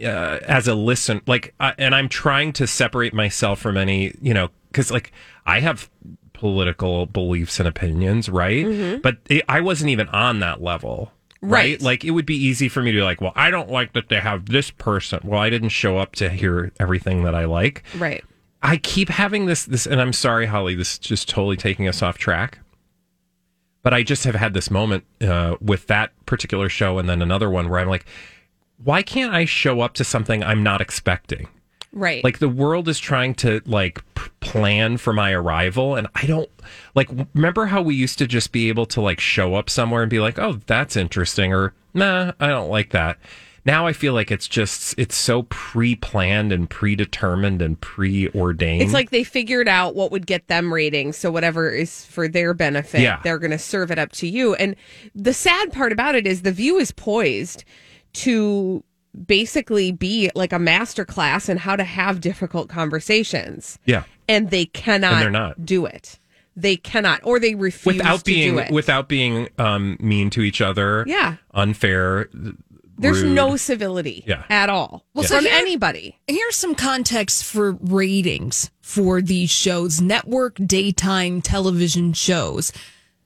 uh, 0.00 0.38
as 0.42 0.66
a 0.68 0.74
listen 0.74 1.20
like 1.26 1.54
uh, 1.60 1.72
and 1.78 1.94
I'm 1.94 2.08
trying 2.08 2.52
to 2.54 2.66
separate 2.66 3.14
myself 3.14 3.60
from 3.60 3.76
any 3.76 4.14
you 4.20 4.34
know 4.34 4.48
because 4.68 4.90
like 4.90 5.12
I 5.46 5.60
have 5.60 5.88
political 6.32 7.06
beliefs 7.06 7.58
and 7.58 7.66
opinions, 7.68 8.28
right? 8.28 9.00
But 9.02 9.18
it, 9.30 9.44
I 9.48 9.60
wasn't 9.60 9.90
even 9.90 10.08
on 10.08 10.40
that 10.40 10.62
level. 10.62 11.12
Right. 11.40 11.80
Like 11.80 12.04
it 12.04 12.10
would 12.10 12.26
be 12.26 12.36
easy 12.36 12.68
for 12.68 12.82
me 12.82 12.92
to 12.92 12.98
be 12.98 13.02
like, 13.02 13.20
well, 13.20 13.32
I 13.36 13.50
don't 13.50 13.70
like 13.70 13.92
that 13.92 14.08
they 14.08 14.20
have 14.20 14.46
this 14.46 14.70
person. 14.70 15.20
Well, 15.24 15.40
I 15.40 15.50
didn't 15.50 15.70
show 15.70 15.98
up 15.98 16.14
to 16.16 16.28
hear 16.28 16.72
everything 16.80 17.24
that 17.24 17.34
I 17.34 17.44
like. 17.44 17.82
Right. 17.96 18.24
I 18.62 18.78
keep 18.78 19.10
having 19.10 19.46
this 19.46 19.64
this 19.64 19.86
and 19.86 20.00
I'm 20.00 20.12
sorry, 20.12 20.46
Holly, 20.46 20.74
this 20.74 20.94
is 20.94 20.98
just 20.98 21.28
totally 21.28 21.56
taking 21.56 21.86
us 21.86 22.02
off 22.02 22.18
track. 22.18 22.58
But 23.82 23.92
I 23.92 24.02
just 24.02 24.24
have 24.24 24.34
had 24.34 24.54
this 24.54 24.70
moment 24.70 25.04
uh, 25.20 25.56
with 25.60 25.86
that 25.88 26.12
particular 26.24 26.70
show 26.70 26.98
and 26.98 27.06
then 27.08 27.20
another 27.20 27.50
one 27.50 27.68
where 27.68 27.78
I'm 27.78 27.88
like, 27.88 28.06
why 28.84 29.02
can't 29.02 29.32
I 29.34 29.44
show 29.44 29.80
up 29.80 29.94
to 29.94 30.04
something 30.04 30.42
I'm 30.44 30.62
not 30.62 30.80
expecting? 30.80 31.48
Right. 31.92 32.24
Like 32.24 32.38
the 32.40 32.48
world 32.48 32.88
is 32.88 32.98
trying 32.98 33.34
to 33.36 33.60
like 33.66 34.02
p- 34.14 34.30
plan 34.40 34.96
for 34.96 35.12
my 35.12 35.30
arrival 35.32 35.94
and 35.94 36.08
I 36.16 36.26
don't 36.26 36.50
like 36.96 37.08
remember 37.34 37.66
how 37.66 37.82
we 37.82 37.94
used 37.94 38.18
to 38.18 38.26
just 38.26 38.50
be 38.50 38.68
able 38.68 38.86
to 38.86 39.00
like 39.00 39.20
show 39.20 39.54
up 39.54 39.70
somewhere 39.70 40.02
and 40.02 40.10
be 40.10 40.18
like, 40.18 40.38
"Oh, 40.38 40.58
that's 40.66 40.96
interesting," 40.96 41.52
or 41.52 41.72
"Nah, 41.94 42.32
I 42.40 42.48
don't 42.48 42.68
like 42.68 42.90
that." 42.90 43.18
Now 43.66 43.86
I 43.86 43.92
feel 43.94 44.12
like 44.12 44.30
it's 44.32 44.48
just 44.48 44.94
it's 44.98 45.14
so 45.16 45.44
pre-planned 45.44 46.52
and 46.52 46.68
predetermined 46.68 47.62
and 47.62 47.80
preordained. 47.80 48.82
It's 48.82 48.92
like 48.92 49.10
they 49.10 49.24
figured 49.24 49.68
out 49.68 49.94
what 49.94 50.10
would 50.10 50.26
get 50.26 50.48
them 50.48 50.74
ratings. 50.74 51.16
So 51.16 51.30
whatever 51.30 51.70
is 51.70 52.04
for 52.04 52.28
their 52.28 52.52
benefit, 52.54 53.00
Yeah. 53.02 53.20
they're 53.22 53.38
going 53.38 53.52
to 53.52 53.58
serve 53.58 53.90
it 53.90 53.98
up 53.98 54.12
to 54.12 54.26
you. 54.28 54.54
And 54.56 54.76
the 55.14 55.32
sad 55.32 55.72
part 55.72 55.92
about 55.92 56.14
it 56.14 56.26
is 56.26 56.42
the 56.42 56.52
view 56.52 56.76
is 56.78 56.90
poised 56.92 57.64
to 58.14 58.82
basically 59.26 59.92
be 59.92 60.30
like 60.34 60.52
a 60.52 60.58
master 60.58 61.04
class 61.04 61.48
in 61.48 61.56
how 61.56 61.76
to 61.76 61.84
have 61.84 62.20
difficult 62.20 62.68
conversations. 62.68 63.78
yeah. 63.84 64.04
And 64.28 64.50
they 64.50 64.64
cannot 64.66 65.12
And 65.14 65.22
they're 65.22 65.30
not. 65.30 65.64
do 65.66 65.84
it. 65.86 66.18
They 66.56 66.76
cannot, 66.76 67.20
or 67.24 67.38
they 67.38 67.54
refuse 67.54 67.96
Without 67.98 68.18
to 68.20 68.24
being 68.24 68.54
do 68.54 68.58
it. 68.60 68.70
without 68.70 69.08
being 69.08 69.48
um 69.58 69.96
mean 70.00 70.30
to 70.30 70.40
each 70.40 70.60
other. 70.60 71.04
Yeah. 71.06 71.36
Unfair. 71.52 72.28
There's 72.96 73.22
rude. 73.22 73.34
no 73.34 73.56
civility 73.56 74.22
Yeah. 74.26 74.44
at 74.48 74.70
all 74.70 75.04
Well, 75.14 75.24
so 75.24 75.36
from 75.36 75.44
here- 75.46 75.54
anybody. 75.56 76.16
Here's 76.28 76.54
some 76.56 76.74
context 76.76 77.44
for 77.44 77.72
ratings 77.82 78.70
for 78.80 79.20
these 79.20 79.50
shows, 79.50 80.00
network 80.00 80.56
daytime 80.64 81.42
television 81.42 82.12
shows. 82.12 82.72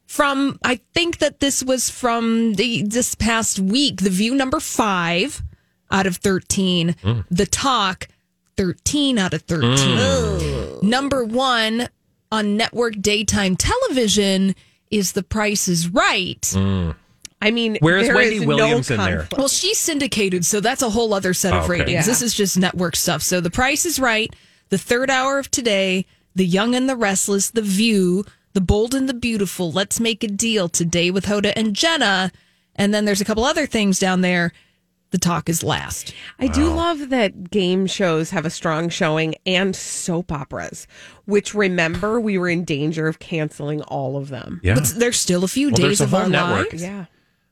From 0.08 0.58
I 0.64 0.80
think 0.94 1.18
that 1.18 1.38
this 1.40 1.62
was 1.62 1.90
from 1.90 2.54
the 2.54 2.82
this 2.82 3.14
past 3.14 3.58
week, 3.60 4.00
The 4.00 4.08
View 4.10 4.34
number 4.34 4.58
five 4.58 5.42
out 5.90 6.06
of 6.06 6.16
thirteen, 6.16 6.94
mm. 7.04 7.24
The 7.30 7.44
Talk 7.44 8.08
thirteen 8.56 9.18
out 9.18 9.34
of 9.34 9.42
thirteen. 9.42 9.68
Mm. 9.76 9.98
Oh. 10.00 10.78
Number 10.82 11.24
one 11.24 11.88
on 12.32 12.56
network 12.56 12.94
daytime 13.02 13.54
television 13.54 14.54
is 14.90 15.12
The 15.12 15.22
Price 15.22 15.68
is 15.68 15.90
Right. 15.90 16.40
Mm. 16.40 16.94
I 17.42 17.50
mean, 17.50 17.76
Where's 17.80 18.06
there 18.06 18.16
Wendy 18.16 18.36
is 18.36 18.46
Williams 18.46 18.88
no 18.88 18.96
in 18.96 19.00
there? 19.02 19.28
Well, 19.36 19.48
she's 19.48 19.78
syndicated, 19.78 20.44
so 20.46 20.60
that's 20.60 20.80
a 20.82 20.88
whole 20.88 21.12
other 21.12 21.34
set 21.34 21.52
Oh, 21.52 21.58
of 21.58 21.64
okay. 21.64 21.80
ratings. 21.80 21.92
Yeah. 21.92 22.02
This 22.02 22.22
is 22.22 22.32
just 22.32 22.56
network 22.58 22.96
stuff. 22.96 23.20
So 23.22 23.40
The 23.42 23.50
Price 23.50 23.84
is 23.84 24.00
Right, 24.00 24.34
The 24.70 24.78
Third 24.78 25.10
Hour 25.10 25.38
of 25.38 25.50
Today, 25.50 26.06
The 26.34 26.46
Young 26.46 26.74
and 26.74 26.88
the 26.88 26.96
Restless, 26.96 27.50
The 27.50 27.62
View, 27.62 28.24
The 28.58 28.64
Bold 28.64 28.92
and 28.92 29.08
the 29.08 29.14
Beautiful, 29.14 29.70
Let's 29.70 30.00
Make 30.00 30.24
a 30.24 30.26
Deal, 30.26 30.68
Today 30.68 31.12
with 31.12 31.26
Hoda 31.26 31.52
and 31.54 31.76
Jenna. 31.76 32.32
And 32.74 32.92
then 32.92 33.04
there's 33.04 33.20
a 33.20 33.24
couple 33.24 33.44
other 33.44 33.66
things 33.66 34.00
down 34.00 34.20
there. 34.22 34.52
the 35.12 35.18
talk 35.18 35.48
is 35.48 35.62
last. 35.62 36.12
I 36.40 36.48
do 36.48 36.64
love 36.74 37.10
that 37.10 37.52
game 37.52 37.86
shows 37.86 38.30
have 38.30 38.44
a 38.44 38.50
strong 38.50 38.88
showing 38.88 39.36
and 39.46 39.76
soap 39.76 40.32
operas, 40.32 40.88
which 41.24 41.54
remember 41.54 42.20
we 42.20 42.36
were 42.36 42.48
in 42.48 42.64
danger 42.64 43.06
of 43.06 43.20
canceling 43.20 43.80
all 43.82 44.16
of 44.16 44.28
them. 44.28 44.60
Yeah. 44.64 44.74
But 44.74 44.92
there's 44.96 45.20
still 45.20 45.44
a 45.44 45.48
few 45.48 45.68
Well, 45.68 45.76
days 45.76 46.00
a 46.00 46.04
of 46.04 46.10
whole 46.10 46.22
our 46.22 46.28
network. 46.28 46.72
lives. 46.72 46.82
Yeah. 46.82 47.04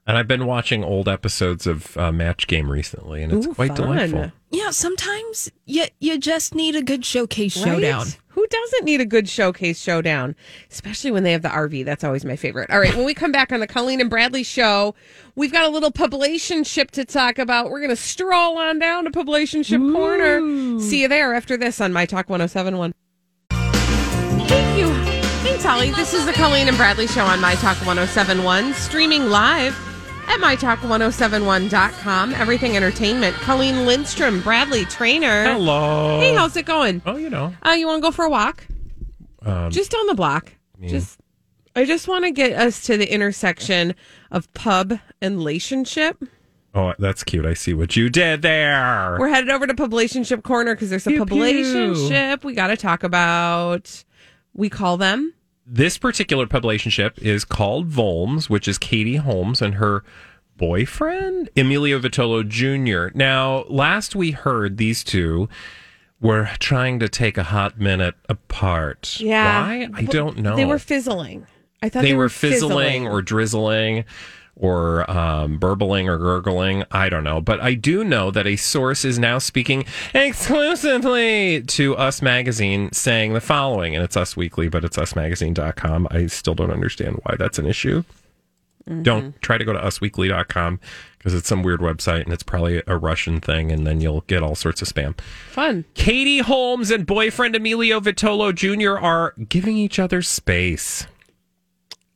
And 0.08 0.18
I've 0.18 0.28
been 0.28 0.44
watching 0.46 0.82
old 0.82 1.08
episodes 1.08 1.68
of 1.68 1.96
uh, 1.96 2.10
Match 2.10 2.48
Game 2.48 2.68
recently, 2.68 3.22
and 3.22 3.32
it's 3.32 3.46
Ooh, 3.46 3.54
quite 3.54 3.76
fun. 3.76 3.94
delightful. 3.94 4.32
Yeah, 4.50 4.70
sometimes 4.70 5.52
you, 5.66 5.84
you 6.00 6.18
just 6.18 6.52
need 6.56 6.74
a 6.74 6.82
good 6.82 7.04
showcase 7.04 7.56
Right? 7.56 7.64
showdown. 7.74 8.06
Who 8.36 8.46
doesn't 8.48 8.84
need 8.84 9.00
a 9.00 9.06
good 9.06 9.30
showcase 9.30 9.80
showdown? 9.80 10.36
Especially 10.70 11.10
when 11.10 11.22
they 11.22 11.32
have 11.32 11.40
the 11.40 11.48
RV. 11.48 11.86
That's 11.86 12.04
always 12.04 12.22
my 12.22 12.36
favorite. 12.36 12.68
All 12.70 12.78
right, 12.78 12.94
when 12.94 13.06
we 13.06 13.14
come 13.14 13.32
back 13.32 13.50
on 13.50 13.60
the 13.60 13.66
Colleen 13.66 13.98
and 13.98 14.10
Bradley 14.10 14.42
show, 14.42 14.94
we've 15.36 15.50
got 15.50 15.64
a 15.64 15.70
little 15.70 15.90
publication 15.90 16.62
ship 16.62 16.90
to 16.90 17.06
talk 17.06 17.38
about. 17.38 17.70
We're 17.70 17.80
going 17.80 17.88
to 17.88 17.96
stroll 17.96 18.58
on 18.58 18.78
down 18.78 19.04
to 19.04 19.10
publication 19.10 19.62
ship 19.62 19.80
corner. 19.80 20.40
See 20.80 21.00
you 21.00 21.08
there 21.08 21.32
after 21.32 21.56
this 21.56 21.80
on 21.80 21.94
My 21.94 22.04
Talk 22.04 22.28
1071. 22.28 22.92
Thank 23.48 24.78
you. 24.78 24.92
Thanks, 25.42 25.64
Holly. 25.64 25.92
This 25.92 26.12
is 26.12 26.26
the 26.26 26.34
Colleen 26.34 26.68
and 26.68 26.76
Bradley 26.76 27.06
show 27.06 27.24
on 27.24 27.40
My 27.40 27.54
Talk 27.54 27.78
1071, 27.86 28.74
streaming 28.74 29.30
live 29.30 29.74
at 30.28 30.38
MyTalk1071.com. 30.40 32.34
Everything 32.34 32.76
Entertainment. 32.76 33.34
Colleen 33.36 33.86
Lindstrom, 33.86 34.40
Bradley 34.42 34.84
Traynor. 34.86 35.44
Hello. 35.44 36.20
Hey, 36.20 36.34
how's 36.34 36.56
it 36.56 36.66
going? 36.66 37.02
Oh, 37.06 37.16
you 37.16 37.30
know. 37.30 37.54
Uh, 37.64 37.70
you 37.70 37.86
want 37.86 38.02
to 38.02 38.06
go 38.08 38.10
for 38.10 38.24
a 38.24 38.30
walk? 38.30 38.66
Um, 39.42 39.70
just 39.70 39.94
on 39.94 40.06
the 40.06 40.14
block. 40.14 40.52
Just, 40.84 41.18
I 41.74 41.84
just 41.84 42.06
want 42.08 42.24
to 42.24 42.30
get 42.30 42.52
us 42.52 42.82
to 42.84 42.96
the 42.96 43.10
intersection 43.12 43.94
of 44.30 44.52
pub 44.54 44.98
and 45.22 45.36
relationship. 45.38 46.22
oh, 46.74 46.92
that's 46.98 47.24
cute. 47.24 47.46
I 47.46 47.54
see 47.54 47.72
what 47.72 47.96
you 47.96 48.10
did 48.10 48.42
there. 48.42 49.16
We're 49.18 49.28
headed 49.28 49.48
over 49.50 49.66
to 49.66 49.74
Publicationship 49.74 50.42
Corner 50.42 50.74
because 50.74 50.90
there's 50.90 51.06
a. 51.06 51.10
Publicationship 51.12 52.44
we 52.44 52.54
got 52.54 52.66
to 52.68 52.76
talk 52.76 53.02
about. 53.04 54.04
We 54.52 54.68
call 54.68 54.96
them. 54.96 55.32
This 55.66 55.98
particular 55.98 56.46
publicationship 56.46 57.18
is 57.18 57.44
called 57.44 57.90
Volms, 57.90 58.48
which 58.48 58.68
is 58.68 58.78
Katie 58.78 59.16
Holmes 59.16 59.60
and 59.60 59.74
her 59.74 60.04
boyfriend, 60.56 61.50
Emilio 61.56 61.98
Vitolo 61.98 62.46
Jr. 62.46 63.16
Now, 63.16 63.64
last 63.68 64.14
we 64.14 64.30
heard 64.30 64.76
these 64.76 65.02
two 65.02 65.48
were 66.20 66.48
trying 66.60 66.98
to 67.00 67.08
take 67.08 67.36
a 67.36 67.42
hot 67.42 67.78
minute 67.78 68.14
apart. 68.28 69.20
Yeah. 69.20 69.66
Why? 69.66 69.88
I 69.92 70.02
don't 70.02 70.38
know. 70.38 70.56
They 70.56 70.64
were 70.64 70.78
fizzling. 70.78 71.46
I 71.82 71.88
thought 71.88 72.02
they, 72.02 72.12
they, 72.12 72.16
were 72.16 72.30
fizzling, 72.30 73.06
or 73.06 73.20
drizzling 73.20 74.04
or 74.56 75.08
um, 75.10 75.58
burbling 75.58 76.08
or 76.08 76.18
gurgling. 76.18 76.84
I 76.90 77.08
don't 77.08 77.24
know. 77.24 77.40
But 77.40 77.60
I 77.60 77.74
do 77.74 78.02
know 78.02 78.30
that 78.30 78.46
a 78.46 78.56
source 78.56 79.04
is 79.04 79.18
now 79.18 79.38
speaking 79.38 79.84
exclusively 80.14 81.62
to 81.62 81.96
Us 81.96 82.22
Magazine 82.22 82.90
saying 82.92 83.34
the 83.34 83.40
following, 83.40 83.94
and 83.94 84.02
it's 84.02 84.16
Us 84.16 84.36
Weekly, 84.36 84.68
but 84.68 84.84
it's 84.84 84.96
usmagazine.com. 84.96 86.08
I 86.10 86.26
still 86.26 86.54
don't 86.54 86.70
understand 86.70 87.20
why 87.22 87.36
that's 87.38 87.58
an 87.58 87.66
issue. 87.66 88.02
Don't 89.02 89.40
try 89.42 89.58
to 89.58 89.64
go 89.64 89.72
to 89.72 89.80
usweekly.com 89.80 90.78
because 91.18 91.34
it's 91.34 91.48
some 91.48 91.64
weird 91.64 91.80
website 91.80 92.22
and 92.22 92.32
it's 92.32 92.44
probably 92.44 92.84
a 92.86 92.96
Russian 92.96 93.40
thing, 93.40 93.72
and 93.72 93.84
then 93.84 94.00
you'll 94.00 94.20
get 94.28 94.44
all 94.44 94.54
sorts 94.54 94.80
of 94.80 94.86
spam. 94.86 95.18
fun. 95.50 95.84
Katie 95.94 96.38
Holmes 96.38 96.92
and 96.92 97.04
boyfriend 97.04 97.56
Emilio 97.56 97.98
Vitolo 97.98 98.54
Jr. 98.54 98.96
are 98.96 99.34
giving 99.48 99.76
each 99.76 99.98
other 99.98 100.22
space. 100.22 101.08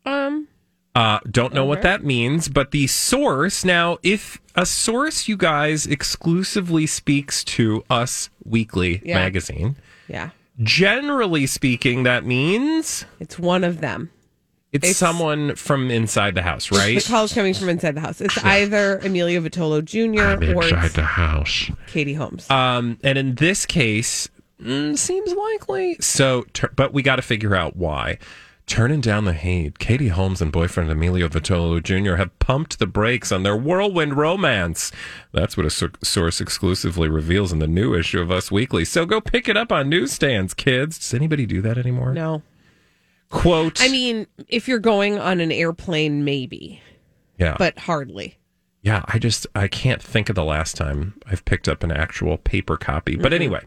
Um, 0.06 0.46
Uh, 0.94 1.20
don't 1.30 1.54
know 1.54 1.64
what 1.64 1.82
that 1.82 2.02
means, 2.04 2.48
but 2.48 2.72
the 2.72 2.86
source 2.88 3.64
now, 3.64 3.96
if 4.02 4.40
a 4.56 4.66
source, 4.66 5.28
you 5.28 5.36
guys, 5.36 5.86
exclusively 5.86 6.84
speaks 6.86 7.44
to 7.44 7.84
Us 7.88 8.28
Weekly 8.44 9.00
Yeah. 9.04 9.14
magazine, 9.14 9.76
yeah, 10.08 10.30
generally 10.60 11.46
speaking, 11.46 12.02
that 12.02 12.24
means 12.24 13.04
it's 13.20 13.38
one 13.38 13.62
of 13.64 13.80
them. 13.80 14.10
it's, 14.72 14.84
It's- 14.84 14.96
someone 14.96 15.54
from 15.56 15.90
inside 15.92 16.34
the 16.34 16.42
house, 16.42 16.70
right? 16.72 16.88
The 16.88 16.94
right? 16.94 17.04
call's 17.04 17.32
coming 17.32 17.54
from 17.54 17.68
inside 17.68 17.94
the 17.96 18.00
house. 18.00 18.20
It's 18.20 18.38
either 18.44 18.98
Emilio 18.98 19.40
Vitolo 19.40 19.84
Jr. 19.84 20.44
or 20.56 20.64
it's 20.64 20.94
the 20.94 21.02
house. 21.02 21.70
Katie 21.88 22.14
Holmes. 22.14 22.48
Um, 22.50 22.98
and 23.04 23.16
in 23.18 23.34
this 23.36 23.66
case, 23.66 24.28
mm, 24.62 24.96
seems 24.98 25.32
likely. 25.32 25.96
So, 26.00 26.44
tur- 26.52 26.70
but 26.76 26.92
we 26.92 27.02
got 27.02 27.16
to 27.16 27.22
figure 27.22 27.54
out 27.56 27.76
why. 27.76 28.18
Turning 28.70 29.00
down 29.00 29.24
the 29.24 29.32
heat, 29.32 29.80
Katie 29.80 30.08
Holmes 30.08 30.40
and 30.40 30.52
boyfriend 30.52 30.92
Emilio 30.92 31.26
Vitolo 31.26 31.82
Jr. 31.82 32.14
have 32.14 32.38
pumped 32.38 32.78
the 32.78 32.86
brakes 32.86 33.32
on 33.32 33.42
their 33.42 33.56
whirlwind 33.56 34.16
romance. 34.16 34.92
That's 35.32 35.56
what 35.56 35.66
a 35.66 35.90
source 36.04 36.40
exclusively 36.40 37.08
reveals 37.08 37.52
in 37.52 37.58
the 37.58 37.66
new 37.66 37.96
issue 37.96 38.20
of 38.20 38.30
Us 38.30 38.52
Weekly. 38.52 38.84
So 38.84 39.06
go 39.06 39.20
pick 39.20 39.48
it 39.48 39.56
up 39.56 39.72
on 39.72 39.88
newsstands, 39.88 40.54
kids. 40.54 41.00
Does 41.00 41.12
anybody 41.12 41.46
do 41.46 41.60
that 41.62 41.78
anymore? 41.78 42.14
no. 42.14 42.42
Quote. 43.28 43.82
I 43.82 43.88
mean, 43.88 44.28
if 44.46 44.68
you're 44.68 44.78
going 44.78 45.18
on 45.18 45.40
an 45.40 45.50
airplane, 45.50 46.24
maybe, 46.24 46.80
yeah, 47.38 47.56
but 47.58 47.76
hardly. 47.76 48.38
Yeah, 48.82 49.02
I 49.08 49.18
just 49.18 49.48
I 49.52 49.66
can't 49.66 50.00
think 50.00 50.28
of 50.28 50.36
the 50.36 50.44
last 50.44 50.76
time 50.76 51.14
I've 51.26 51.44
picked 51.44 51.68
up 51.68 51.82
an 51.82 51.90
actual 51.90 52.38
paper 52.38 52.76
copy. 52.76 53.16
But 53.16 53.26
mm-hmm. 53.26 53.34
anyway, 53.34 53.64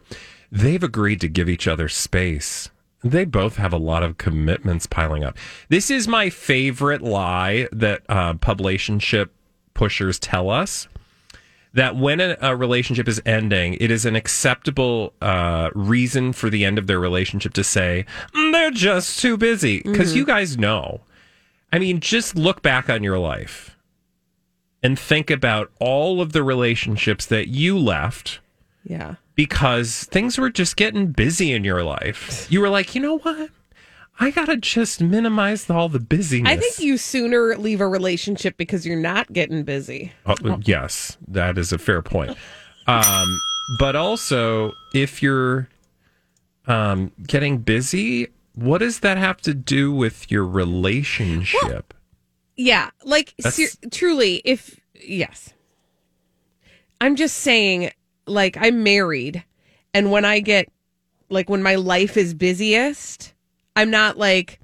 they've 0.50 0.82
agreed 0.82 1.20
to 1.20 1.28
give 1.28 1.50
each 1.50 1.68
other 1.68 1.90
space. 1.90 2.70
They 3.04 3.26
both 3.26 3.56
have 3.56 3.72
a 3.72 3.78
lot 3.78 4.02
of 4.02 4.16
commitments 4.16 4.86
piling 4.86 5.22
up. 5.22 5.36
This 5.68 5.90
is 5.90 6.08
my 6.08 6.30
favorite 6.30 7.02
lie 7.02 7.68
that 7.70 8.02
uh, 8.08 8.34
publicationship 8.34 9.28
pushers 9.74 10.18
tell 10.18 10.48
us 10.48 10.88
that 11.74 11.96
when 11.96 12.20
a, 12.20 12.36
a 12.40 12.56
relationship 12.56 13.06
is 13.06 13.20
ending, 13.26 13.74
it 13.74 13.90
is 13.90 14.06
an 14.06 14.16
acceptable 14.16 15.12
uh, 15.20 15.70
reason 15.74 16.32
for 16.32 16.48
the 16.48 16.64
end 16.64 16.78
of 16.78 16.86
their 16.86 16.98
relationship 17.00 17.52
to 17.54 17.64
say 17.64 18.06
"Mm, 18.34 18.52
they're 18.52 18.70
just 18.70 19.20
too 19.20 19.36
busy 19.36 19.82
because 19.82 20.16
you 20.16 20.24
guys 20.24 20.56
know. 20.56 21.02
I 21.72 21.78
mean, 21.78 22.00
just 22.00 22.36
look 22.36 22.62
back 22.62 22.88
on 22.88 23.02
your 23.02 23.18
life 23.18 23.76
and 24.82 24.98
think 24.98 25.30
about 25.30 25.72
all 25.80 26.20
of 26.20 26.32
the 26.32 26.42
relationships 26.42 27.26
that 27.26 27.48
you 27.48 27.76
left 27.76 28.38
Yeah. 28.86 29.16
Because 29.34 30.04
things 30.04 30.38
were 30.38 30.50
just 30.50 30.76
getting 30.76 31.08
busy 31.08 31.52
in 31.52 31.64
your 31.64 31.82
life. 31.82 32.46
You 32.50 32.60
were 32.60 32.68
like, 32.68 32.94
you 32.94 33.00
know 33.00 33.18
what? 33.18 33.50
I 34.20 34.30
gotta 34.30 34.56
just 34.56 35.00
minimize 35.00 35.68
all 35.68 35.88
the 35.88 35.98
busyness. 35.98 36.52
I 36.52 36.56
think 36.56 36.78
you 36.78 36.96
sooner 36.96 37.56
leave 37.56 37.80
a 37.80 37.88
relationship 37.88 38.56
because 38.56 38.86
you're 38.86 38.96
not 38.96 39.32
getting 39.32 39.64
busy. 39.64 40.12
Oh, 40.24 40.36
yes, 40.62 41.16
that 41.26 41.58
is 41.58 41.72
a 41.72 41.78
fair 41.78 42.00
point. 42.00 42.36
Um, 42.86 43.40
but 43.78 43.96
also, 43.96 44.72
if 44.92 45.22
you're 45.22 45.68
um, 46.66 47.10
getting 47.26 47.58
busy, 47.58 48.28
what 48.54 48.78
does 48.78 49.00
that 49.00 49.18
have 49.18 49.40
to 49.42 49.54
do 49.54 49.92
with 49.92 50.30
your 50.30 50.46
relationship? 50.46 51.92
Yeah, 52.56 52.90
like 53.04 53.34
ser- 53.40 53.88
truly, 53.90 54.42
if 54.44 54.80
yes, 54.94 55.52
I'm 57.00 57.16
just 57.16 57.38
saying, 57.38 57.90
like 58.26 58.56
I'm 58.58 58.82
married, 58.82 59.44
and 59.92 60.10
when 60.10 60.24
I 60.24 60.40
get 60.40 60.70
like 61.30 61.48
when 61.50 61.62
my 61.62 61.74
life 61.76 62.16
is 62.16 62.34
busiest, 62.34 63.32
I'm 63.76 63.90
not 63.90 64.18
like 64.18 64.60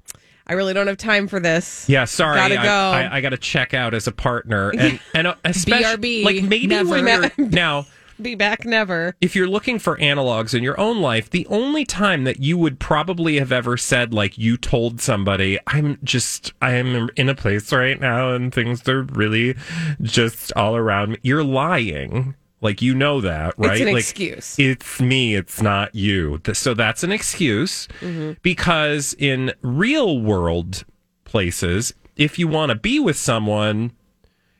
I 0.47 0.53
really 0.53 0.73
don't 0.73 0.87
have 0.87 0.97
time 0.97 1.27
for 1.27 1.39
this. 1.39 1.87
yeah, 1.87 2.05
sorry, 2.05 2.35
Gotta 2.37 2.59
I, 2.59 2.63
go. 2.63 2.69
I, 2.69 3.17
I 3.17 3.21
got 3.21 3.29
to 3.29 3.37
check 3.37 3.73
out 3.73 3.93
as 3.93 4.07
a 4.07 4.11
partner, 4.11 4.69
and 4.77 4.99
and 5.13 5.27
uh, 5.27 5.35
especially 5.45 6.21
BRB, 6.21 6.25
like 6.25 6.43
maybe 6.43 6.67
never. 6.67 6.97
you're 6.97 7.31
now. 7.49 7.85
Be 8.21 8.35
back 8.35 8.65
never. 8.65 9.15
if 9.19 9.35
you're 9.35 9.47
looking 9.47 9.79
for 9.79 9.97
analogs 9.97 10.53
in 10.53 10.61
your 10.61 10.79
own 10.79 11.01
life, 11.01 11.31
the 11.31 11.47
only 11.47 11.85
time 11.85 12.23
that 12.25 12.39
you 12.39 12.55
would 12.55 12.79
probably 12.79 13.39
have 13.39 13.51
ever 13.51 13.77
said, 13.77 14.13
like, 14.13 14.37
you 14.37 14.57
told 14.57 15.01
somebody, 15.01 15.57
I'm 15.65 15.97
just, 16.03 16.53
I 16.61 16.73
am 16.73 17.09
in 17.15 17.29
a 17.29 17.33
place 17.33 17.73
right 17.73 17.99
now 17.99 18.31
and 18.35 18.53
things 18.53 18.87
are 18.87 19.01
really 19.03 19.55
just 20.03 20.53
all 20.55 20.75
around 20.75 21.13
me, 21.13 21.17
you're 21.23 21.43
lying. 21.43 22.35
Like, 22.61 22.81
you 22.81 22.93
know 22.93 23.21
that, 23.21 23.55
right? 23.57 23.73
It's 23.73 23.81
an 23.81 23.93
like, 23.93 24.01
excuse. 24.01 24.55
It's 24.59 25.01
me, 25.01 25.35
it's 25.35 25.61
not 25.61 25.95
you. 25.95 26.39
So 26.53 26.75
that's 26.75 27.03
an 27.03 27.11
excuse 27.11 27.87
mm-hmm. 27.99 28.33
because 28.43 29.15
in 29.17 29.51
real 29.63 30.19
world 30.19 30.85
places, 31.25 31.93
if 32.15 32.37
you 32.37 32.47
want 32.47 32.69
to 32.69 32.75
be 32.75 32.99
with 32.99 33.17
someone, 33.17 33.93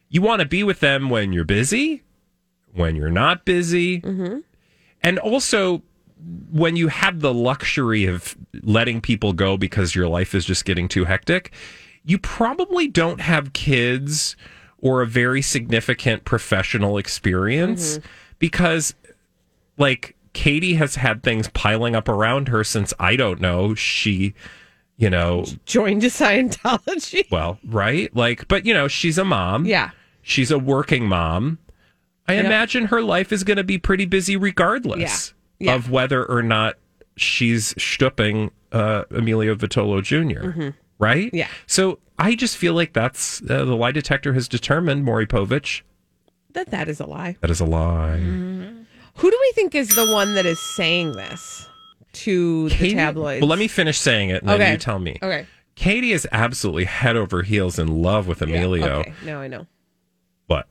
you 0.10 0.22
want 0.22 0.42
to 0.42 0.48
be 0.48 0.64
with 0.64 0.80
them 0.80 1.10
when 1.12 1.32
you're 1.32 1.46
busy, 1.46 2.02
when 2.74 2.96
you're 2.96 3.12
not 3.12 3.46
busy, 3.46 4.02
mm-hmm. 4.02 4.40
and 5.04 5.20
also 5.20 5.84
when 6.52 6.76
you 6.76 6.88
have 6.88 7.20
the 7.20 7.34
luxury 7.34 8.06
of 8.06 8.36
letting 8.64 9.02
people 9.02 9.34
go 9.34 9.58
because 9.58 9.96
your 9.96 10.08
life 10.08 10.34
is 10.34 10.46
just 10.46 10.66
getting 10.66 10.88
too 10.88 11.06
hectic, 11.06 11.52
you 12.04 12.18
probably 12.18 12.88
don't 12.88 13.22
have 13.22 13.54
kids 13.54 14.36
or 14.82 15.02
a 15.02 15.08
very 15.08 15.42
significant 15.42 16.26
professional 16.26 16.98
experience 16.98 18.00
because, 18.40 18.94
like, 19.78 20.16
Katie 20.34 20.76
has 20.76 20.96
had 20.96 21.24
things 21.24 21.50
piling 21.50 21.96
up 21.96 22.08
around 22.10 22.48
her 22.48 22.64
since 22.64 22.94
I 23.00 23.16
don't 23.16 23.40
know. 23.42 23.76
She, 23.76 24.34
you 24.98 25.10
know, 25.10 25.46
Joined 25.66 26.02
to 26.02 26.08
Scientology. 26.08 27.24
well, 27.32 27.60
right? 27.66 28.14
Like, 28.16 28.48
but, 28.48 28.66
you 28.66 28.74
know, 28.74 28.88
she's 28.88 29.18
a 29.18 29.26
mom 29.26 29.66
Yeah. 29.66 29.92
she's 30.22 30.52
a 30.52 30.60
working 30.60 31.08
mom 31.08 31.58
I 32.28 32.36
Yep. 32.36 32.46
imagine 32.46 32.86
her 32.86 33.02
life 33.02 33.32
is 33.34 33.44
going 33.44 33.58
to 33.58 33.64
be 33.64 33.78
pretty 33.78 34.06
busy 34.06 34.38
regardless 34.38 35.34
Yeah. 35.60 35.72
Yeah. 35.72 35.76
of 35.76 35.90
whether 35.92 36.24
or 36.24 36.42
not 36.42 36.76
she's 37.18 37.74
stooping 37.82 38.52
uh, 38.72 39.04
Emilio 39.12 39.54
Vitolo 39.56 40.02
junior 40.02 40.76
Right? 41.02 41.28
Mm-hmm. 41.28 41.36
Yeah. 41.38 41.48
So 41.68 42.00
I 42.18 42.36
just 42.36 42.56
feel 42.56 42.74
like 42.74 42.94
that's 42.94 43.42
uh, 43.42 43.66
the 43.66 43.76
lie 43.76 43.92
detector 43.92 44.32
has 44.34 44.48
determined, 44.48 45.04
Maury 45.04 45.28
Povich. 45.28 45.82
That 46.54 46.70
that 46.72 46.88
is 46.88 47.00
a 47.00 47.06
lie. 47.06 47.36
That 47.42 47.50
is 47.50 47.60
a 47.60 47.66
lie. 47.66 48.18
Who 48.18 49.30
do 49.32 49.38
we 49.42 49.52
think 49.56 49.76
is 49.76 49.90
the 49.90 50.10
one 50.12 50.36
that 50.36 50.46
is 50.46 50.60
saying 50.60 51.14
this 51.14 51.68
to 52.14 52.70
the 52.70 52.94
tabloids? 52.94 53.42
Well, 53.42 53.50
let 53.50 53.60
me 53.60 53.68
finish 53.68 53.98
saying 53.98 54.30
it 54.30 54.42
and 54.44 54.52
Okay. 54.52 54.58
then 54.60 54.72
you 54.74 54.78
tell 54.78 55.00
me. 55.00 55.18
Okay. 55.22 55.46
Katie 55.76 56.12
is 56.12 56.28
absolutely 56.32 56.86
head 56.86 57.16
over 57.16 57.42
heels 57.42 57.80
in 57.80 57.88
love 58.02 58.28
with 58.28 58.42
Emilio. 58.42 59.00
Okay. 59.00 59.14
Now 59.26 59.42
I 59.42 59.48
know. 59.48 59.66
What? 60.48 60.68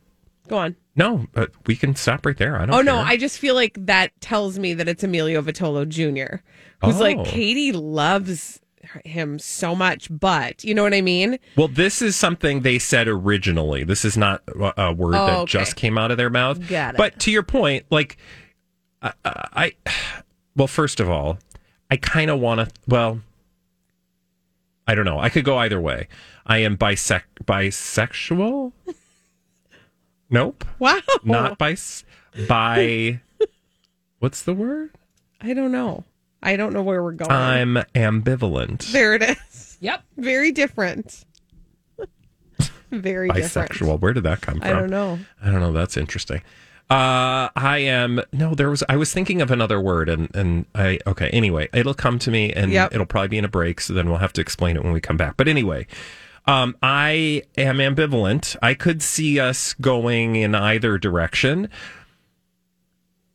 Go 0.49 0.59
on. 0.59 0.77
No, 0.95 1.27
but 1.33 1.51
we 1.67 1.75
can 1.77 1.97
stop 1.97 2.27
right 2.27 2.37
there. 2.37 2.57
I 2.57 2.67
don't 2.67 2.71
know. 2.71 2.79
Oh 2.79 2.83
no, 2.83 2.95
care. 2.97 3.13
I 3.13 3.17
just 3.17 3.39
feel 3.39 3.55
like 3.55 3.75
that 3.87 4.13
tells 4.21 4.59
me 4.59 4.75
that 4.75 4.87
it's 4.89 5.03
Emilio 5.03 5.41
Vitolo 5.43 5.89
Jr. 5.89 6.37
Who's 6.85 7.01
like 7.01 7.17
Oh. 7.19 7.25
Katie 7.25 7.73
loves 7.73 8.61
him 9.05 9.39
so 9.39 9.75
much, 9.75 10.09
but 10.11 10.65
you 10.65 10.75
know 10.75 10.83
what 10.83 10.95
I 10.95 11.01
mean? 11.03 11.39
Well, 11.57 11.69
this 11.69 12.01
is 12.03 12.17
something 12.17 12.61
they 12.63 12.79
said 12.79 13.09
originally. 13.09 13.85
This 13.85 14.05
is 14.05 14.17
not 14.17 14.43
a 14.49 14.93
word 14.93 15.15
Oh, 15.15 15.27
that 15.27 15.39
okay. 15.41 15.51
just 15.53 15.77
came 15.77 15.99
out 15.99 16.11
of 16.11 16.17
their 16.17 16.31
mouth. 16.31 16.67
Got 16.69 16.95
it. 16.95 16.99
But 16.99 17.19
to 17.21 17.31
your 17.31 17.43
point, 17.43 17.85
like, 17.91 18.17
I, 19.03 19.13
I 19.25 19.73
well, 20.57 20.67
first 20.67 20.99
of 21.01 21.09
all, 21.11 21.39
I 21.91 21.97
kind 21.97 22.31
of 22.31 22.41
want 22.41 22.61
to. 22.61 22.75
Well, 22.89 23.21
I 24.87 24.95
don't 24.95 25.05
know. 25.05 25.19
I 25.21 25.29
could 25.29 25.45
go 25.45 25.59
either 25.59 25.81
way. 25.81 26.09
I 26.47 26.59
am 26.59 26.77
bisec 26.77 27.23
bisexual. 27.45 28.73
nope, 30.31 30.65
Wow. 30.79 31.01
not 31.23 31.59
bis 31.59 32.05
by. 32.49 33.21
What's 34.19 34.43
the 34.43 34.53
word? 34.55 34.91
I 35.41 35.55
don't 35.55 35.73
know. 35.73 36.05
I 36.43 36.57
don't 36.57 36.73
know 36.73 36.83
where 36.83 37.03
we're 37.03 37.13
going. 37.13 37.31
I'm 37.31 37.75
ambivalent. 37.95 38.91
there 38.93 39.15
it 39.15 39.23
is. 39.23 39.77
Yep. 39.81 40.03
Very 40.17 40.53
different. 40.53 41.25
Very 42.91 43.29
different. 43.31 43.71
bisexual. 43.71 44.01
Where 44.01 44.13
did 44.13 44.25
that 44.25 44.41
come 44.41 44.59
from? 44.61 44.69
I 44.69 44.73
don't 44.73 44.91
know. 44.91 45.19
I 45.43 45.51
don't 45.51 45.61
know. 45.61 45.73
That's 45.73 45.97
interesting. 45.97 46.43
Uh, 46.91 47.49
I 47.55 47.79
am 47.85 48.21
no. 48.33 48.55
There 48.57 48.69
was. 48.69 48.83
I 48.89 48.97
was 48.97 49.13
thinking 49.13 49.41
of 49.41 49.53
another 49.53 49.81
word, 49.81 50.09
and 50.09 50.29
and 50.35 50.67
I 50.75 50.99
okay. 51.07 51.29
Anyway, 51.31 51.69
it'll 51.73 51.95
come 51.95 52.19
to 52.19 52.33
me, 52.33 52.53
and 52.53 52.73
Yep. 52.73 52.93
it'll 52.95 53.07
probably 53.07 53.29
be 53.29 53.39
in 53.39 53.45
a 53.45 53.49
break. 53.49 53.81
So 53.81 53.93
then 53.95 54.09
we'll 54.09 54.19
have 54.19 54.33
to 54.33 54.41
explain 54.41 54.77
it 54.77 54.83
when 54.83 54.93
we 54.93 55.01
come 55.01 55.17
back. 55.17 55.37
But 55.37 55.47
anyway, 55.47 55.87
um, 56.47 56.77
I 56.83 57.45
am 57.57 57.77
ambivalent. 57.77 58.57
I 58.61 58.75
could 58.75 59.03
see 59.03 59.39
us 59.39 59.73
going 59.75 60.35
in 60.35 60.57
either 60.57 60.99
direction. 60.99 61.69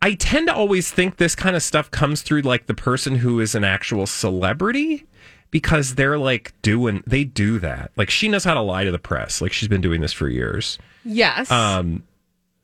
I 0.01 0.13
tend 0.13 0.47
to 0.47 0.53
always 0.53 0.91
think 0.91 1.17
this 1.17 1.35
kind 1.35 1.55
of 1.55 1.63
stuff 1.63 1.89
comes 1.89 2.21
through 2.21 2.41
like 2.41 2.67
the 2.67 2.73
person 2.73 3.15
who 3.15 3.39
is 3.39 3.55
an 3.55 3.63
actual 3.63 4.05
celebrity 4.05 5.05
because 5.51 5.95
they're 5.95 6.17
like 6.17 6.53
doing 6.61 7.03
they 7.07 7.23
do 7.23 7.59
that. 7.59 7.91
Like 7.95 8.09
she 8.09 8.27
knows 8.27 8.43
how 8.43 8.53
to 8.53 8.61
lie 8.61 8.83
to 8.83 8.91
the 8.91 8.99
press. 8.99 9.41
Like 9.41 9.53
she's 9.53 9.69
been 9.69 9.81
doing 9.81 10.01
this 10.01 10.13
for 10.13 10.27
years. 10.27 10.77
Yes. 11.03 11.49
Um 11.49 12.03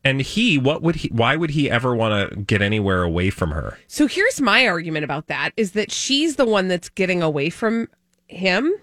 and 0.03 0.21
he 0.21 0.57
what 0.57 0.81
would 0.81 0.97
he 0.97 1.07
why 1.09 1.35
would 1.35 1.51
he 1.51 1.69
ever 1.69 1.95
want 1.95 2.31
to 2.31 2.35
get 2.35 2.61
anywhere 2.61 3.03
away 3.03 3.29
from 3.29 3.51
her? 3.51 3.77
So 3.87 4.07
here's 4.07 4.41
my 4.41 4.67
argument 4.67 5.03
about 5.03 5.27
that 5.27 5.51
is 5.57 5.71
that 5.71 5.91
she's 5.91 6.35
the 6.35 6.45
one 6.45 6.67
that's 6.67 6.89
getting 6.89 7.23
away 7.23 7.49
from 7.49 7.87
him 8.27 8.73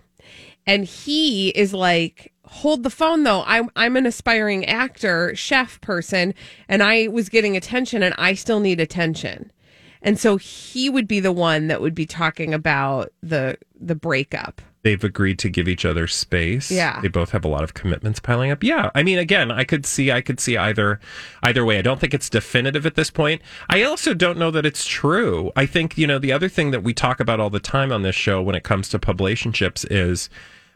and 0.66 0.84
he 0.84 1.48
is 1.50 1.72
like 1.74 2.32
hold 2.50 2.82
the 2.82 2.90
phone 2.90 3.24
though 3.24 3.44
I'm 3.46 3.70
I'm 3.76 3.96
an 3.96 4.06
aspiring 4.06 4.64
actor 4.64 5.34
chef 5.36 5.80
person 5.80 6.34
and 6.68 6.82
I 6.82 7.08
was 7.08 7.28
getting 7.28 7.56
attention 7.56 8.02
and 8.02 8.14
I 8.18 8.34
still 8.34 8.60
need 8.60 8.80
attention. 8.80 9.52
And 10.00 10.18
so 10.18 10.36
he 10.36 10.88
would 10.88 11.08
be 11.08 11.20
the 11.20 11.32
one 11.32 11.66
that 11.68 11.80
would 11.80 11.94
be 11.94 12.06
talking 12.06 12.54
about 12.54 13.12
the 13.22 13.58
the 13.78 13.94
breakup. 13.94 14.62
They've 14.82 15.02
agreed 15.02 15.40
to 15.40 15.50
give 15.50 15.68
each 15.68 15.84
other 15.84 16.06
space. 16.06 16.70
Yeah. 16.70 17.00
They 17.00 17.08
both 17.08 17.30
have 17.32 17.44
a 17.44 17.48
lot 17.48 17.64
of 17.64 17.74
commitments 17.74 18.20
piling 18.20 18.50
up. 18.50 18.62
Yeah. 18.62 18.90
I 18.94 19.02
mean 19.02 19.18
again, 19.18 19.50
I 19.50 19.64
could 19.64 19.84
see 19.84 20.12
I 20.12 20.20
could 20.20 20.40
see 20.40 20.56
either 20.56 21.00
either 21.42 21.64
way. 21.64 21.78
I 21.78 21.82
don't 21.82 22.00
think 22.00 22.14
it's 22.14 22.30
definitive 22.30 22.86
at 22.86 22.94
this 22.94 23.10
point. 23.10 23.42
I 23.68 23.82
also 23.82 24.14
don't 24.14 24.38
know 24.38 24.50
that 24.52 24.64
it's 24.64 24.86
true. 24.86 25.50
I 25.56 25.66
think, 25.66 25.98
you 25.98 26.06
know, 26.06 26.18
the 26.18 26.32
other 26.32 26.48
thing 26.48 26.70
that 26.70 26.82
we 26.82 26.94
talk 26.94 27.20
about 27.20 27.40
all 27.40 27.50
the 27.50 27.60
time 27.60 27.92
on 27.92 28.02
this 28.02 28.14
show 28.14 28.40
when 28.40 28.54
it 28.54 28.64
comes 28.64 28.88
to 28.90 28.98
publicationships 28.98 29.84
is 29.90 30.30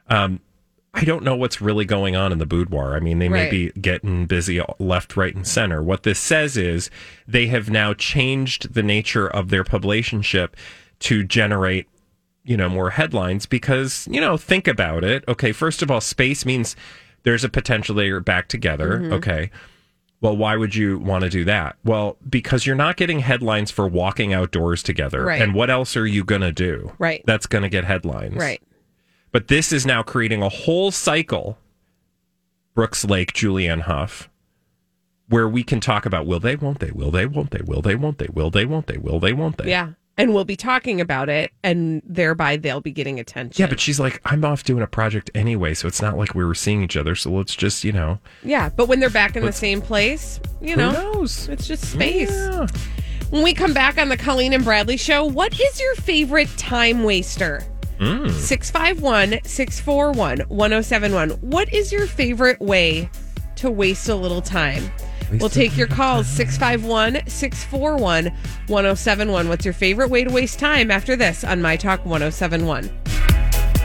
um 0.08 0.40
I 0.95 1.05
don't 1.05 1.24
know 1.24 1.34
what's 1.34 1.61
really 1.62 1.84
going 1.86 2.16
on 2.16 2.32
in 2.32 2.38
the 2.38 2.47
boudoir. 2.47 2.95
I 2.95 3.01
mean, 3.01 3.18
they 3.18 3.28
may 3.28 3.49
be 3.49 3.70
getting 3.80 4.26
busy 4.26 4.61
left, 4.78 5.16
right, 5.16 5.34
and 5.34 5.47
center. 5.47 5.82
What 5.82 6.03
this 6.03 6.18
says 6.18 6.57
is 6.57 6.90
they 7.26 7.47
have 7.47 7.70
now 7.70 7.95
changed 7.95 8.74
the 8.74 8.82
nature 8.82 9.26
of 9.26 9.49
their 9.49 9.64
publicationship 9.64 10.51
to 11.01 11.24
generate, 11.24 11.88
you 12.45 12.59
know, 12.59 12.68
more 12.68 12.90
headlines 12.90 13.47
because, 13.47 14.07
you 14.11 14.20
know, 14.20 14.36
think 14.36 14.68
about 14.68 15.03
it. 15.03 15.24
Okay, 15.28 15.51
first 15.53 15.80
of 15.82 15.90
all, 15.90 16.01
space 16.01 16.45
means 16.45 16.76
there's 17.22 17.43
a 17.45 17.49
potential 17.49 17.95
that 17.95 18.05
you're 18.07 18.20
back 18.20 18.49
together. 18.49 18.99
Mhm. 19.01 19.12
Okay. 19.12 19.51
Well, 20.20 20.36
why 20.36 20.57
would 20.57 20.74
you 20.74 20.99
want 20.99 21.24
to 21.24 21.30
do 21.30 21.45
that? 21.47 21.76
Well, 21.84 22.16
because 22.28 22.64
you're 22.66 22.76
not 22.76 22.97
getting 22.97 23.20
headlines 23.20 23.70
for 23.72 23.88
walking 23.88 24.32
outdoors 24.32 24.82
together. 24.82 25.24
Right. 25.24 25.40
And 25.43 25.55
what 25.55 25.68
else 25.70 25.97
are 25.97 26.07
you 26.07 26.22
going 26.22 26.43
to 26.43 26.53
do? 26.53 26.93
Right. 26.99 27.22
That's 27.26 27.47
going 27.47 27.62
to 27.62 27.68
get 27.68 27.84
headlines. 27.84 28.36
Right. 28.36 28.62
But 29.33 29.49
this 29.49 29.72
is 29.72 29.87
now 29.87 30.03
creating 30.03 30.43
a 30.43 30.49
whole 30.49 30.91
cycle, 30.91 31.59
Brooks 32.74 33.05
Laich, 33.07 33.33
Julianne 33.33 33.83
Hough, 33.83 34.28
where 35.28 35.49
we 35.49 35.62
can 35.64 35.80
talk 35.80 36.05
about 36.05 36.26
will 36.26 36.39
they, 36.41 36.55
won't 36.57 36.80
they, 36.80 36.91
will 36.91 37.11
they, 37.11 37.24
won't 37.26 37.51
they, 37.51 37.62
will 37.64 37.80
they, 37.80 37.95
won't 37.95 38.18
they, 38.18 38.28
will 38.33 38.51
they, 38.51 38.64
won't 38.66 38.87
they, 38.87 38.99
will 38.99 39.18
they, 39.18 39.33
won't 39.33 39.57
they. 39.57 39.70
Yeah. 39.70 39.93
And 40.18 40.35
we'll 40.35 40.45
be 40.45 40.57
talking 40.57 41.01
about 41.01 41.30
it 41.30 41.51
and 41.62 42.03
thereby 42.05 42.59
they'll 42.59 42.83
be 42.83 42.93
getting 42.93 43.18
attention. 43.18 43.62
Yeah, 43.62 43.66
but 43.70 43.80
she's 43.80 43.99
like, 43.99 44.20
I'm 44.26 44.45
off 44.45 44.62
doing 44.62 44.83
a 44.83 44.87
project 44.87 45.30
anyway, 45.35 45.72
so 45.72 45.89
it's 45.89 46.03
not 46.03 46.18
like 46.18 46.35
we 46.35 46.45
were 46.45 46.55
seeing 46.55 46.83
each 46.83 46.99
other. 46.99 47.14
So 47.14 47.30
let's 47.33 47.57
just, 47.57 47.83
you 47.83 47.93
know, 47.93 48.18
Yeah, 48.45 48.68
but 48.68 48.89
when 48.89 49.01
they're 49.01 49.09
back 49.09 49.37
in 49.37 49.41
the 49.41 49.47
Let's- 49.47 49.57
same 49.59 49.80
place, 49.80 50.39
you 50.61 50.74
Who 50.74 50.76
know, 50.76 50.93
knows? 50.93 51.49
it's 51.49 51.66
just 51.66 51.91
space. 51.93 52.30
When 53.30 53.43
we 53.43 53.55
come 53.55 53.72
back 53.72 53.97
on 53.97 54.11
the 54.11 54.18
Colleen 54.18 54.53
and 54.53 54.62
Bradley 54.62 54.99
show, 54.99 55.24
what 55.24 55.59
is 55.59 55.80
your 55.80 55.95
favorite 55.95 56.51
time 56.59 57.05
waster? 57.05 57.64
Mm. 58.03 58.32
651 58.32 59.44
641 59.44 60.40
1071. 60.48 61.30
What 61.40 61.72
is 61.72 61.92
your 61.92 62.09
favorite 62.09 62.61
way 62.61 63.09
to 63.57 63.70
waste 63.70 64.09
a 64.09 64.14
little 64.16 64.42
time? 64.42 64.90
we'll 65.38 65.48
take 65.48 65.76
your 65.76 65.86
calls 65.86 66.26
651 66.26 67.26
641 67.28 68.26
1071. 68.66 69.48
What's 69.48 69.64
your 69.64 69.72
favorite 69.72 70.11
way 70.11 70.24
to 70.24 70.32
waste 70.32 70.59
time 70.59 70.90
after 70.90 71.14
this 71.14 71.44
on 71.44 71.62
My 71.62 71.76
Talk 71.76 72.05
1071? 72.05 72.90